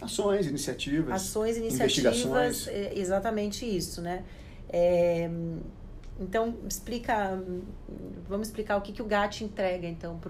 ações, 0.00 0.46
iniciativas, 0.46 1.12
ações, 1.12 1.56
iniciativas, 1.56 2.68
é, 2.68 2.96
exatamente 2.96 3.66
isso, 3.66 4.00
né? 4.00 4.22
É, 4.68 5.28
então 6.20 6.54
explica, 6.68 7.36
vamos 8.28 8.46
explicar 8.46 8.76
o 8.76 8.82
que, 8.82 8.92
que 8.92 9.02
o 9.02 9.04
GAT 9.04 9.40
entrega 9.40 9.88
então 9.88 10.20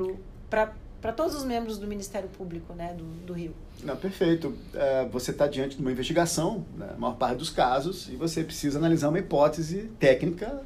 para 0.48 1.12
todos 1.12 1.34
os 1.34 1.44
membros 1.44 1.76
do 1.76 1.86
Ministério 1.86 2.30
Público, 2.30 2.72
né, 2.72 2.94
do, 2.94 3.04
do 3.26 3.34
Rio. 3.34 3.54
Não, 3.84 3.98
perfeito. 3.98 4.56
É, 4.72 5.04
você 5.08 5.30
está 5.30 5.46
diante 5.46 5.76
de 5.76 5.82
uma 5.82 5.92
investigação, 5.92 6.64
né, 6.74 6.92
a 6.94 6.98
maior 6.98 7.16
parte 7.16 7.36
dos 7.36 7.50
casos, 7.50 8.08
e 8.08 8.16
você 8.16 8.42
precisa 8.42 8.78
analisar 8.78 9.10
uma 9.10 9.18
hipótese 9.18 9.90
técnica 9.98 10.62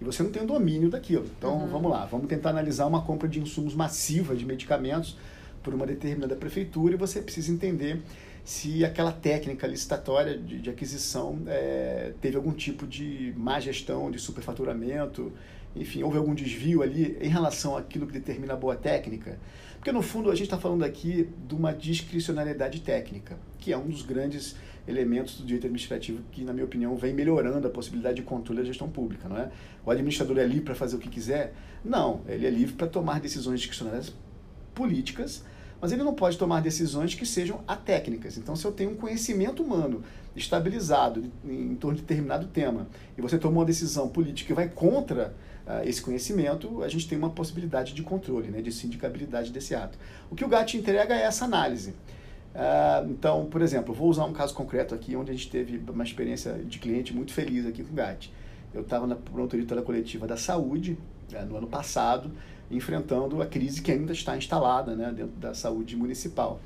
e 0.00 0.04
você 0.04 0.22
não 0.22 0.30
tem 0.30 0.42
o 0.42 0.46
domínio 0.46 0.90
daquilo. 0.90 1.26
Então, 1.38 1.58
uhum. 1.58 1.68
vamos 1.68 1.90
lá, 1.90 2.04
vamos 2.06 2.26
tentar 2.26 2.50
analisar 2.50 2.86
uma 2.86 3.02
compra 3.02 3.28
de 3.28 3.40
insumos 3.40 3.74
massiva 3.74 4.34
de 4.34 4.44
medicamentos 4.44 5.16
por 5.62 5.74
uma 5.74 5.86
determinada 5.86 6.36
prefeitura 6.36 6.94
e 6.94 6.96
você 6.96 7.20
precisa 7.20 7.52
entender 7.52 8.00
se 8.44 8.84
aquela 8.84 9.10
técnica 9.10 9.66
licitatória 9.66 10.38
de, 10.38 10.60
de 10.60 10.70
aquisição 10.70 11.40
é, 11.48 12.12
teve 12.20 12.36
algum 12.36 12.52
tipo 12.52 12.86
de 12.86 13.34
má 13.36 13.58
gestão, 13.58 14.08
de 14.08 14.20
superfaturamento, 14.20 15.32
enfim, 15.74 16.02
houve 16.04 16.16
algum 16.16 16.34
desvio 16.34 16.82
ali 16.82 17.18
em 17.20 17.28
relação 17.28 17.76
àquilo 17.76 18.06
que 18.06 18.12
determina 18.12 18.54
a 18.54 18.56
boa 18.56 18.76
técnica. 18.76 19.38
Porque, 19.74 19.92
no 19.92 20.00
fundo, 20.00 20.30
a 20.30 20.34
gente 20.34 20.44
está 20.44 20.58
falando 20.58 20.84
aqui 20.84 21.28
de 21.46 21.54
uma 21.54 21.72
discricionalidade 21.72 22.80
técnica, 22.80 23.36
que 23.58 23.72
é 23.72 23.76
um 23.76 23.88
dos 23.88 24.02
grandes 24.02 24.56
elementos 24.86 25.38
do 25.38 25.44
direito 25.44 25.66
administrativo 25.66 26.20
que, 26.30 26.44
na 26.44 26.52
minha 26.52 26.64
opinião, 26.64 26.96
vem 26.96 27.12
melhorando 27.12 27.66
a 27.66 27.70
possibilidade 27.70 28.16
de 28.16 28.22
controle 28.22 28.60
da 28.60 28.66
gestão 28.66 28.88
pública. 28.88 29.28
Não 29.28 29.36
é? 29.36 29.50
O 29.84 29.90
administrador 29.90 30.38
é 30.38 30.44
livre 30.44 30.64
para 30.64 30.74
fazer 30.74 30.96
o 30.96 30.98
que 30.98 31.08
quiser? 31.08 31.54
Não, 31.84 32.20
ele 32.28 32.46
é 32.46 32.50
livre 32.50 32.74
para 32.74 32.86
tomar 32.86 33.20
decisões 33.20 33.60
discricionárias 33.60 34.12
políticas 34.74 35.44
mas 35.80 35.92
ele 35.92 36.02
não 36.02 36.14
pode 36.14 36.38
tomar 36.38 36.60
decisões 36.60 37.14
que 37.14 37.26
sejam 37.26 37.60
atécnicas. 37.66 38.36
Então, 38.38 38.56
se 38.56 38.64
eu 38.64 38.72
tenho 38.72 38.90
um 38.90 38.96
conhecimento 38.96 39.62
humano 39.62 40.02
estabilizado 40.34 41.30
em 41.44 41.74
torno 41.74 41.96
de 41.96 42.02
determinado 42.02 42.46
tema 42.46 42.86
e 43.16 43.22
você 43.22 43.38
tomou 43.38 43.60
uma 43.60 43.66
decisão 43.66 44.08
política 44.08 44.48
que 44.48 44.54
vai 44.54 44.68
contra 44.68 45.34
uh, 45.66 45.86
esse 45.86 46.00
conhecimento, 46.00 46.82
a 46.82 46.88
gente 46.88 47.08
tem 47.08 47.18
uma 47.18 47.30
possibilidade 47.30 47.94
de 47.94 48.02
controle, 48.02 48.48
né, 48.48 48.62
de 48.62 48.72
sindicabilidade 48.72 49.50
desse 49.50 49.74
ato. 49.74 49.98
O 50.30 50.34
que 50.34 50.44
o 50.44 50.48
GAT 50.48 50.74
entrega 50.74 51.14
é 51.14 51.22
essa 51.22 51.44
análise. 51.44 51.94
Uh, 52.56 53.10
então, 53.10 53.44
por 53.44 53.60
exemplo, 53.60 53.92
vou 53.92 54.08
usar 54.08 54.24
um 54.24 54.32
caso 54.32 54.54
concreto 54.54 54.94
aqui, 54.94 55.14
onde 55.14 55.30
a 55.30 55.34
gente 55.34 55.50
teve 55.50 55.78
uma 55.90 56.02
experiência 56.02 56.54
de 56.54 56.78
cliente 56.78 57.14
muito 57.14 57.34
feliz 57.34 57.66
aqui 57.66 57.84
com 57.84 57.92
o 57.92 57.94
GAT. 57.94 58.32
Eu 58.72 58.80
estava 58.80 59.06
na 59.06 59.14
promotoria 59.14 59.66
coletiva 59.82 60.26
da 60.26 60.38
saúde, 60.38 60.96
uh, 61.34 61.44
no 61.44 61.58
ano 61.58 61.66
passado, 61.66 62.30
enfrentando 62.70 63.42
a 63.42 63.46
crise 63.46 63.82
que 63.82 63.92
ainda 63.92 64.14
está 64.14 64.34
instalada 64.38 64.96
né, 64.96 65.12
dentro 65.14 65.36
da 65.36 65.52
saúde 65.52 65.94
municipal. 65.96 66.58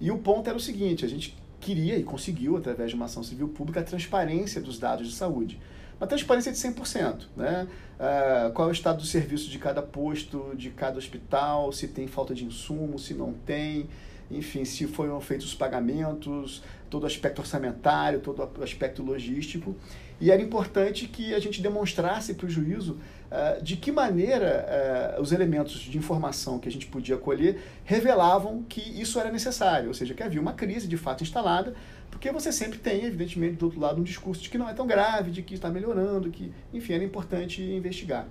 E 0.00 0.10
o 0.10 0.16
ponto 0.16 0.48
era 0.48 0.56
o 0.56 0.60
seguinte: 0.60 1.04
a 1.04 1.08
gente 1.08 1.36
queria 1.60 1.98
e 1.98 2.02
conseguiu, 2.02 2.56
através 2.56 2.90
de 2.90 2.96
uma 2.96 3.04
ação 3.04 3.22
civil 3.22 3.48
pública, 3.48 3.80
a 3.80 3.84
transparência 3.84 4.62
dos 4.62 4.78
dados 4.78 5.08
de 5.08 5.14
saúde. 5.14 5.60
Uma 6.00 6.06
transparência 6.06 6.50
de 6.50 6.58
100%. 6.58 7.26
Né? 7.36 7.68
Uh, 7.94 8.52
qual 8.52 8.68
é 8.68 8.70
o 8.70 8.72
estado 8.72 8.98
do 8.98 9.06
serviço 9.06 9.50
de 9.50 9.58
cada 9.58 9.82
posto, 9.82 10.54
de 10.56 10.70
cada 10.70 10.96
hospital, 10.96 11.70
se 11.70 11.86
tem 11.86 12.06
falta 12.06 12.34
de 12.34 12.44
insumo, 12.44 12.98
se 12.98 13.14
não 13.14 13.32
tem, 13.32 13.88
enfim, 14.30 14.64
se 14.64 14.86
foram 14.86 15.20
feitos 15.20 15.46
os 15.46 15.54
pagamentos, 15.54 16.62
todo 16.90 17.04
o 17.04 17.06
aspecto 17.06 17.40
orçamentário, 17.40 18.20
todo 18.20 18.48
o 18.58 18.62
aspecto 18.62 19.02
logístico. 19.02 19.74
E 20.20 20.30
era 20.30 20.40
importante 20.40 21.08
que 21.08 21.34
a 21.34 21.40
gente 21.40 21.60
demonstrasse 21.60 22.34
para 22.34 22.46
o 22.46 22.48
juízo 22.48 22.98
uh, 23.30 23.62
de 23.62 23.76
que 23.76 23.90
maneira 23.90 25.16
uh, 25.18 25.20
os 25.20 25.32
elementos 25.32 25.80
de 25.80 25.98
informação 25.98 26.58
que 26.58 26.68
a 26.68 26.72
gente 26.72 26.86
podia 26.86 27.16
colher 27.16 27.60
revelavam 27.84 28.62
que 28.68 28.80
isso 28.80 29.18
era 29.18 29.30
necessário, 29.30 29.88
ou 29.88 29.94
seja, 29.94 30.14
que 30.14 30.22
havia 30.22 30.40
uma 30.40 30.52
crise 30.52 30.86
de 30.86 30.96
fato 30.96 31.22
instalada, 31.22 31.74
porque 32.10 32.30
você 32.30 32.52
sempre 32.52 32.78
tem, 32.78 33.04
evidentemente, 33.04 33.56
do 33.56 33.66
outro 33.66 33.80
lado, 33.80 34.00
um 34.00 34.04
discurso 34.04 34.40
de 34.40 34.48
que 34.48 34.56
não 34.56 34.68
é 34.68 34.72
tão 34.72 34.86
grave, 34.86 35.32
de 35.32 35.42
que 35.42 35.54
está 35.54 35.68
melhorando, 35.68 36.30
que, 36.30 36.52
enfim, 36.72 36.92
era 36.92 37.02
importante 37.02 37.60
investigar. 37.60 38.28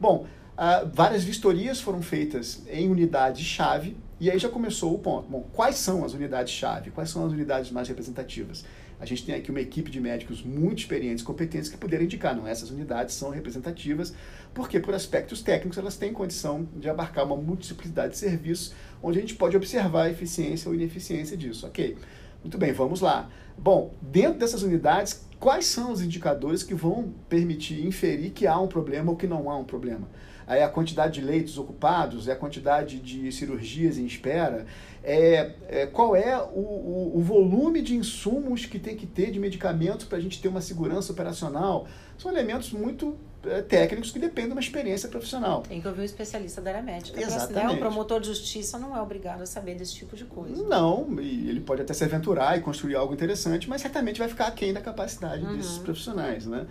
Bom, 0.00 0.26
uh, 0.56 0.90
várias 0.92 1.22
vistorias 1.22 1.80
foram 1.80 2.00
feitas 2.00 2.62
em 2.70 2.88
unidades-chave, 2.88 3.94
e 4.18 4.30
aí 4.30 4.38
já 4.38 4.48
começou 4.48 4.94
o 4.94 4.98
ponto. 4.98 5.28
Bom, 5.28 5.46
quais 5.52 5.76
são 5.76 6.04
as 6.04 6.14
unidades-chave? 6.14 6.90
Quais 6.90 7.10
são 7.10 7.26
as 7.26 7.32
unidades 7.32 7.70
mais 7.70 7.86
representativas? 7.88 8.64
A 8.98 9.04
gente 9.04 9.26
tem 9.26 9.34
aqui 9.34 9.50
uma 9.50 9.60
equipe 9.60 9.90
de 9.90 10.00
médicos 10.00 10.42
muito 10.42 10.78
experientes, 10.78 11.22
competentes, 11.22 11.68
que 11.68 11.76
puderam 11.76 12.04
indicar, 12.04 12.34
não, 12.34 12.46
essas 12.46 12.70
unidades 12.70 13.14
são 13.14 13.28
representativas, 13.28 14.14
porque 14.54 14.80
por 14.80 14.94
aspectos 14.94 15.42
técnicos 15.42 15.76
elas 15.76 15.96
têm 15.96 16.14
condição 16.14 16.66
de 16.74 16.88
abarcar 16.88 17.26
uma 17.26 17.36
multiplicidade 17.36 18.14
de 18.14 18.18
serviços, 18.18 18.74
onde 19.02 19.18
a 19.18 19.20
gente 19.20 19.34
pode 19.34 19.54
observar 19.54 20.04
a 20.04 20.10
eficiência 20.10 20.68
ou 20.68 20.74
ineficiência 20.74 21.36
disso. 21.36 21.66
Ok, 21.66 21.98
muito 22.42 22.56
bem, 22.56 22.72
vamos 22.72 23.02
lá. 23.02 23.28
Bom, 23.58 23.94
dentro 24.00 24.38
dessas 24.38 24.62
unidades, 24.62 25.26
quais 25.38 25.66
são 25.66 25.92
os 25.92 26.00
indicadores 26.00 26.62
que 26.62 26.74
vão 26.74 27.12
permitir 27.28 27.84
inferir 27.84 28.30
que 28.30 28.46
há 28.46 28.58
um 28.58 28.66
problema 28.66 29.10
ou 29.10 29.16
que 29.16 29.26
não 29.26 29.50
há 29.50 29.58
um 29.58 29.64
problema? 29.64 30.08
Aí 30.46 30.62
a 30.62 30.68
quantidade 30.68 31.20
de 31.20 31.26
leitos 31.26 31.58
ocupados, 31.58 32.28
é 32.28 32.32
a 32.32 32.36
quantidade 32.36 33.00
de 33.00 33.32
cirurgias 33.32 33.98
em 33.98 34.06
espera, 34.06 34.64
é, 35.02 35.52
é, 35.68 35.86
qual 35.86 36.14
é 36.14 36.40
o, 36.40 36.60
o, 36.60 37.12
o, 37.16 37.20
volume 37.20 37.82
de 37.82 37.96
insumos 37.96 38.64
que 38.64 38.78
tem 38.78 38.96
que 38.96 39.06
ter 39.06 39.30
de 39.30 39.38
medicamentos 39.38 40.04
para 40.04 40.18
a 40.18 40.20
gente 40.20 40.40
ter 40.40 40.48
uma 40.48 40.60
segurança 40.60 41.12
operacional. 41.12 41.86
São 42.16 42.30
elementos 42.30 42.72
muito 42.72 43.16
é, 43.44 43.62
técnicos 43.62 44.10
que 44.10 44.18
dependem 44.18 44.48
de 44.48 44.52
uma 44.52 44.60
experiência 44.60 45.08
profissional. 45.08 45.62
Tem 45.62 45.80
que 45.80 45.86
ouvir 45.86 46.00
um 46.00 46.04
especialista 46.04 46.60
da 46.60 46.70
área 46.70 46.82
médica. 46.82 47.20
Exatamente. 47.20 47.66
Né? 47.66 47.72
O 47.74 47.78
promotor 47.78 48.20
de 48.20 48.26
justiça 48.26 48.78
não 48.78 48.96
é 48.96 49.00
obrigado 49.00 49.42
a 49.42 49.46
saber 49.46 49.74
desse 49.74 49.94
tipo 49.94 50.16
de 50.16 50.24
coisa. 50.24 50.62
Não, 50.64 51.20
e 51.20 51.48
ele 51.48 51.60
pode 51.60 51.82
até 51.82 51.94
se 51.94 52.02
aventurar 52.02 52.58
e 52.58 52.60
construir 52.60 52.96
algo 52.96 53.14
interessante, 53.14 53.68
mas 53.68 53.82
certamente 53.82 54.18
vai 54.18 54.28
ficar 54.28 54.46
aquém 54.46 54.72
da 54.72 54.80
capacidade 54.80 55.44
uhum. 55.44 55.56
desses 55.56 55.78
profissionais. 55.78 56.46
Né? 56.46 56.66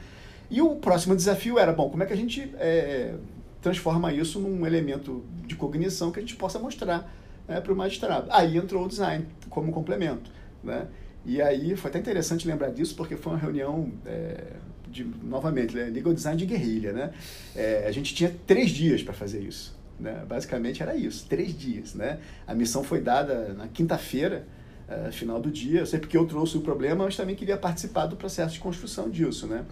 E 0.49 0.61
o 0.61 0.75
próximo 0.75 1.15
desafio 1.15 1.57
era, 1.57 1.71
bom, 1.71 1.89
como 1.89 2.03
é 2.03 2.05
que 2.05 2.13
a 2.13 2.17
gente 2.17 2.53
é, 2.57 3.15
transforma 3.65 4.13
isso 4.13 4.39
num 4.39 4.63
elemento 4.63 5.25
de 5.47 5.55
cognição 5.55 6.11
que 6.11 6.19
a 6.19 6.21
gente 6.21 6.35
possa 6.35 6.59
mostrar 6.59 7.11
né, 7.47 7.59
para 7.59 7.73
o 7.73 7.75
magistrado. 7.75 8.27
Aí 8.29 8.57
entrou 8.57 8.85
o 8.85 8.87
design 8.87 9.25
como 9.49 9.71
complemento. 9.71 10.29
Né? 10.63 10.85
E 11.25 11.41
aí 11.41 11.75
foi 11.75 11.89
até 11.89 11.97
interessante 11.97 12.47
lembrar 12.47 12.69
disso, 12.69 12.93
porque 12.95 13.17
foi 13.17 13.33
uma 13.33 13.39
reunião, 13.39 13.91
é, 14.05 14.53
de, 14.87 15.03
novamente, 15.03 15.75
né, 15.75 15.85
legal 15.85 16.13
design 16.13 16.37
de 16.37 16.45
guerrilha. 16.45 16.93
Né? 16.93 17.11
É, 17.55 17.85
a 17.87 17.91
gente 17.91 18.13
tinha 18.13 18.31
três 18.45 18.69
dias 18.69 19.01
para 19.01 19.15
fazer 19.15 19.41
isso. 19.41 19.75
Né? 19.99 20.23
Basicamente 20.29 20.83
era 20.83 20.95
isso, 20.95 21.25
três 21.27 21.57
dias. 21.57 21.95
Né? 21.95 22.19
A 22.45 22.53
missão 22.53 22.83
foi 22.83 23.01
dada 23.01 23.55
na 23.55 23.67
quinta-feira, 23.67 24.45
é, 24.87 25.11
final 25.11 25.41
do 25.41 25.49
dia. 25.49 25.79
Eu 25.79 25.85
sei 25.87 25.97
porque 25.97 26.15
eu 26.15 26.27
trouxe 26.27 26.55
o 26.55 26.61
problema, 26.61 27.05
mas 27.05 27.17
também 27.17 27.35
queria 27.35 27.57
participar 27.57 28.05
do 28.05 28.15
processo 28.15 28.53
de 28.53 28.59
construção 28.59 29.09
disso. 29.09 29.47
Né? 29.47 29.65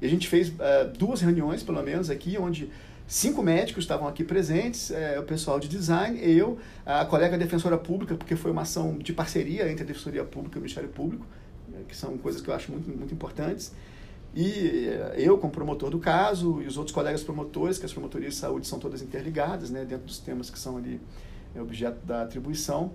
E 0.00 0.06
a 0.06 0.08
gente 0.08 0.28
fez 0.28 0.50
é, 0.58 0.84
duas 0.84 1.20
reuniões, 1.20 1.62
pelo 1.62 1.82
menos, 1.82 2.08
aqui, 2.08 2.38
onde 2.38 2.70
Cinco 3.06 3.42
médicos 3.42 3.84
estavam 3.84 4.08
aqui 4.08 4.24
presentes, 4.24 4.90
é, 4.90 5.18
o 5.20 5.24
pessoal 5.24 5.60
de 5.60 5.68
design, 5.68 6.18
eu, 6.22 6.58
a 6.86 7.04
colega 7.04 7.36
defensora 7.36 7.76
pública, 7.76 8.14
porque 8.14 8.34
foi 8.34 8.50
uma 8.50 8.62
ação 8.62 8.96
de 8.96 9.12
parceria 9.12 9.70
entre 9.70 9.84
a 9.84 9.86
Defensoria 9.86 10.24
Pública 10.24 10.56
e 10.56 10.58
o 10.58 10.62
Ministério 10.62 10.88
Público, 10.88 11.26
né, 11.68 11.80
que 11.86 11.94
são 11.94 12.16
coisas 12.16 12.40
que 12.40 12.48
eu 12.48 12.54
acho 12.54 12.72
muito, 12.72 12.88
muito 12.88 13.12
importantes. 13.12 13.72
E 14.34 14.88
é, 14.88 15.16
eu, 15.18 15.36
como 15.36 15.52
promotor 15.52 15.90
do 15.90 15.98
caso, 15.98 16.62
e 16.62 16.66
os 16.66 16.78
outros 16.78 16.94
colegas 16.94 17.22
promotores, 17.22 17.78
que 17.78 17.84
as 17.84 17.92
promotorias 17.92 18.34
de 18.34 18.40
saúde 18.40 18.66
são 18.66 18.78
todas 18.78 19.02
interligadas, 19.02 19.68
né, 19.68 19.84
dentro 19.84 20.06
dos 20.06 20.18
temas 20.18 20.48
que 20.48 20.58
são 20.58 20.78
ali 20.78 20.98
é, 21.54 21.60
objeto 21.60 22.04
da 22.06 22.22
atribuição. 22.22 22.92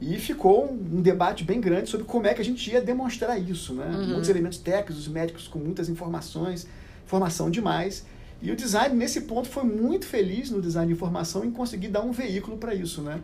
E 0.00 0.16
ficou 0.18 0.66
um, 0.66 0.98
um, 0.98 1.02
debate 1.02 1.42
bem 1.42 1.60
grande 1.60 1.90
sobre 1.90 2.06
como 2.06 2.28
é 2.28 2.32
que 2.32 2.40
a 2.40 2.44
gente 2.44 2.70
ia 2.70 2.80
demonstrar 2.80 3.40
isso. 3.40 3.74
Né? 3.74 3.86
Uhum. 3.86 4.06
Muitos 4.10 4.28
elementos 4.28 4.58
técnicos, 4.58 4.96
os 4.96 5.08
médicos 5.08 5.48
com 5.48 5.58
muitas 5.58 5.88
informações, 5.88 6.68
informação 7.04 7.50
demais. 7.50 8.06
E 8.40 8.52
o 8.52 8.56
design, 8.56 8.94
nesse 8.94 9.22
ponto, 9.22 9.48
foi 9.48 9.64
muito 9.64 10.06
feliz 10.06 10.50
no 10.50 10.60
design 10.60 10.86
de 10.88 10.94
informação 10.94 11.44
em 11.44 11.50
conseguir 11.50 11.88
dar 11.88 12.02
um 12.02 12.12
veículo 12.12 12.56
para 12.56 12.74
isso, 12.74 13.02
né? 13.02 13.20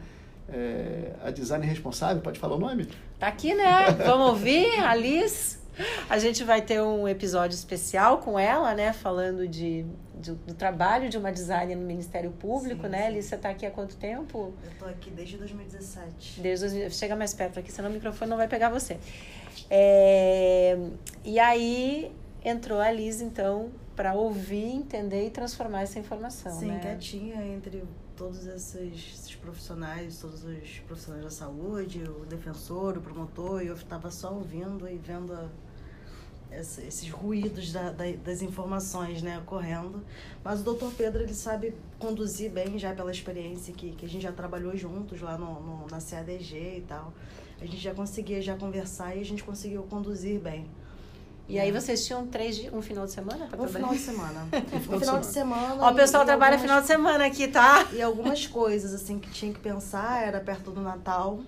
É, 0.48 1.12
a 1.22 1.30
design 1.30 1.64
responsável, 1.64 2.20
pode 2.20 2.38
falar 2.38 2.56
o 2.56 2.58
nome? 2.58 2.88
Tá 3.18 3.28
aqui, 3.28 3.54
né? 3.54 3.90
Vamos 4.04 4.28
ouvir, 4.28 4.78
Alice. 4.80 5.58
A 6.08 6.18
gente 6.18 6.44
vai 6.44 6.62
ter 6.62 6.80
um 6.80 7.08
episódio 7.08 7.54
especial 7.54 8.18
com 8.18 8.38
ela, 8.38 8.74
né? 8.74 8.92
Falando 8.92 9.48
de, 9.48 9.84
de 10.20 10.32
do 10.32 10.54
trabalho 10.54 11.08
de 11.08 11.18
uma 11.18 11.32
designer 11.32 11.76
no 11.76 11.84
Ministério 11.84 12.30
Público, 12.30 12.82
sim, 12.82 12.88
né? 12.88 13.06
Alice, 13.06 13.28
você 13.28 13.34
está 13.34 13.50
aqui 13.50 13.66
há 13.66 13.70
quanto 13.70 13.96
tempo? 13.96 14.52
Eu 14.62 14.70
estou 14.70 14.88
aqui 14.88 15.10
desde 15.10 15.36
2017. 15.36 16.40
Desde, 16.40 16.90
chega 16.90 17.16
mais 17.16 17.34
perto 17.34 17.58
aqui, 17.58 17.72
senão 17.72 17.90
o 17.90 17.92
microfone 17.92 18.30
não 18.30 18.36
vai 18.36 18.46
pegar 18.46 18.68
você. 18.68 18.98
É, 19.70 20.78
e 21.24 21.38
aí 21.38 22.12
entrou 22.44 22.78
a 22.78 22.90
Liz, 22.92 23.20
então, 23.20 23.70
para 23.94 24.14
ouvir, 24.14 24.64
entender 24.64 25.26
e 25.26 25.30
transformar 25.30 25.82
essa 25.82 25.98
informação. 25.98 26.58
Sim, 26.58 26.66
né? 26.66 26.80
quietinha 26.80 27.46
entre 27.46 27.84
todos 28.16 28.46
esses, 28.46 29.14
esses, 29.14 29.34
profissionais, 29.36 30.18
todos 30.18 30.44
os 30.44 30.78
profissionais 30.86 31.24
da 31.24 31.30
saúde, 31.30 32.02
o 32.02 32.24
defensor, 32.26 32.98
o 32.98 33.00
promotor, 33.00 33.62
e 33.62 33.68
eu 33.68 33.74
estava 33.74 34.10
só 34.10 34.32
ouvindo 34.32 34.88
e 34.88 34.96
vendo 34.96 35.32
a, 35.32 35.48
essa, 36.50 36.82
esses 36.82 37.08
ruídos 37.10 37.72
da, 37.72 37.90
da, 37.90 38.04
das 38.24 38.42
informações 38.42 39.22
né, 39.22 39.38
ocorrendo. 39.38 40.02
Mas 40.42 40.60
o 40.60 40.64
doutor 40.64 40.92
Pedro 40.92 41.22
ele 41.22 41.34
sabe 41.34 41.74
conduzir 41.98 42.50
bem 42.50 42.78
já 42.78 42.94
pela 42.94 43.10
experiência 43.10 43.72
que, 43.74 43.92
que 43.92 44.06
a 44.06 44.08
gente 44.08 44.22
já 44.22 44.32
trabalhou 44.32 44.76
juntos 44.76 45.20
lá 45.20 45.36
no, 45.36 45.60
no 45.60 45.86
na 45.86 45.98
CADG 46.00 46.78
e 46.78 46.84
tal. 46.86 47.12
A 47.60 47.64
gente 47.64 47.78
já 47.78 47.94
conseguia 47.94 48.42
já 48.42 48.56
conversar 48.56 49.16
e 49.16 49.20
a 49.20 49.24
gente 49.24 49.42
conseguiu 49.42 49.82
conduzir 49.84 50.40
bem. 50.40 50.66
E 51.46 51.58
aí 51.58 51.70
vocês 51.70 52.06
tinham 52.06 52.26
três 52.26 52.58
um 52.72 52.80
final 52.80 53.04
de 53.04 53.12
semana 53.12 53.48
um 53.58 53.68
final 53.68 53.92
de 53.92 53.98
semana. 53.98 54.48
um 54.90 54.98
final 54.98 55.20
de 55.20 55.26
semana. 55.26 55.76
Ó, 55.84 55.90
o 55.90 55.94
pessoal 55.94 56.24
trabalha 56.24 56.54
algumas... 56.54 56.62
final 56.62 56.80
de 56.80 56.86
semana 56.86 57.26
aqui, 57.26 57.48
tá? 57.48 57.86
E 57.92 58.00
algumas 58.00 58.46
coisas 58.46 58.94
assim 58.94 59.18
que 59.18 59.30
tinha 59.30 59.52
que 59.52 59.60
pensar 59.60 60.26
era 60.26 60.40
perto 60.40 60.70
do 60.70 60.80
Natal. 60.80 61.40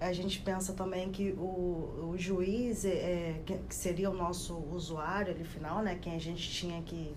A 0.00 0.12
gente 0.12 0.40
pensa 0.40 0.72
também 0.72 1.10
que 1.10 1.32
o, 1.38 2.10
o 2.10 2.14
juiz, 2.18 2.84
é, 2.84 3.40
que 3.46 3.74
seria 3.74 4.10
o 4.10 4.14
nosso 4.14 4.54
usuário 4.70 5.32
ali 5.32 5.44
final, 5.44 5.82
né? 5.82 5.98
Quem 6.00 6.14
a 6.14 6.20
gente 6.20 6.50
tinha 6.50 6.80
que. 6.82 7.14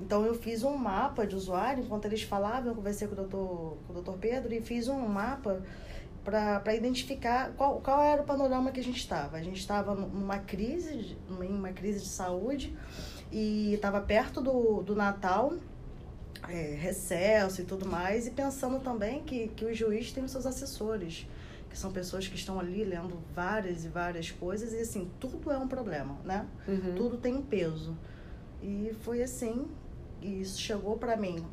Então 0.00 0.24
eu 0.24 0.34
fiz 0.34 0.62
um 0.64 0.76
mapa 0.76 1.26
de 1.26 1.34
usuário, 1.34 1.84
enquanto 1.84 2.06
eles 2.06 2.22
falavam, 2.22 2.70
eu 2.70 2.74
conversei 2.74 3.06
com 3.06 3.14
o 3.14 3.16
doutor, 3.16 3.78
com 3.86 3.92
o 3.92 3.94
doutor 3.94 4.18
Pedro 4.18 4.52
e 4.52 4.60
fiz 4.60 4.88
um 4.88 5.06
mapa 5.06 5.62
para 6.24 6.74
identificar 6.74 7.52
qual, 7.52 7.80
qual 7.80 8.02
era 8.02 8.22
o 8.22 8.24
panorama 8.24 8.72
que 8.72 8.80
a 8.80 8.82
gente 8.82 8.96
estava. 8.96 9.36
A 9.36 9.42
gente 9.42 9.58
estava 9.58 9.94
numa 9.94 10.38
crise, 10.38 11.16
em 11.28 11.48
uma 11.48 11.72
crise 11.72 12.00
de 12.00 12.08
saúde 12.08 12.74
e 13.30 13.74
estava 13.74 14.00
perto 14.00 14.40
do, 14.40 14.82
do 14.82 14.96
Natal, 14.96 15.52
é, 16.48 16.74
recesso 16.80 17.60
e 17.60 17.64
tudo 17.64 17.86
mais, 17.86 18.26
e 18.26 18.30
pensando 18.30 18.80
também 18.80 19.22
que, 19.22 19.48
que 19.48 19.64
o 19.64 19.74
juiz 19.74 20.12
tem 20.12 20.24
os 20.24 20.30
seus 20.30 20.46
assessores, 20.46 21.26
que 21.68 21.78
são 21.78 21.92
pessoas 21.92 22.26
que 22.26 22.36
estão 22.36 22.58
ali 22.58 22.84
lendo 22.84 23.18
várias 23.34 23.84
e 23.84 23.88
várias 23.88 24.30
coisas, 24.30 24.72
e 24.72 24.80
assim, 24.80 25.10
tudo 25.20 25.50
é 25.50 25.58
um 25.58 25.68
problema, 25.68 26.16
né? 26.24 26.46
Uhum. 26.66 26.94
Tudo 26.94 27.18
tem 27.18 27.34
um 27.34 27.42
peso. 27.42 27.96
E 28.62 28.96
foi 29.00 29.22
assim, 29.22 29.66
e 30.22 30.40
isso 30.40 30.58
chegou 30.60 30.96
para 30.96 31.16
mim 31.16 31.44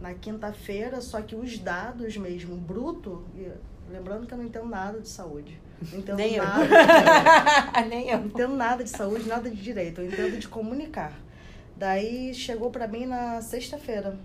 na 0.00 0.14
quinta-feira, 0.14 1.00
só 1.00 1.20
que 1.20 1.34
os 1.34 1.58
dados 1.58 2.16
mesmo, 2.16 2.56
bruto, 2.56 3.24
lembrando 3.90 4.26
que 4.26 4.34
eu 4.34 4.38
não 4.38 4.44
entendo 4.44 4.66
nada 4.66 5.00
de 5.00 5.08
saúde. 5.08 5.60
Não 5.92 5.98
entendo 5.98 6.16
Nem 6.16 6.36
nada. 6.36 6.64
eu. 6.64 7.86
Nem 7.88 8.10
eu. 8.10 8.18
não 8.18 8.26
entendo 8.26 8.54
nada 8.54 8.84
de 8.84 8.90
saúde, 8.90 9.28
nada 9.28 9.48
de 9.50 9.56
direito. 9.56 10.00
Eu 10.00 10.06
entendo 10.08 10.38
de 10.38 10.48
comunicar. 10.48 11.12
Daí 11.76 12.34
chegou 12.34 12.70
para 12.70 12.88
mim 12.88 13.06
na 13.06 13.40
sexta-feira. 13.40 14.18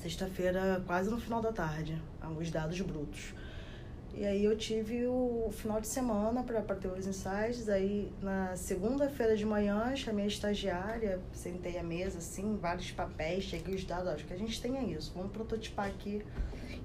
Sexta-feira, 0.00 0.82
quase 0.86 1.10
no 1.10 1.20
final 1.20 1.40
da 1.40 1.52
tarde, 1.52 2.00
os 2.38 2.50
dados 2.50 2.80
brutos. 2.80 3.34
E 4.14 4.26
aí 4.26 4.44
eu 4.44 4.56
tive 4.56 5.06
o 5.06 5.48
final 5.52 5.80
de 5.80 5.86
semana 5.86 6.42
para 6.42 6.60
ter 6.74 6.88
os 6.88 7.06
insights. 7.06 7.68
Aí 7.68 8.12
na 8.20 8.54
segunda-feira 8.56 9.36
de 9.36 9.44
manhã 9.46 9.94
chamei 9.96 10.24
a 10.24 10.28
estagiária, 10.28 11.20
sentei 11.32 11.78
à 11.78 11.82
mesa, 11.82 12.18
assim, 12.18 12.56
vários 12.60 12.90
papéis, 12.90 13.44
cheguei 13.44 13.74
os 13.74 13.84
dados, 13.84 14.08
acho 14.08 14.24
que 14.26 14.34
a 14.34 14.38
gente 14.38 14.60
tenha 14.60 14.82
isso, 14.82 15.12
vamos 15.14 15.32
prototipar 15.32 15.86
aqui. 15.86 16.22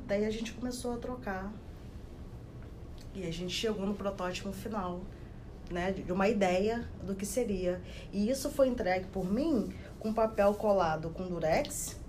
Daí 0.06 0.26
a 0.26 0.30
gente 0.30 0.54
começou 0.54 0.94
a 0.94 0.98
trocar. 0.98 1.52
E 3.18 3.26
a 3.26 3.34
gente 3.34 3.52
chegou 3.52 3.84
no 3.84 3.96
protótipo 3.96 4.52
final, 4.52 5.02
né? 5.72 5.92
De 5.92 6.12
uma 6.12 6.30
ideia 6.30 6.88
do 7.02 7.16
que 7.16 7.26
seria. 7.26 7.82
E 8.14 8.30
isso 8.30 8.48
foi 8.52 8.68
entregue 8.68 9.08
por 9.08 9.26
mim 9.26 9.74
com 10.00 10.14
papel 10.14 10.54
colado 10.54 11.10
com 11.10 11.28
durex, 11.28 12.00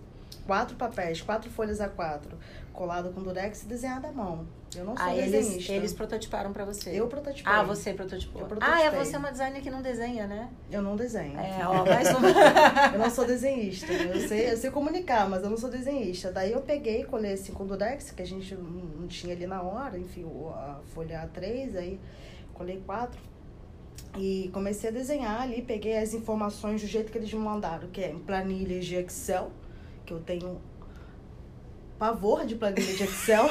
quatro 0.46 0.76
papéis, 0.76 1.22
quatro 1.22 1.50
folhas 1.50 1.80
a 1.80 1.88
quatro, 1.88 2.36
colado 2.78 3.10
com 3.10 3.20
durex 3.20 3.64
e 3.64 3.66
desenhado 3.66 4.06
à 4.06 4.12
mão. 4.12 4.46
Eu 4.76 4.84
não 4.84 4.96
sou 4.96 5.08
eles, 5.08 5.32
desenhista. 5.32 5.72
eles 5.72 5.92
prototiparam 5.92 6.52
pra 6.52 6.64
você. 6.64 6.90
Eu 6.90 7.08
prototipei. 7.08 7.52
Ah, 7.52 7.64
você 7.64 7.92
prototipou. 7.92 8.46
Ah, 8.60 8.82
é 8.82 8.90
você 8.92 9.16
é 9.16 9.18
uma 9.18 9.32
designer 9.32 9.60
que 9.60 9.68
não 9.68 9.82
desenha, 9.82 10.28
né? 10.28 10.48
Eu 10.70 10.80
não 10.80 10.94
desenho. 10.94 11.36
É, 11.36 11.66
ó, 11.66 11.84
mais 11.84 12.06
um. 12.14 12.92
Eu 12.94 12.98
não 13.00 13.10
sou 13.10 13.26
desenhista. 13.26 13.92
Eu 13.92 14.28
sei, 14.28 14.52
eu 14.52 14.56
sei 14.56 14.70
comunicar, 14.70 15.28
mas 15.28 15.42
eu 15.42 15.50
não 15.50 15.56
sou 15.56 15.68
desenhista. 15.68 16.30
Daí 16.30 16.52
eu 16.52 16.60
peguei, 16.60 17.02
colei 17.02 17.32
assim 17.32 17.52
com 17.52 17.66
durex, 17.66 18.12
que 18.12 18.22
a 18.22 18.26
gente 18.26 18.54
não 18.54 19.08
tinha 19.08 19.34
ali 19.34 19.48
na 19.48 19.60
hora, 19.60 19.98
enfim, 19.98 20.24
a 20.54 20.78
folha 20.94 21.28
A3, 21.34 21.76
aí 21.76 21.98
colei 22.54 22.80
quatro. 22.86 23.20
E 24.16 24.50
comecei 24.52 24.90
a 24.90 24.92
desenhar 24.92 25.42
ali, 25.42 25.62
peguei 25.62 25.98
as 25.98 26.14
informações 26.14 26.80
do 26.80 26.86
jeito 26.86 27.10
que 27.10 27.18
eles 27.18 27.32
me 27.32 27.40
mandaram, 27.40 27.88
que 27.88 28.04
é 28.04 28.10
em 28.10 28.20
planilhas 28.20 28.86
de 28.86 28.94
Excel, 28.94 29.50
que 30.06 30.12
eu 30.12 30.20
tenho 30.20 30.60
pavor 31.98 32.44
de 32.46 32.54
planilha 32.54 32.94
de 32.94 33.02
Excel. 33.04 33.48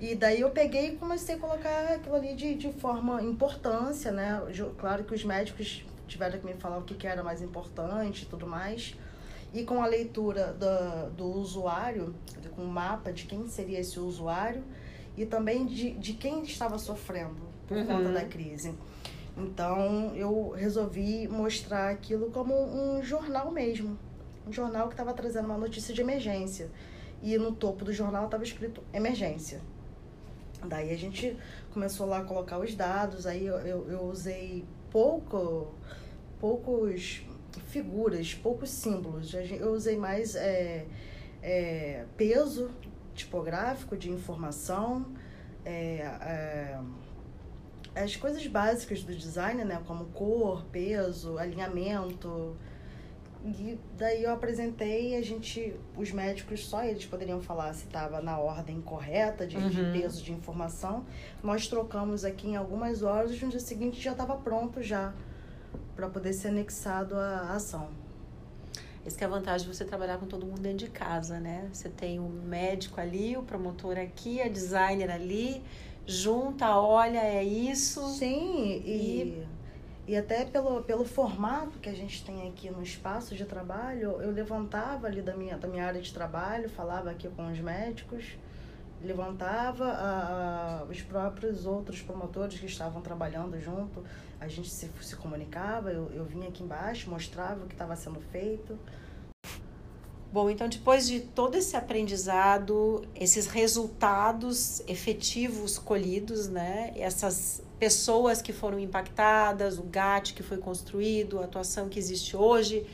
E 0.00 0.14
daí 0.16 0.40
eu 0.40 0.50
peguei 0.50 0.88
e 0.88 0.96
comecei 0.96 1.36
a 1.36 1.38
colocar 1.38 1.92
aquilo 1.94 2.16
ali 2.16 2.34
de, 2.34 2.54
de 2.56 2.72
forma 2.72 3.22
importância, 3.22 4.10
né? 4.10 4.42
Claro 4.78 5.04
que 5.04 5.14
os 5.14 5.24
médicos 5.24 5.84
tiveram 6.08 6.38
que 6.40 6.44
me 6.44 6.54
falar 6.54 6.78
o 6.78 6.82
que, 6.82 6.94
que 6.94 7.06
era 7.06 7.22
mais 7.22 7.40
importante 7.40 8.22
e 8.22 8.26
tudo 8.26 8.46
mais. 8.46 8.94
E 9.54 9.64
com 9.64 9.82
a 9.82 9.86
leitura 9.86 10.52
da, 10.54 11.08
do 11.10 11.24
usuário, 11.26 12.14
com 12.56 12.62
o 12.62 12.68
mapa 12.68 13.12
de 13.12 13.24
quem 13.26 13.46
seria 13.48 13.78
esse 13.78 14.00
usuário 14.00 14.64
e 15.16 15.24
também 15.24 15.66
de, 15.66 15.92
de 15.92 16.14
quem 16.14 16.42
estava 16.42 16.78
sofrendo 16.78 17.52
por 17.68 17.76
Uhum. 17.76 17.86
conta 17.86 18.08
da 18.10 18.24
crise. 18.24 18.74
Então 19.36 20.12
eu 20.16 20.50
resolvi 20.56 21.28
mostrar 21.28 21.90
aquilo 21.90 22.30
como 22.30 22.54
um 22.54 23.02
jornal 23.02 23.50
mesmo. 23.50 23.96
Um 24.46 24.52
jornal 24.52 24.88
que 24.88 24.94
estava 24.94 25.12
trazendo 25.14 25.46
uma 25.46 25.56
notícia 25.56 25.94
de 25.94 26.00
emergência. 26.00 26.70
E 27.22 27.38
no 27.38 27.52
topo 27.52 27.84
do 27.84 27.92
jornal 27.92 28.24
estava 28.24 28.42
escrito 28.42 28.82
emergência. 28.92 29.60
Daí 30.64 30.92
a 30.92 30.96
gente 30.96 31.36
começou 31.72 32.06
lá 32.06 32.18
a 32.18 32.24
colocar 32.24 32.58
os 32.58 32.74
dados, 32.74 33.26
aí 33.26 33.46
eu, 33.46 33.56
eu, 33.58 33.90
eu 33.90 34.02
usei 34.02 34.64
pouco, 34.90 35.72
poucos 36.38 37.22
figuras, 37.66 38.34
poucos 38.34 38.70
símbolos. 38.70 39.32
Eu 39.34 39.72
usei 39.72 39.96
mais 39.96 40.34
é, 40.34 40.86
é, 41.42 42.04
peso 42.16 42.70
tipográfico 43.14 43.96
de 43.96 44.10
informação, 44.10 45.06
é, 45.64 45.98
é, 46.00 46.80
as 47.94 48.16
coisas 48.16 48.46
básicas 48.46 49.02
do 49.02 49.14
design, 49.14 49.64
né? 49.64 49.82
Como 49.86 50.06
cor, 50.06 50.64
peso, 50.72 51.38
alinhamento. 51.38 52.56
E 53.44 53.76
daí 53.98 54.22
eu 54.22 54.30
apresentei, 54.32 55.16
a 55.16 55.22
gente, 55.22 55.74
os 55.96 56.12
médicos, 56.12 56.64
só 56.66 56.84
eles 56.84 57.04
poderiam 57.06 57.40
falar 57.40 57.72
se 57.74 57.86
estava 57.86 58.20
na 58.20 58.38
ordem 58.38 58.80
correta 58.80 59.44
de, 59.46 59.56
de 59.68 59.80
Uhum. 59.80 59.92
peso 59.92 60.22
de 60.22 60.32
informação. 60.32 61.04
Nós 61.42 61.66
trocamos 61.66 62.24
aqui 62.24 62.48
em 62.50 62.56
algumas 62.56 63.02
horas 63.02 63.32
e 63.32 63.44
no 63.44 63.50
dia 63.50 63.58
seguinte 63.58 64.00
já 64.00 64.12
estava 64.12 64.36
pronto 64.36 64.80
já 64.80 65.12
para 65.96 66.08
poder 66.08 66.32
ser 66.32 66.48
anexado 66.48 67.16
à 67.16 67.52
ação. 67.54 67.88
Essa 69.04 69.18
que 69.18 69.24
é 69.24 69.26
a 69.26 69.30
vantagem 69.30 69.68
de 69.68 69.76
você 69.76 69.84
trabalhar 69.84 70.18
com 70.18 70.26
todo 70.26 70.46
mundo 70.46 70.60
dentro 70.60 70.78
de 70.86 70.88
casa, 70.90 71.40
né? 71.40 71.68
Você 71.72 71.88
tem 71.88 72.20
o 72.20 72.28
médico 72.28 73.00
ali, 73.00 73.36
o 73.36 73.42
promotor 73.42 73.98
aqui, 73.98 74.40
a 74.40 74.46
designer 74.48 75.10
ali, 75.10 75.60
junta, 76.06 76.76
olha, 76.78 77.18
é 77.18 77.42
isso. 77.42 78.06
Sim, 78.14 78.80
e, 78.84 78.88
e 78.92 79.46
até 80.16 80.44
pelo, 80.44 80.82
pelo 80.82 81.04
formato 81.04 81.78
que 81.78 81.88
a 81.88 81.94
gente 81.94 82.24
tem 82.24 82.48
aqui 82.48 82.68
no 82.70 82.82
espaço 82.82 83.36
de 83.36 83.44
trabalho, 83.44 84.20
eu 84.20 84.30
levantava 84.32 85.06
ali 85.06 85.22
da 85.22 85.34
minha, 85.36 85.56
da 85.56 85.68
minha 85.68 85.86
área 85.86 86.00
de 86.00 86.12
trabalho, 86.12 86.68
falava 86.68 87.10
aqui 87.10 87.28
com 87.28 87.50
os 87.50 87.58
médicos, 87.60 88.36
levantava 89.00 89.84
a- 89.86 90.84
os 90.90 91.00
próprios 91.02 91.66
outros 91.66 92.02
promotores 92.02 92.58
que 92.58 92.66
estavam 92.66 93.00
trabalhando 93.00 93.60
junto, 93.60 94.02
a 94.40 94.48
gente 94.48 94.68
se, 94.70 94.90
se 95.00 95.14
comunicava, 95.16 95.92
eu, 95.92 96.10
eu 96.12 96.24
vinha 96.24 96.48
aqui 96.48 96.64
embaixo, 96.64 97.08
mostrava 97.08 97.64
o 97.64 97.68
que 97.68 97.74
estava 97.74 97.94
sendo 97.94 98.20
feito. 98.20 98.76
Bom, 100.32 100.48
então 100.48 100.66
depois 100.68 101.06
de 101.06 101.20
todo 101.20 101.56
esse 101.56 101.76
aprendizado, 101.76 103.04
esses 103.14 103.46
resultados 103.46 104.80
efetivos 104.88 105.78
colhidos, 105.78 106.48
né? 106.48 106.92
Essas 106.96 107.62
pessoas 107.82 108.40
que 108.40 108.52
foram 108.52 108.78
impactadas, 108.78 109.76
o 109.76 109.82
GAT 109.82 110.34
que 110.34 110.42
foi 110.44 110.56
construído, 110.56 111.40
a 111.40 111.44
atuação 111.46 111.88
que 111.88 111.98
existe 111.98 112.36
hoje, 112.36 112.86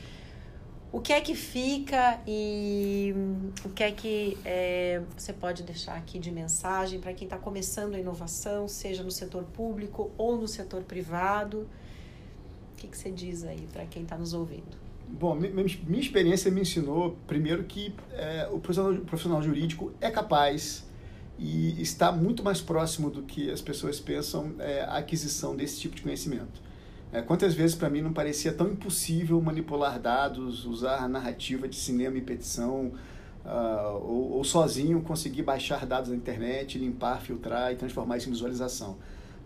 o 0.91 0.99
que 0.99 1.13
é 1.13 1.21
que 1.21 1.35
fica 1.35 2.19
e 2.25 3.13
hum, 3.15 3.51
o 3.65 3.69
que 3.69 3.83
é 3.83 3.91
que 3.91 4.35
é, 4.43 4.99
você 5.15 5.31
pode 5.31 5.61
deixar 5.61 5.95
aqui 5.95 6.17
de 6.17 6.31
mensagem 6.31 6.99
para 6.99 7.13
quem 7.13 7.27
está 7.27 7.37
começando 7.37 7.93
a 7.93 7.99
inovação, 7.99 8.67
seja 8.67 9.03
no 9.03 9.11
setor 9.11 9.43
público 9.43 10.09
ou 10.17 10.35
no 10.35 10.47
setor 10.47 10.81
privado? 10.81 11.67
O 12.73 12.75
que, 12.77 12.87
que 12.87 12.97
você 12.97 13.11
diz 13.11 13.43
aí 13.43 13.67
para 13.71 13.85
quem 13.85 14.01
está 14.01 14.17
nos 14.17 14.33
ouvindo? 14.33 14.75
Bom, 15.07 15.35
mi- 15.35 15.49
mi- 15.51 15.83
minha 15.87 16.01
experiência 16.01 16.49
me 16.49 16.61
ensinou, 16.61 17.15
primeiro, 17.27 17.63
que 17.65 17.93
é, 18.13 18.49
o 18.51 18.57
profissional, 18.59 18.93
o 18.93 19.05
profissional 19.05 19.43
jurídico 19.43 19.91
é 20.01 20.09
capaz 20.09 20.83
e 21.39 21.81
está 21.81 22.11
muito 22.11 22.43
mais 22.43 22.59
próximo 22.59 23.09
do 23.09 23.23
que 23.23 23.49
as 23.49 23.61
pessoas 23.61 23.97
pensam 23.97 24.51
é, 24.59 24.81
a 24.81 24.97
aquisição 24.97 25.55
desse 25.55 25.79
tipo 25.79 25.95
de 25.95 26.01
conhecimento. 26.01 26.61
É, 27.13 27.21
quantas 27.21 27.53
vezes 27.53 27.75
para 27.75 27.89
mim 27.89 28.01
não 28.01 28.11
parecia 28.11 28.51
tão 28.51 28.67
impossível 28.67 29.41
manipular 29.41 29.99
dados, 29.99 30.65
usar 30.65 31.07
narrativa 31.07 31.67
de 31.67 31.77
cinema 31.77 32.17
e 32.17 32.21
petição, 32.21 32.91
ah, 33.45 33.97
ou, 34.01 34.33
ou 34.33 34.43
sozinho 34.43 35.01
conseguir 35.01 35.41
baixar 35.43 35.85
dados 35.85 36.09
na 36.09 36.15
internet, 36.15 36.77
limpar, 36.77 37.21
filtrar 37.21 37.71
e 37.71 37.77
transformar 37.77 38.17
isso 38.17 38.27
em 38.27 38.33
visualização. 38.33 38.97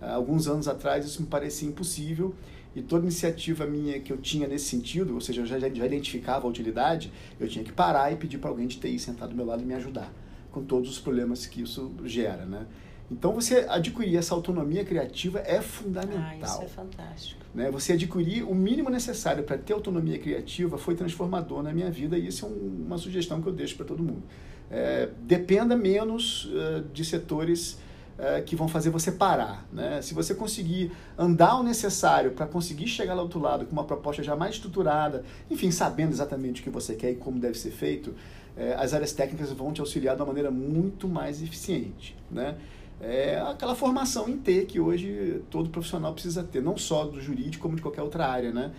Ah, 0.02 0.16
alguns 0.16 0.48
anos 0.48 0.68
atrás 0.68 1.06
isso 1.06 1.22
me 1.22 1.28
parecia 1.28 1.70
impossível 1.70 2.34
e 2.76 2.82
toda 2.82 3.04
iniciativa 3.04 3.68
minha 3.68 4.00
que 4.00 4.12
eu 4.12 4.18
tinha 4.18 4.48
nesse 4.48 4.66
sentido, 4.66 5.14
ou 5.14 5.22
seja, 5.22 5.41
eu 5.41 5.46
já, 5.46 5.60
já 5.60 5.86
identificava 5.86 6.48
a 6.48 6.50
utilidade, 6.50 7.14
eu 7.39 7.48
tinha 7.48 7.64
que 7.64 7.72
parar 7.72 8.12
e 8.12 8.16
pedir 8.16 8.39
para 8.39 8.50
alguém 8.50 8.66
de 8.66 8.80
TI 8.80 8.98
sentar 8.98 9.28
do 9.28 9.36
meu 9.36 9.46
lado 9.46 9.62
e 9.62 9.66
me 9.66 9.76
ajudar 9.76 10.12
com 10.54 10.64
todos 10.64 10.89
os 10.89 10.99
problemas 10.99 11.45
que 11.45 11.62
isso 11.62 11.91
gera, 12.06 12.45
né? 12.45 12.66
Então 13.12 13.34
você 13.34 13.66
adquirir 13.68 14.16
essa 14.18 14.34
autonomia 14.34 14.86
criativa 14.86 15.39
é 15.39 15.62
fundamental. 15.62 16.24
Ah, 16.32 16.38
isso 16.38 16.62
é 16.62 16.68
fantástico. 16.68 17.41
né? 17.54 17.70
Você 17.70 17.93
adquirir 17.93 18.43
o 18.43 18.56
mínimo 18.56 18.89
necessário 18.89 19.43
para 19.43 19.58
ter 19.58 19.74
autonomia 19.74 20.18
criativa 20.18 20.78
foi 20.78 20.95
transformador 20.95 21.62
na 21.62 21.74
minha 21.74 21.91
vida 21.91 22.18
e 22.18 22.28
isso 22.28 22.45
é 22.45 22.49
um- 22.49 22.86
uma 22.88 22.97
sugestão 22.97 23.41
que 23.41 23.47
eu 23.47 23.54
deixo 23.54 23.76
para 23.76 23.86
todo 23.86 24.01
mundo. 24.01 24.24
É, 24.72 25.10
dependa 25.22 25.76
menos 25.76 26.49
eh, 26.56 26.84
de 26.93 27.04
setores 27.06 27.78
eh, 28.18 28.41
que 28.41 28.56
vão 28.56 28.68
fazer 28.68 28.89
você 28.89 29.12
parar. 29.12 29.68
Né? 29.72 30.01
Se 30.01 30.14
você 30.14 30.34
conseguir 30.34 30.91
andar 31.18 31.60
o 31.60 31.64
necessário 31.64 32.32
para 32.32 32.45
conseguir 32.47 32.88
chegar 32.88 33.14
lá 33.14 33.22
do 33.22 33.26
outro 33.26 33.39
lado 33.39 33.66
com 33.66 33.74
uma 33.74 33.84
proposta 33.84 34.24
já 34.24 34.36
mais 34.36 34.56
estruturada, 34.56 35.24
enfim, 35.51 35.70
sabendo 35.72 36.12
exatamente 36.12 36.62
o 36.62 36.64
que 36.64 36.70
você 36.70 36.95
quer 36.95 37.12
e 37.12 37.16
como 37.16 37.39
deve 37.39 37.58
ser 37.58 37.72
feito, 37.72 38.14
eh, 38.58 38.76
as 38.78 38.93
áreas 38.93 39.12
técnicas 39.14 39.51
vão 39.51 39.72
te 39.72 39.82
auxiliar 39.82 40.16
de 40.16 40.22
uma 40.22 40.28
maneira 40.28 40.51
muito 40.51 41.08
mais 41.08 41.41
eficiente. 41.41 42.16
Né? 42.32 42.56
é 43.01 43.38
aquela 43.41 43.76
formação 43.76 44.30
em 44.30 44.38
T 44.38 44.64
que 44.64 44.80
hoje 44.80 45.41
todo 45.49 45.70
profissional 45.70 46.14
precisa 46.14 46.41
ter, 46.41 46.62
não 46.62 46.78
só 46.78 47.04
do 47.04 47.20
jurídico, 47.20 47.62
como 47.62 47.76
de 47.76 47.82
qualquer 47.82 48.01
outra 48.01 48.26
área, 48.26 48.51
né? 48.51 48.72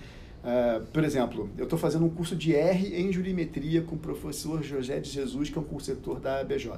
Ah, 0.44 0.82
por 0.92 1.02
exemplo, 1.02 1.48
eu 1.56 1.64
estou 1.64 1.78
fazendo 1.78 2.04
um 2.04 2.10
curso 2.10 2.36
de 2.36 2.54
R 2.54 3.00
em 3.00 3.10
jurimetria 3.10 3.82
com 3.82 3.96
o 3.96 3.98
professor 3.98 4.62
José 4.62 5.00
de 5.00 5.10
Jesus, 5.10 5.48
que 5.48 5.56
é 5.56 5.60
um 5.60 5.64
consultor 5.64 6.20
da 6.20 6.40
ABJ, 6.40 6.72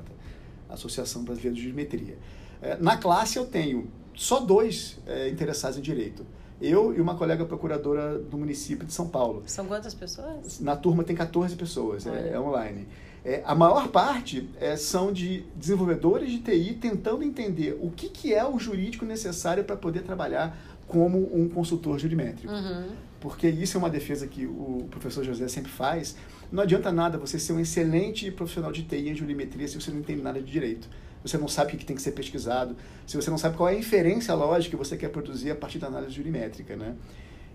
Associação 0.69 1.25
Brasileira 1.25 1.55
de 1.55 1.63
Jurimetria. 1.63 2.17
Eh, 2.63 2.77
na 2.81 2.97
classe 2.97 3.39
eu 3.39 3.47
tenho 3.47 3.89
só 4.15 4.41
dois 4.41 4.99
eh, 5.07 5.29
interessados 5.29 5.79
em 5.79 5.83
direito. 5.83 6.25
Eu 6.61 6.95
e 6.97 7.01
uma 7.01 7.15
colega 7.15 7.45
procuradora 7.45 8.19
do 8.19 8.39
município 8.39 8.87
de 8.87 8.93
São 8.93 9.09
Paulo. 9.09 9.43
São 9.47 9.67
quantas 9.67 9.95
pessoas? 9.95 10.59
Na 10.61 10.75
turma 10.75 11.05
tem 11.05 11.15
14 11.15 11.55
pessoas, 11.55 12.07
é, 12.07 12.33
é, 12.33 12.41
online. 12.41 12.89
É, 13.25 13.43
a 13.45 13.55
maior 13.55 13.89
parte 13.89 14.49
é, 14.59 14.77
são 14.77 15.13
de 15.13 15.45
desenvolvedores 15.55 16.31
de 16.31 16.39
TI 16.39 16.79
tentando 16.81 17.23
entender 17.23 17.79
o 17.83 17.91
que, 17.91 18.09
que 18.09 18.33
é 18.33 18.47
o 18.47 18.59
jurídico 18.59 19.05
necessário 19.05 19.65
para 19.65 19.77
poder 19.77 20.03
trabalhar 20.03 20.57
como 20.87 21.19
um 21.37 21.49
consultor 21.49 21.99
jurimétrico. 21.99 22.53
Uhum. 22.53 22.87
Porque 23.21 23.49
isso 23.49 23.77
é 23.77 23.79
uma 23.79 23.91
defesa 23.91 24.27
que 24.27 24.47
o 24.47 24.87
professor 24.91 25.25
José 25.25 25.49
sempre 25.49 25.71
faz. 25.71 26.17
Não 26.51 26.63
adianta 26.63 26.93
nada 26.93 27.19
você 27.19 27.39
ser 27.39 27.53
um 27.53 27.61
excelente 27.61 28.31
profissional 28.31 28.71
de 28.71 28.85
TI 28.85 29.11
em 29.11 29.15
jurimetria 29.15 29.67
se 29.67 29.79
você 29.79 29.91
não 29.91 29.99
entende 29.99 30.23
nada 30.23 30.41
de 30.41 30.51
direito 30.51 30.89
você 31.27 31.39
não 31.39 31.49
sabe 31.49 31.75
o 31.75 31.79
que 31.79 31.85
tem 31.85 31.97
que 31.97 32.03
ser 32.03 32.13
pesquisado, 32.13 32.77
se 33.07 33.17
você 33.17 33.31
não 33.31 33.39
sabe 33.39 33.57
qual 33.57 33.69
é 33.69 33.73
a 33.73 33.79
inferência 33.79 34.35
lógica 34.35 34.77
que 34.77 34.85
você 34.85 34.97
quer 34.97 35.09
produzir 35.09 35.51
a 35.51 35.57
partir 35.57 35.79
da 35.79 35.87
análise 35.87 36.13
jurimétrica, 36.13 36.77
né? 36.77 36.95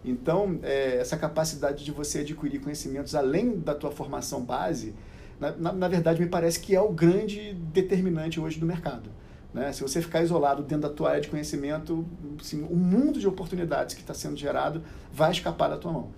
Então, 0.04 0.60
é, 0.64 0.98
essa 0.98 1.16
capacidade 1.16 1.86
de 1.86 1.92
você 1.92 2.20
adquirir 2.20 2.60
conhecimentos 2.60 3.14
além 3.14 3.60
da 3.60 3.76
tua 3.76 3.92
formação 3.92 4.44
base, 4.44 4.96
na, 5.40 5.52
na, 5.52 5.74
na, 5.74 5.88
verdade, 5.88 6.20
me 6.22 6.28
parece 6.28 6.60
que 6.60 6.76
é 6.76 6.82
o 6.82 6.90
grande 6.90 7.54
determinante 7.54 8.40
hoje 8.40 8.60
do 8.60 8.66
mercado. 8.66 9.10
Né? 9.54 9.72
Se 9.74 9.82
você 9.82 10.02
ficar 10.02 10.22
isolado 10.22 10.64
dentro 10.64 10.88
da 10.88 10.96
tua 10.96 11.10
área 11.10 11.22
de 11.22 11.28
conhecimento, 11.28 12.06
assim, 12.40 12.64
o 12.64 12.76
mundo 12.76 13.20
de 13.20 13.28
oportunidades 13.28 13.96
que 13.96 14.02
está 14.02 14.14
sendo 14.14 14.38
gerado 14.38 14.84
vai 15.12 15.32
escapar 15.32 15.70
da 15.70 15.78
tua 15.78 15.92
mão. 15.92 16.10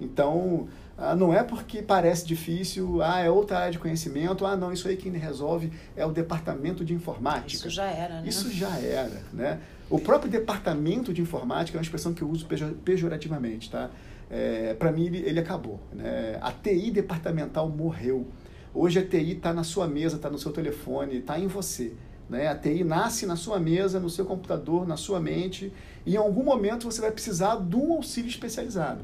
Então, 0.00 0.68
ah, 1.00 1.16
não 1.16 1.32
é 1.32 1.42
porque 1.42 1.80
parece 1.80 2.26
difícil, 2.26 3.02
ah, 3.02 3.20
é 3.20 3.30
outra 3.30 3.58
área 3.60 3.72
de 3.72 3.78
conhecimento, 3.78 4.44
ah, 4.44 4.54
não, 4.54 4.70
isso 4.70 4.86
aí 4.86 4.98
quem 4.98 5.10
resolve 5.12 5.72
é 5.96 6.04
o 6.04 6.12
departamento 6.12 6.84
de 6.84 6.92
informática. 6.92 7.66
Isso 7.66 7.70
já 7.70 7.86
era, 7.86 8.20
né? 8.20 8.28
Isso 8.28 8.50
já 8.52 8.76
era, 8.78 9.22
né? 9.32 9.60
O 9.88 9.98
próprio 9.98 10.30
departamento 10.30 11.10
de 11.14 11.22
informática 11.22 11.76
é 11.76 11.78
uma 11.78 11.82
expressão 11.82 12.12
que 12.12 12.20
eu 12.20 12.28
uso 12.28 12.46
pejorativamente, 12.84 13.70
tá? 13.70 13.90
É, 14.30 14.74
Para 14.74 14.92
mim, 14.92 15.06
ele, 15.06 15.18
ele 15.26 15.40
acabou. 15.40 15.80
Né? 15.90 16.38
A 16.40 16.52
TI 16.52 16.90
departamental 16.90 17.68
morreu. 17.68 18.28
Hoje 18.72 18.98
a 18.98 19.04
TI 19.04 19.32
está 19.32 19.52
na 19.54 19.64
sua 19.64 19.88
mesa, 19.88 20.16
está 20.16 20.28
no 20.30 20.38
seu 20.38 20.52
telefone, 20.52 21.16
está 21.16 21.38
em 21.38 21.48
você. 21.48 21.94
Né? 22.28 22.46
A 22.46 22.54
TI 22.54 22.84
nasce 22.84 23.26
na 23.26 23.34
sua 23.34 23.58
mesa, 23.58 23.98
no 23.98 24.08
seu 24.08 24.24
computador, 24.24 24.86
na 24.86 24.96
sua 24.96 25.18
mente, 25.18 25.72
e 26.06 26.14
em 26.14 26.16
algum 26.16 26.44
momento 26.44 26.84
você 26.84 27.00
vai 27.00 27.10
precisar 27.10 27.56
de 27.56 27.74
um 27.74 27.94
auxílio 27.94 28.28
especializado 28.28 29.00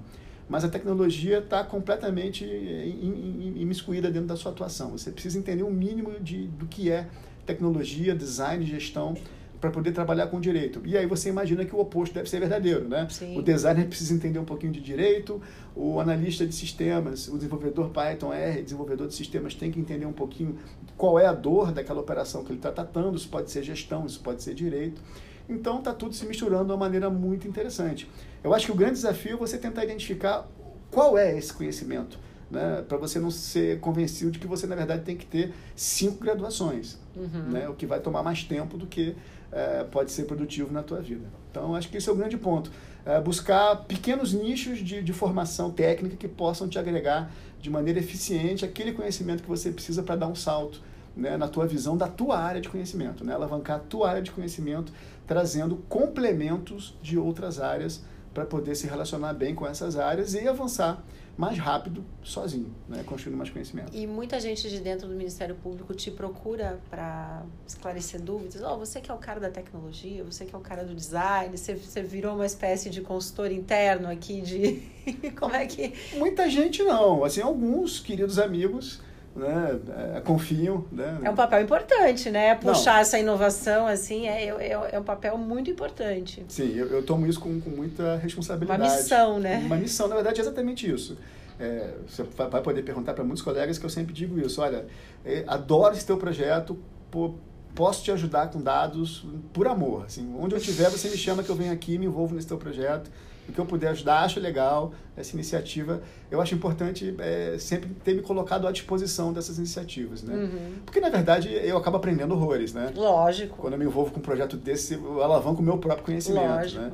mas 0.48 0.64
a 0.64 0.68
tecnologia 0.68 1.38
está 1.38 1.64
completamente 1.64 2.44
imiscuída 3.56 4.10
dentro 4.10 4.28
da 4.28 4.36
sua 4.36 4.52
atuação. 4.52 4.90
Você 4.90 5.10
precisa 5.10 5.38
entender 5.38 5.62
o 5.62 5.70
mínimo 5.70 6.20
de, 6.20 6.46
do 6.46 6.66
que 6.66 6.90
é 6.90 7.08
tecnologia, 7.44 8.14
design, 8.14 8.64
gestão 8.64 9.14
para 9.60 9.70
poder 9.70 9.92
trabalhar 9.92 10.26
com 10.28 10.38
direito. 10.38 10.82
E 10.84 10.96
aí 10.96 11.06
você 11.06 11.28
imagina 11.28 11.64
que 11.64 11.74
o 11.74 11.80
oposto 11.80 12.14
deve 12.14 12.28
ser 12.28 12.40
verdadeiro, 12.40 12.88
né? 12.88 13.06
Sim. 13.10 13.36
O 13.36 13.42
designer 13.42 13.86
precisa 13.86 14.14
entender 14.14 14.38
um 14.38 14.44
pouquinho 14.44 14.72
de 14.72 14.80
direito, 14.80 15.40
o 15.74 15.98
analista 15.98 16.46
de 16.46 16.54
sistemas, 16.54 17.28
o 17.28 17.36
desenvolvedor 17.36 17.90
Python 17.90 18.32
R, 18.32 18.62
desenvolvedor 18.62 19.08
de 19.08 19.14
sistemas 19.14 19.54
tem 19.54 19.70
que 19.70 19.80
entender 19.80 20.06
um 20.06 20.12
pouquinho 20.12 20.56
qual 20.96 21.18
é 21.18 21.26
a 21.26 21.32
dor 21.32 21.72
daquela 21.72 22.00
operação 22.00 22.44
que 22.44 22.50
ele 22.50 22.58
está 22.58 22.70
tratando, 22.70 23.16
isso 23.16 23.28
pode 23.28 23.50
ser 23.50 23.62
gestão, 23.62 24.06
isso 24.06 24.20
pode 24.20 24.42
ser 24.42 24.54
direito. 24.54 25.00
Então 25.48 25.78
está 25.78 25.92
tudo 25.92 26.14
se 26.14 26.26
misturando 26.26 26.66
de 26.66 26.72
uma 26.72 26.76
maneira 26.76 27.08
muito 27.08 27.46
interessante. 27.46 28.08
Eu 28.46 28.54
acho 28.54 28.66
que 28.66 28.70
o 28.70 28.76
grande 28.76 28.94
desafio 28.94 29.34
é 29.34 29.36
você 29.36 29.58
tentar 29.58 29.82
identificar 29.82 30.46
qual 30.88 31.18
é 31.18 31.36
esse 31.36 31.52
conhecimento. 31.52 32.16
Né, 32.48 32.84
para 32.88 32.96
você 32.96 33.18
não 33.18 33.28
ser 33.28 33.80
convencido 33.80 34.30
de 34.30 34.38
que 34.38 34.46
você, 34.46 34.68
na 34.68 34.76
verdade, 34.76 35.02
tem 35.02 35.16
que 35.16 35.26
ter 35.26 35.52
cinco 35.74 36.22
graduações, 36.22 36.96
uhum. 37.16 37.50
né, 37.50 37.68
o 37.68 37.74
que 37.74 37.84
vai 37.86 37.98
tomar 37.98 38.22
mais 38.22 38.44
tempo 38.44 38.78
do 38.78 38.86
que 38.86 39.16
é, 39.50 39.82
pode 39.82 40.12
ser 40.12 40.26
produtivo 40.26 40.72
na 40.72 40.80
tua 40.80 41.00
vida. 41.00 41.26
Então, 41.50 41.74
acho 41.74 41.88
que 41.88 41.96
esse 41.96 42.08
é 42.08 42.12
o 42.12 42.14
grande 42.14 42.36
ponto. 42.36 42.70
É 43.04 43.20
buscar 43.20 43.84
pequenos 43.88 44.32
nichos 44.32 44.78
de, 44.78 45.02
de 45.02 45.12
formação 45.12 45.72
técnica 45.72 46.14
que 46.14 46.28
possam 46.28 46.68
te 46.68 46.78
agregar 46.78 47.32
de 47.60 47.68
maneira 47.68 47.98
eficiente 47.98 48.64
aquele 48.64 48.92
conhecimento 48.92 49.42
que 49.42 49.48
você 49.48 49.72
precisa 49.72 50.04
para 50.04 50.14
dar 50.14 50.28
um 50.28 50.36
salto 50.36 50.80
né, 51.16 51.36
na 51.36 51.48
tua 51.48 51.66
visão 51.66 51.96
da 51.96 52.06
tua 52.06 52.38
área 52.38 52.60
de 52.60 52.68
conhecimento, 52.68 53.24
né, 53.24 53.34
alavancar 53.34 53.78
a 53.78 53.80
tua 53.80 54.08
área 54.08 54.22
de 54.22 54.30
conhecimento 54.30 54.92
trazendo 55.26 55.82
complementos 55.88 56.96
de 57.02 57.18
outras 57.18 57.58
áreas 57.58 58.04
para 58.36 58.44
poder 58.44 58.74
se 58.74 58.86
relacionar 58.86 59.32
bem 59.32 59.54
com 59.54 59.66
essas 59.66 59.96
áreas 59.96 60.34
e 60.34 60.46
avançar 60.46 61.02
mais 61.38 61.56
rápido 61.56 62.04
sozinho, 62.22 62.70
né? 62.86 63.02
construindo 63.02 63.38
mais 63.38 63.48
conhecimento. 63.48 63.96
E 63.96 64.06
muita 64.06 64.38
gente 64.38 64.68
de 64.68 64.78
dentro 64.78 65.08
do 65.08 65.14
Ministério 65.14 65.54
Público 65.54 65.94
te 65.94 66.10
procura 66.10 66.78
para 66.90 67.42
esclarecer 67.66 68.20
dúvidas. 68.20 68.60
Oh, 68.62 68.76
você 68.76 69.00
que 69.00 69.10
é 69.10 69.14
o 69.14 69.16
cara 69.16 69.40
da 69.40 69.48
tecnologia, 69.48 70.22
você 70.22 70.44
que 70.44 70.54
é 70.54 70.58
o 70.58 70.60
cara 70.60 70.84
do 70.84 70.94
design, 70.94 71.56
você, 71.56 71.74
você 71.74 72.02
virou 72.02 72.34
uma 72.34 72.44
espécie 72.44 72.90
de 72.90 73.00
consultor 73.00 73.50
interno 73.50 74.06
aqui 74.06 74.42
de 74.42 74.82
como 75.32 75.54
é 75.54 75.64
que... 75.64 75.94
Muita 76.18 76.50
gente 76.50 76.82
não, 76.82 77.24
assim, 77.24 77.40
alguns 77.40 78.00
queridos 78.00 78.38
amigos 78.38 79.00
né, 79.36 79.78
é, 80.16 80.20
confiam. 80.20 80.84
Né? 80.90 81.20
É 81.22 81.30
um 81.30 81.34
papel 81.34 81.62
importante, 81.62 82.30
né? 82.30 82.54
Puxar 82.54 82.94
Não. 82.94 83.00
essa 83.00 83.18
inovação, 83.18 83.86
assim, 83.86 84.26
é, 84.26 84.46
é, 84.46 84.90
é 84.92 84.98
um 84.98 85.04
papel 85.04 85.36
muito 85.36 85.70
importante. 85.70 86.44
Sim, 86.48 86.74
eu, 86.74 86.86
eu 86.88 87.02
tomo 87.02 87.26
isso 87.26 87.38
com, 87.38 87.60
com 87.60 87.70
muita 87.70 88.16
responsabilidade. 88.16 88.82
Uma 88.82 88.96
missão, 88.96 89.38
né? 89.38 89.62
Uma 89.66 89.76
missão, 89.76 90.08
na 90.08 90.14
verdade, 90.14 90.40
é 90.40 90.42
exatamente 90.42 90.90
isso. 90.90 91.16
É, 91.58 91.90
você 92.06 92.22
vai 92.22 92.60
poder 92.60 92.82
perguntar 92.82 93.14
para 93.14 93.24
muitos 93.24 93.42
colegas 93.42 93.78
que 93.78 93.84
eu 93.84 93.90
sempre 93.90 94.12
digo 94.12 94.38
isso. 94.38 94.60
Olha, 94.60 94.86
é, 95.24 95.44
adoro 95.46 95.94
esse 95.94 96.06
teu 96.06 96.16
projeto, 96.16 96.78
pô, 97.10 97.34
posso 97.74 98.02
te 98.02 98.10
ajudar 98.10 98.50
com 98.50 98.60
dados 98.60 99.26
por 99.52 99.68
amor. 99.68 100.04
Assim, 100.06 100.34
onde 100.38 100.54
eu 100.54 100.58
estiver, 100.58 100.90
você 100.90 101.08
me 101.08 101.16
chama 101.16 101.42
que 101.42 101.50
eu 101.50 101.56
venho 101.56 101.72
aqui, 101.72 101.98
me 101.98 102.06
envolvo 102.06 102.34
nesse 102.34 102.46
teu 102.46 102.58
projeto 102.58 103.10
o 103.48 103.52
que 103.52 103.58
eu 103.58 103.66
puder 103.66 103.88
ajudar, 103.88 104.20
acho 104.24 104.40
legal 104.40 104.92
essa 105.16 105.34
iniciativa. 105.34 106.02
Eu 106.30 106.40
acho 106.40 106.54
importante 106.54 107.14
é, 107.18 107.56
sempre 107.58 107.90
ter 108.04 108.14
me 108.14 108.22
colocado 108.22 108.66
à 108.66 108.72
disposição 108.72 109.32
dessas 109.32 109.58
iniciativas, 109.58 110.22
né? 110.22 110.34
Uhum. 110.34 110.72
Porque, 110.84 111.00
na 111.00 111.08
verdade, 111.08 111.48
eu 111.48 111.76
acabo 111.76 111.96
aprendendo 111.96 112.34
horrores, 112.34 112.72
né? 112.74 112.92
Lógico. 112.94 113.56
Quando 113.56 113.74
eu 113.74 113.78
me 113.78 113.84
envolvo 113.84 114.10
com 114.10 114.18
um 114.18 114.22
projeto 114.22 114.56
desse, 114.56 114.94
eu 114.94 115.22
alavanco 115.22 115.60
o 115.60 115.64
meu 115.64 115.78
próprio 115.78 116.04
conhecimento, 116.04 116.46
Lógico. 116.46 116.82
né? 116.82 116.92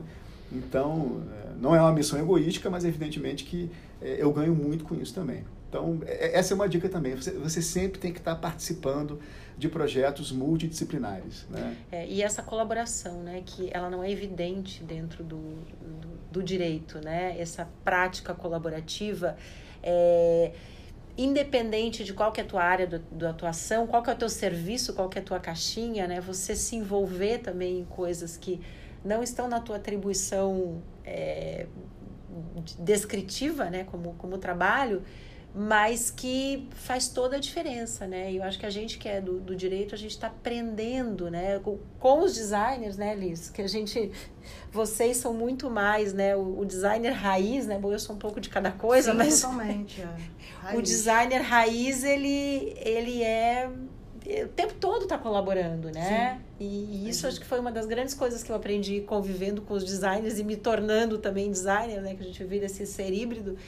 Então, 0.53 1.23
é, 1.33 1.61
não 1.61 1.75
é 1.75 1.81
uma 1.81 1.93
missão 1.93 2.19
egoística, 2.19 2.69
mas 2.69 2.85
evidentemente 2.85 3.45
que 3.45 3.71
é, 4.01 4.17
eu 4.23 4.31
ganho 4.33 4.55
muito 4.55 4.85
com 4.85 4.95
isso 4.95 5.15
também. 5.15 5.45
Então, 5.73 6.01
é, 6.05 6.39
essa 6.39 6.53
é 6.53 6.55
uma 6.55 6.69
dica 6.69 6.87
também. 6.87 7.15
Você, 7.15 7.31
você 7.31 7.63
sempre 7.63 7.99
tem 7.99 8.13
que 8.13 8.19
estar 8.19 8.35
participando 8.37 9.19
de 9.57 9.71
projetos 9.71 10.31
multidisciplinares. 10.31 11.47
Né? 11.49 11.77
É, 11.91 12.07
e 12.07 12.21
essa 12.21 12.43
colaboração, 12.43 13.23
né, 13.23 13.43
que 13.47 13.71
ela 13.73 13.89
não 13.89 14.05
é 14.05 14.11
evidente 14.11 14.85
dentro 14.85 15.25
do, 15.25 15.39
do, 15.41 16.09
do 16.31 16.43
direito, 16.43 17.01
né? 17.03 17.41
essa 17.41 17.67
prática 17.83 18.35
colaborativa. 18.35 19.35
É, 19.83 20.53
independente 21.17 22.05
de 22.05 22.13
qual 22.13 22.33
que 22.33 22.41
é 22.43 22.45
a 22.45 22.47
tua 22.47 22.63
área 22.63 22.87
de 22.87 23.27
atuação, 23.27 23.87
qual 23.87 24.03
que 24.03 24.11
é 24.11 24.13
o 24.13 24.17
teu 24.17 24.29
serviço, 24.29 24.93
qual 24.93 25.09
que 25.09 25.19
é 25.19 25.23
a 25.23 25.25
tua 25.25 25.41
caixinha, 25.41 26.07
né? 26.07 26.23
Você 26.23 26.57
se 26.57 26.75
envolver 26.75 27.39
também 27.39 27.81
em 27.81 27.85
coisas 27.85 28.39
que 28.39 28.63
não 29.05 29.23
estão 29.23 29.47
na 29.47 29.61
tua 29.61 29.77
atribuição 29.77 30.81
é, 31.05 31.67
descritiva, 32.79 33.69
né? 33.69 33.85
Como, 33.85 34.15
como 34.15 34.39
trabalho, 34.39 35.03
mas 35.55 36.11
que 36.11 36.67
faz 36.71 37.09
toda 37.09 37.37
a 37.37 37.39
diferença, 37.39 38.07
né? 38.07 38.33
E 38.33 38.39
eu 38.39 38.43
acho 38.43 38.59
que 38.59 38.65
a 38.65 38.71
gente 38.71 38.99
que 38.99 39.07
é 39.07 39.21
do, 39.21 39.39
do 39.39 39.55
direito, 39.55 39.95
a 39.95 39.99
gente 39.99 40.13
está 40.13 40.29
aprendendo, 40.29 41.31
né? 41.31 41.59
Com, 41.59 41.79
com, 42.01 42.23
os 42.23 42.35
designers, 42.35 42.97
né, 42.97 43.15
Liz? 43.15 43.51
Que 43.51 43.61
a 43.61 43.69
gente... 43.69 44.11
Vocês 44.73 45.19
são 45.19 45.35
muito 45.35 45.69
mais, 45.69 46.15
né? 46.15 46.35
O, 46.35 46.61
o 46.61 46.65
designer 46.65 47.13
raiz, 47.13 47.67
né? 47.67 47.79
Bom, 47.79 47.93
eu 47.93 47.99
sou 47.99 48.17
um 48.17 48.19
pouco 48.19 48.41
de 48.41 48.49
cada 48.49 48.73
coisa, 48.73 49.13
Sim, 49.13 49.19
mas... 49.19 49.41
totalmente, 49.43 50.01
é. 50.01 50.09
O 50.75 50.81
designer 50.81 51.43
raiz, 51.43 52.03
ele, 52.03 52.75
ele 52.79 53.23
é... 53.23 53.69
O 54.45 54.49
tempo 54.49 54.73
todo 54.75 55.03
está 55.03 55.19
colaborando, 55.19 55.91
né? 55.91 56.41
Sim. 56.57 56.65
E, 56.65 57.09
isso 57.11 57.27
acho 57.27 57.39
que 57.39 57.47
foi 57.47 57.59
uma 57.59 57.73
das 57.73 57.85
grandes 57.85 58.15
coisas 58.15 58.43
que 58.43 58.51
eu 58.51 58.57
aprendi 58.57 59.01
convivendo 59.01 59.61
com 59.61 59.75
os 59.75 59.85
designers 59.85 60.39
e 60.39 60.45
me 60.45 60.57
tornando 60.57 61.19
também 61.19 61.51
designer, 61.51 62.01
né? 62.01 62.15
Que 62.15 62.23
a 62.23 62.27
gente 62.27 62.43
vira 62.45 62.67
esse 62.67 62.87
ser 62.87 63.13
híbrido 63.13 63.59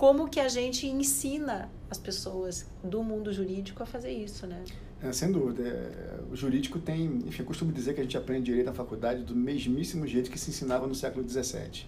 como 0.00 0.30
que 0.30 0.40
a 0.40 0.48
gente 0.48 0.86
ensina 0.86 1.70
as 1.90 1.98
pessoas 1.98 2.66
do 2.82 3.02
mundo 3.02 3.30
jurídico 3.34 3.82
a 3.82 3.86
fazer 3.86 4.10
isso, 4.10 4.46
né? 4.46 4.64
É, 5.02 5.12
sem 5.12 5.30
dúvida. 5.30 5.62
É, 5.62 6.20
o 6.32 6.34
jurídico 6.34 6.78
tem, 6.78 7.18
enfim, 7.26 7.42
eu 7.42 7.44
costumo 7.44 7.70
dizer 7.70 7.92
que 7.92 8.00
a 8.00 8.02
gente 8.02 8.16
aprende 8.16 8.44
direito 8.44 8.64
na 8.64 8.72
faculdade 8.72 9.22
do 9.22 9.36
mesmíssimo 9.36 10.06
jeito 10.06 10.30
que 10.30 10.38
se 10.38 10.48
ensinava 10.48 10.86
no 10.86 10.94
século 10.94 11.28
XVII. 11.28 11.84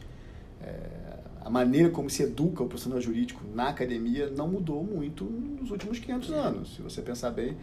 É, 0.60 1.20
a 1.40 1.48
maneira 1.48 1.88
como 1.88 2.10
se 2.10 2.22
educa 2.22 2.62
o 2.62 2.68
profissional 2.68 3.00
jurídico 3.00 3.42
na 3.54 3.70
academia 3.70 4.28
não 4.28 4.46
mudou 4.46 4.84
muito 4.84 5.24
nos 5.24 5.70
últimos 5.70 5.98
500 5.98 6.32
anos. 6.32 6.76
Se 6.76 6.82
você 6.82 7.00
pensar 7.00 7.30
bem, 7.30 7.56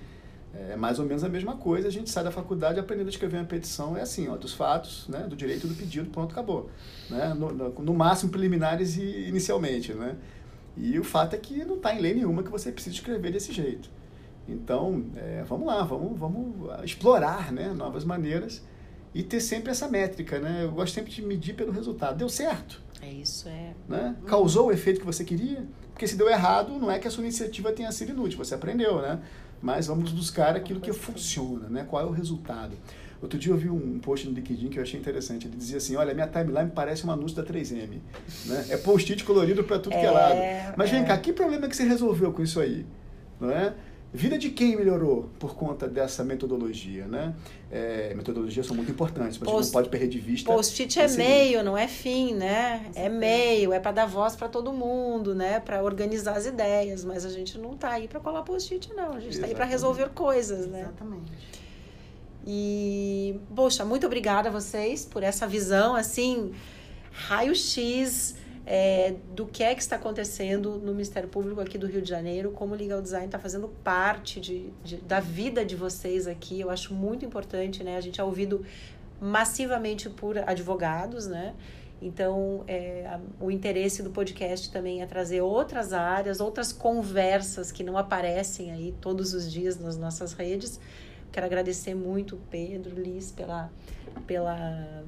é 0.52 0.76
mais 0.76 0.98
ou 0.98 1.06
menos 1.06 1.24
a 1.24 1.30
mesma 1.30 1.58
coisa. 1.58 1.88
A 1.88 1.92
gente 1.92 2.10
sai 2.10 2.24
da 2.24 2.32
faculdade 2.32 2.80
aprendendo 2.80 3.06
a 3.06 3.12
escrever 3.12 3.38
uma 3.38 3.46
petição, 3.46 3.96
é 3.96 4.02
assim, 4.02 4.28
ó, 4.28 4.36
dos 4.36 4.56
fatos, 4.56 5.08
né, 5.10 5.28
do 5.30 5.36
direito 5.36 5.68
do 5.68 5.76
pedido, 5.76 6.10
pronto, 6.10 6.32
acabou. 6.32 6.72
Né? 7.08 7.36
No, 7.36 7.52
no, 7.52 7.70
no 7.70 7.94
máximo 7.94 8.32
preliminares 8.32 8.98
e 8.98 9.28
inicialmente, 9.28 9.94
né? 9.94 10.16
E 10.80 10.98
o 10.98 11.04
fato 11.04 11.36
é 11.36 11.38
que 11.38 11.66
não 11.66 11.76
está 11.76 11.94
em 11.94 12.00
lei 12.00 12.14
nenhuma 12.14 12.42
que 12.42 12.50
você 12.50 12.72
precisa 12.72 12.96
escrever 12.96 13.32
desse 13.32 13.52
jeito. 13.52 13.90
Então, 14.48 15.06
é, 15.16 15.44
vamos 15.44 15.68
lá, 15.68 15.84
vamos, 15.84 16.18
vamos 16.18 16.84
explorar 16.84 17.52
né, 17.52 17.74
novas 17.74 18.04
maneiras 18.06 18.64
e 19.14 19.22
ter 19.22 19.42
sempre 19.42 19.72
essa 19.72 19.88
métrica, 19.88 20.40
né? 20.40 20.64
Eu 20.64 20.72
gosto 20.72 20.94
sempre 20.94 21.12
de 21.12 21.22
medir 21.22 21.54
pelo 21.56 21.72
resultado. 21.72 22.18
Deu 22.18 22.30
certo? 22.30 22.82
É 23.02 23.12
isso, 23.12 23.48
é. 23.50 23.74
Né? 23.88 24.16
Causou 24.26 24.68
o 24.68 24.72
efeito 24.72 25.00
que 25.00 25.06
você 25.06 25.24
queria? 25.24 25.68
Porque 25.92 26.08
se 26.08 26.16
deu 26.16 26.30
errado, 26.30 26.72
não 26.80 26.90
é 26.90 26.98
que 26.98 27.08
a 27.08 27.12
sua 27.12 27.24
iniciativa 27.24 27.72
tenha 27.72 27.92
sido 27.92 28.12
inútil, 28.12 28.38
você 28.38 28.56
aprendeu, 28.56 29.02
né? 29.02 29.20
Mas 29.62 29.88
vamos 29.88 30.12
buscar 30.12 30.56
aquilo 30.56 30.80
que 30.80 30.94
funciona, 30.94 31.68
né? 31.68 31.86
Qual 31.88 32.02
é 32.02 32.06
o 32.06 32.12
resultado? 32.12 32.76
Outro 33.22 33.38
dia 33.38 33.52
eu 33.52 33.58
vi 33.58 33.70
um 33.70 34.00
post 34.00 34.28
no 34.28 34.34
LinkedIn 34.34 34.70
que 34.70 34.80
eu 34.80 34.84
achei 34.84 35.00
interessante. 35.00 35.48
Ele 35.48 35.58
dizia 35.58 35.78
assim: 35.78 35.96
Olha, 35.96 36.14
minha 36.14 36.28
timeline 36.28 36.72
parece 36.74 37.06
um 37.06 37.12
anúncio 37.12 37.36
da 37.36 37.44
3M. 37.44 38.00
Né? 38.46 38.66
É 38.70 38.78
post-it 38.78 39.24
colorido 39.24 39.64
para 39.64 39.78
tudo 39.78 39.94
é, 39.94 40.00
que 40.00 40.06
é 40.06 40.12
lado. 40.12 40.40
Mas 40.78 40.90
vem 40.90 41.02
é. 41.02 41.04
cá, 41.04 41.18
que 41.18 41.34
problema 41.34 41.68
que 41.68 41.76
você 41.76 41.84
resolveu 41.84 42.32
com 42.32 42.42
isso 42.42 42.60
aí? 42.60 42.86
Não 43.40 43.52
é? 43.52 43.74
Vida 44.12 44.40
de 44.40 44.50
quem 44.50 44.76
melhorou 44.76 45.30
por 45.38 45.54
conta 45.54 45.88
dessa 45.88 46.24
metodologia, 46.24 47.06
né? 47.06 47.36
É, 47.72 48.12
metodologias 48.16 48.66
são 48.66 48.76
muito 48.76 48.90
importantes, 48.90 49.38
mas 49.38 49.48
Post, 49.48 49.66
não 49.66 49.72
pode 49.72 49.90
perder 49.90 50.08
de 50.08 50.18
vista. 50.18 50.52
Post-it 50.52 51.00
é 51.00 51.08
meio, 51.10 51.64
não 51.64 51.78
é 51.78 51.88
fim, 51.88 52.34
né? 52.34 52.90
É 52.96 53.08
meio, 53.08 53.72
é 53.72 53.80
para 53.80 53.92
dar 53.92 54.06
voz 54.08 54.36
para 54.36 54.48
todo 54.48 54.74
mundo, 54.74 55.36
né? 55.36 55.60
Para 55.60 55.84
organizar 55.84 56.36
as 56.36 56.48
ideias, 56.48 57.06
mas 57.06 57.24
a 57.24 57.30
gente 57.30 57.60
não 57.60 57.74
está 57.74 57.92
aí 57.92 58.08
para 58.08 58.20
colar 58.20 58.42
post-it, 58.42 58.92
não. 58.96 59.14
A 59.14 59.20
gente 59.20 59.34
está 59.34 59.46
aí 59.46 59.54
para 59.54 59.66
resolver 59.66 60.10
coisas, 60.10 60.66
né? 60.66 60.82
Exatamente. 60.82 61.32
E, 62.46 63.40
poxa, 63.56 63.84
muito 63.86 64.06
obrigada 64.06 64.50
a 64.50 64.52
vocês 64.52 65.06
por 65.06 65.24
essa 65.24 65.46
visão, 65.48 65.96
assim, 65.96 66.54
raio-x 67.12 68.36
é, 68.66 69.16
do 69.34 69.48
que 69.48 69.64
é 69.64 69.74
que 69.74 69.82
está 69.82 69.96
acontecendo 69.96 70.78
no 70.78 70.92
Ministério 70.92 71.28
Público 71.28 71.60
aqui 71.60 71.78
do 71.78 71.88
Rio 71.88 72.02
de 72.02 72.10
Janeiro, 72.10 72.52
como 72.52 72.76
o 72.76 72.78
Legal 72.78 73.02
Design 73.02 73.26
está 73.26 73.40
fazendo 73.40 73.68
parte 73.84 74.40
de, 74.40 74.72
de, 74.84 74.98
da 74.98 75.20
vida 75.20 75.66
de 75.66 75.76
vocês 75.76 76.28
aqui. 76.28 76.62
Eu 76.62 76.70
acho 76.70 76.94
muito 76.94 77.26
importante, 77.26 77.84
né? 77.84 77.98
A 77.98 78.02
gente 78.02 78.22
é 78.22 78.24
ouvido 78.24 78.64
massivamente 79.20 80.08
por 80.08 80.38
advogados, 80.38 81.26
né? 81.26 81.56
Então, 82.02 82.64
é, 82.68 83.20
o 83.42 83.52
interesse 83.52 84.02
do 84.02 84.12
podcast 84.12 84.72
também 84.72 85.02
é 85.02 85.06
trazer 85.06 85.42
outras 85.42 85.92
áreas, 85.92 86.40
outras 86.40 86.72
conversas 86.72 87.72
que 87.72 87.84
não 87.84 87.98
aparecem 87.98 88.72
aí 88.72 88.96
todos 89.02 89.34
os 89.34 89.52
dias 89.52 89.80
nas 89.80 89.98
nossas 89.98 90.34
redes. 90.34 90.80
Quero 91.32 91.46
agradecer 91.46 91.96
muito 91.96 92.40
Pedro, 92.50 93.00
Liz, 93.02 93.32
pela, 93.32 93.72
pela 94.26 95.04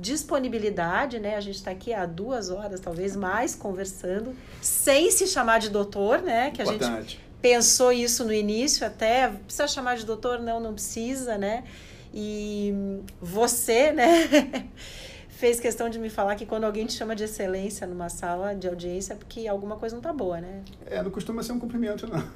disponibilidade, 0.00 1.18
né? 1.18 1.36
A 1.36 1.40
gente 1.40 1.56
está 1.56 1.70
aqui 1.70 1.92
há 1.92 2.04
duas 2.04 2.50
horas, 2.50 2.80
talvez 2.80 3.16
mais, 3.16 3.54
conversando, 3.54 4.34
sem 4.60 5.10
se 5.10 5.26
chamar 5.26 5.58
de 5.58 5.70
doutor, 5.70 6.20
né? 6.20 6.50
Que 6.50 6.62
a 6.62 6.64
gente 6.64 7.20
pensou 7.40 7.92
isso 7.92 8.24
no 8.24 8.32
início 8.32 8.86
até. 8.86 9.28
Precisa 9.28 9.68
chamar 9.68 9.96
de 9.96 10.04
doutor? 10.04 10.40
Não, 10.40 10.60
não 10.60 10.74
precisa, 10.74 11.38
né? 11.38 11.64
E 12.12 12.72
você, 13.20 13.92
né? 13.92 14.66
fez 15.36 15.60
questão 15.60 15.90
de 15.90 15.98
me 15.98 16.08
falar 16.08 16.34
que 16.34 16.46
quando 16.46 16.64
alguém 16.64 16.86
te 16.86 16.94
chama 16.94 17.14
de 17.14 17.24
excelência 17.24 17.86
numa 17.86 18.08
sala 18.08 18.54
de 18.54 18.66
audiência 18.66 19.12
é 19.12 19.16
porque 19.16 19.46
alguma 19.46 19.76
coisa 19.76 19.94
não 19.94 20.02
tá 20.02 20.10
boa, 20.10 20.40
né? 20.40 20.62
É, 20.86 21.02
não 21.02 21.10
costuma 21.10 21.42
ser 21.42 21.52
um 21.52 21.58
cumprimento, 21.58 22.06
não. 22.06 22.26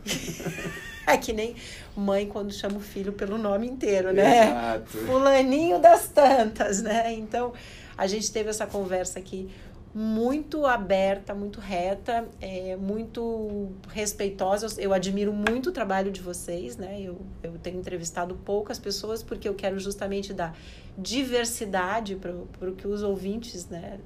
é 1.07 1.16
que 1.16 1.32
nem 1.32 1.57
mãe 1.96 2.26
quando 2.26 2.53
chama 2.53 2.76
o 2.76 2.80
filho 2.80 3.14
pelo 3.14 3.38
nome 3.38 3.66
inteiro, 3.66 4.12
né? 4.12 4.48
Exato. 4.48 4.98
Fulaninho 4.98 5.78
das 5.78 6.09
tantas, 6.09 6.82
né? 6.82 7.11
Então, 7.14 7.55
a 7.96 8.07
gente 8.07 8.30
teve 8.30 8.51
essa 8.51 8.66
conversa 8.66 9.18
aqui 9.18 9.48
muito 9.94 10.66
aberta, 10.66 11.34
muito 11.34 11.59
reta, 11.59 12.28
é, 12.38 12.76
muito 12.76 13.70
respeitosa. 13.88 14.66
Eu 14.78 14.92
admiro 14.92 15.32
muito 15.32 15.70
o 15.70 15.72
trabalho 15.72 16.12
de 16.12 16.20
vocês, 16.20 16.76
né? 16.76 17.01
Eu, 17.01 17.18
eu 17.42 17.53
tenho 17.59 17.78
entrevistado 17.78 18.34
poucas 18.44 18.78
pessoas 18.78 19.22
porque 19.22 19.48
eu 19.48 19.55
quero 19.55 19.78
justamente 19.80 20.34
dar 20.34 20.55
diversidade 20.97 22.16
para 22.16 22.32
o 22.70 22.74
que 22.74 22.86
os 22.86 23.03
ouvintes 23.03 23.68
né, 23.68 23.99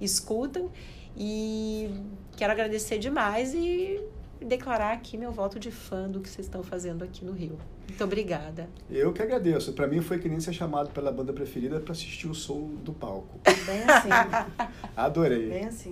escutam. 0.00 0.70
E 1.16 1.90
quero 2.36 2.52
agradecer 2.52 2.98
demais 2.98 3.52
e 3.54 4.00
declarar 4.40 4.92
aqui 4.92 5.16
meu 5.16 5.32
voto 5.32 5.58
de 5.58 5.70
fã 5.70 6.08
do 6.08 6.20
que 6.20 6.28
vocês 6.28 6.46
estão 6.46 6.62
fazendo 6.62 7.02
aqui 7.02 7.24
no 7.24 7.32
Rio. 7.32 7.58
Muito 7.88 8.04
obrigada. 8.04 8.68
Eu 8.90 9.12
que 9.12 9.22
agradeço. 9.22 9.72
Para 9.72 9.86
mim 9.86 10.00
foi 10.00 10.18
que 10.18 10.28
nem 10.28 10.38
ser 10.38 10.52
chamado 10.52 10.90
pela 10.90 11.10
banda 11.10 11.32
preferida 11.32 11.80
para 11.80 11.92
assistir 11.92 12.28
o 12.28 12.34
som 12.34 12.74
do 12.84 12.92
palco. 12.92 13.40
Bem 13.66 13.82
assim. 13.82 14.08
Adorei. 14.96 15.48
Bem 15.48 15.64
assim. 15.64 15.90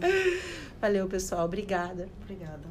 Valeu, 0.81 1.09
pessoal. 1.09 1.45
Obrigada. 1.47 2.09
Obrigada. 2.23 2.67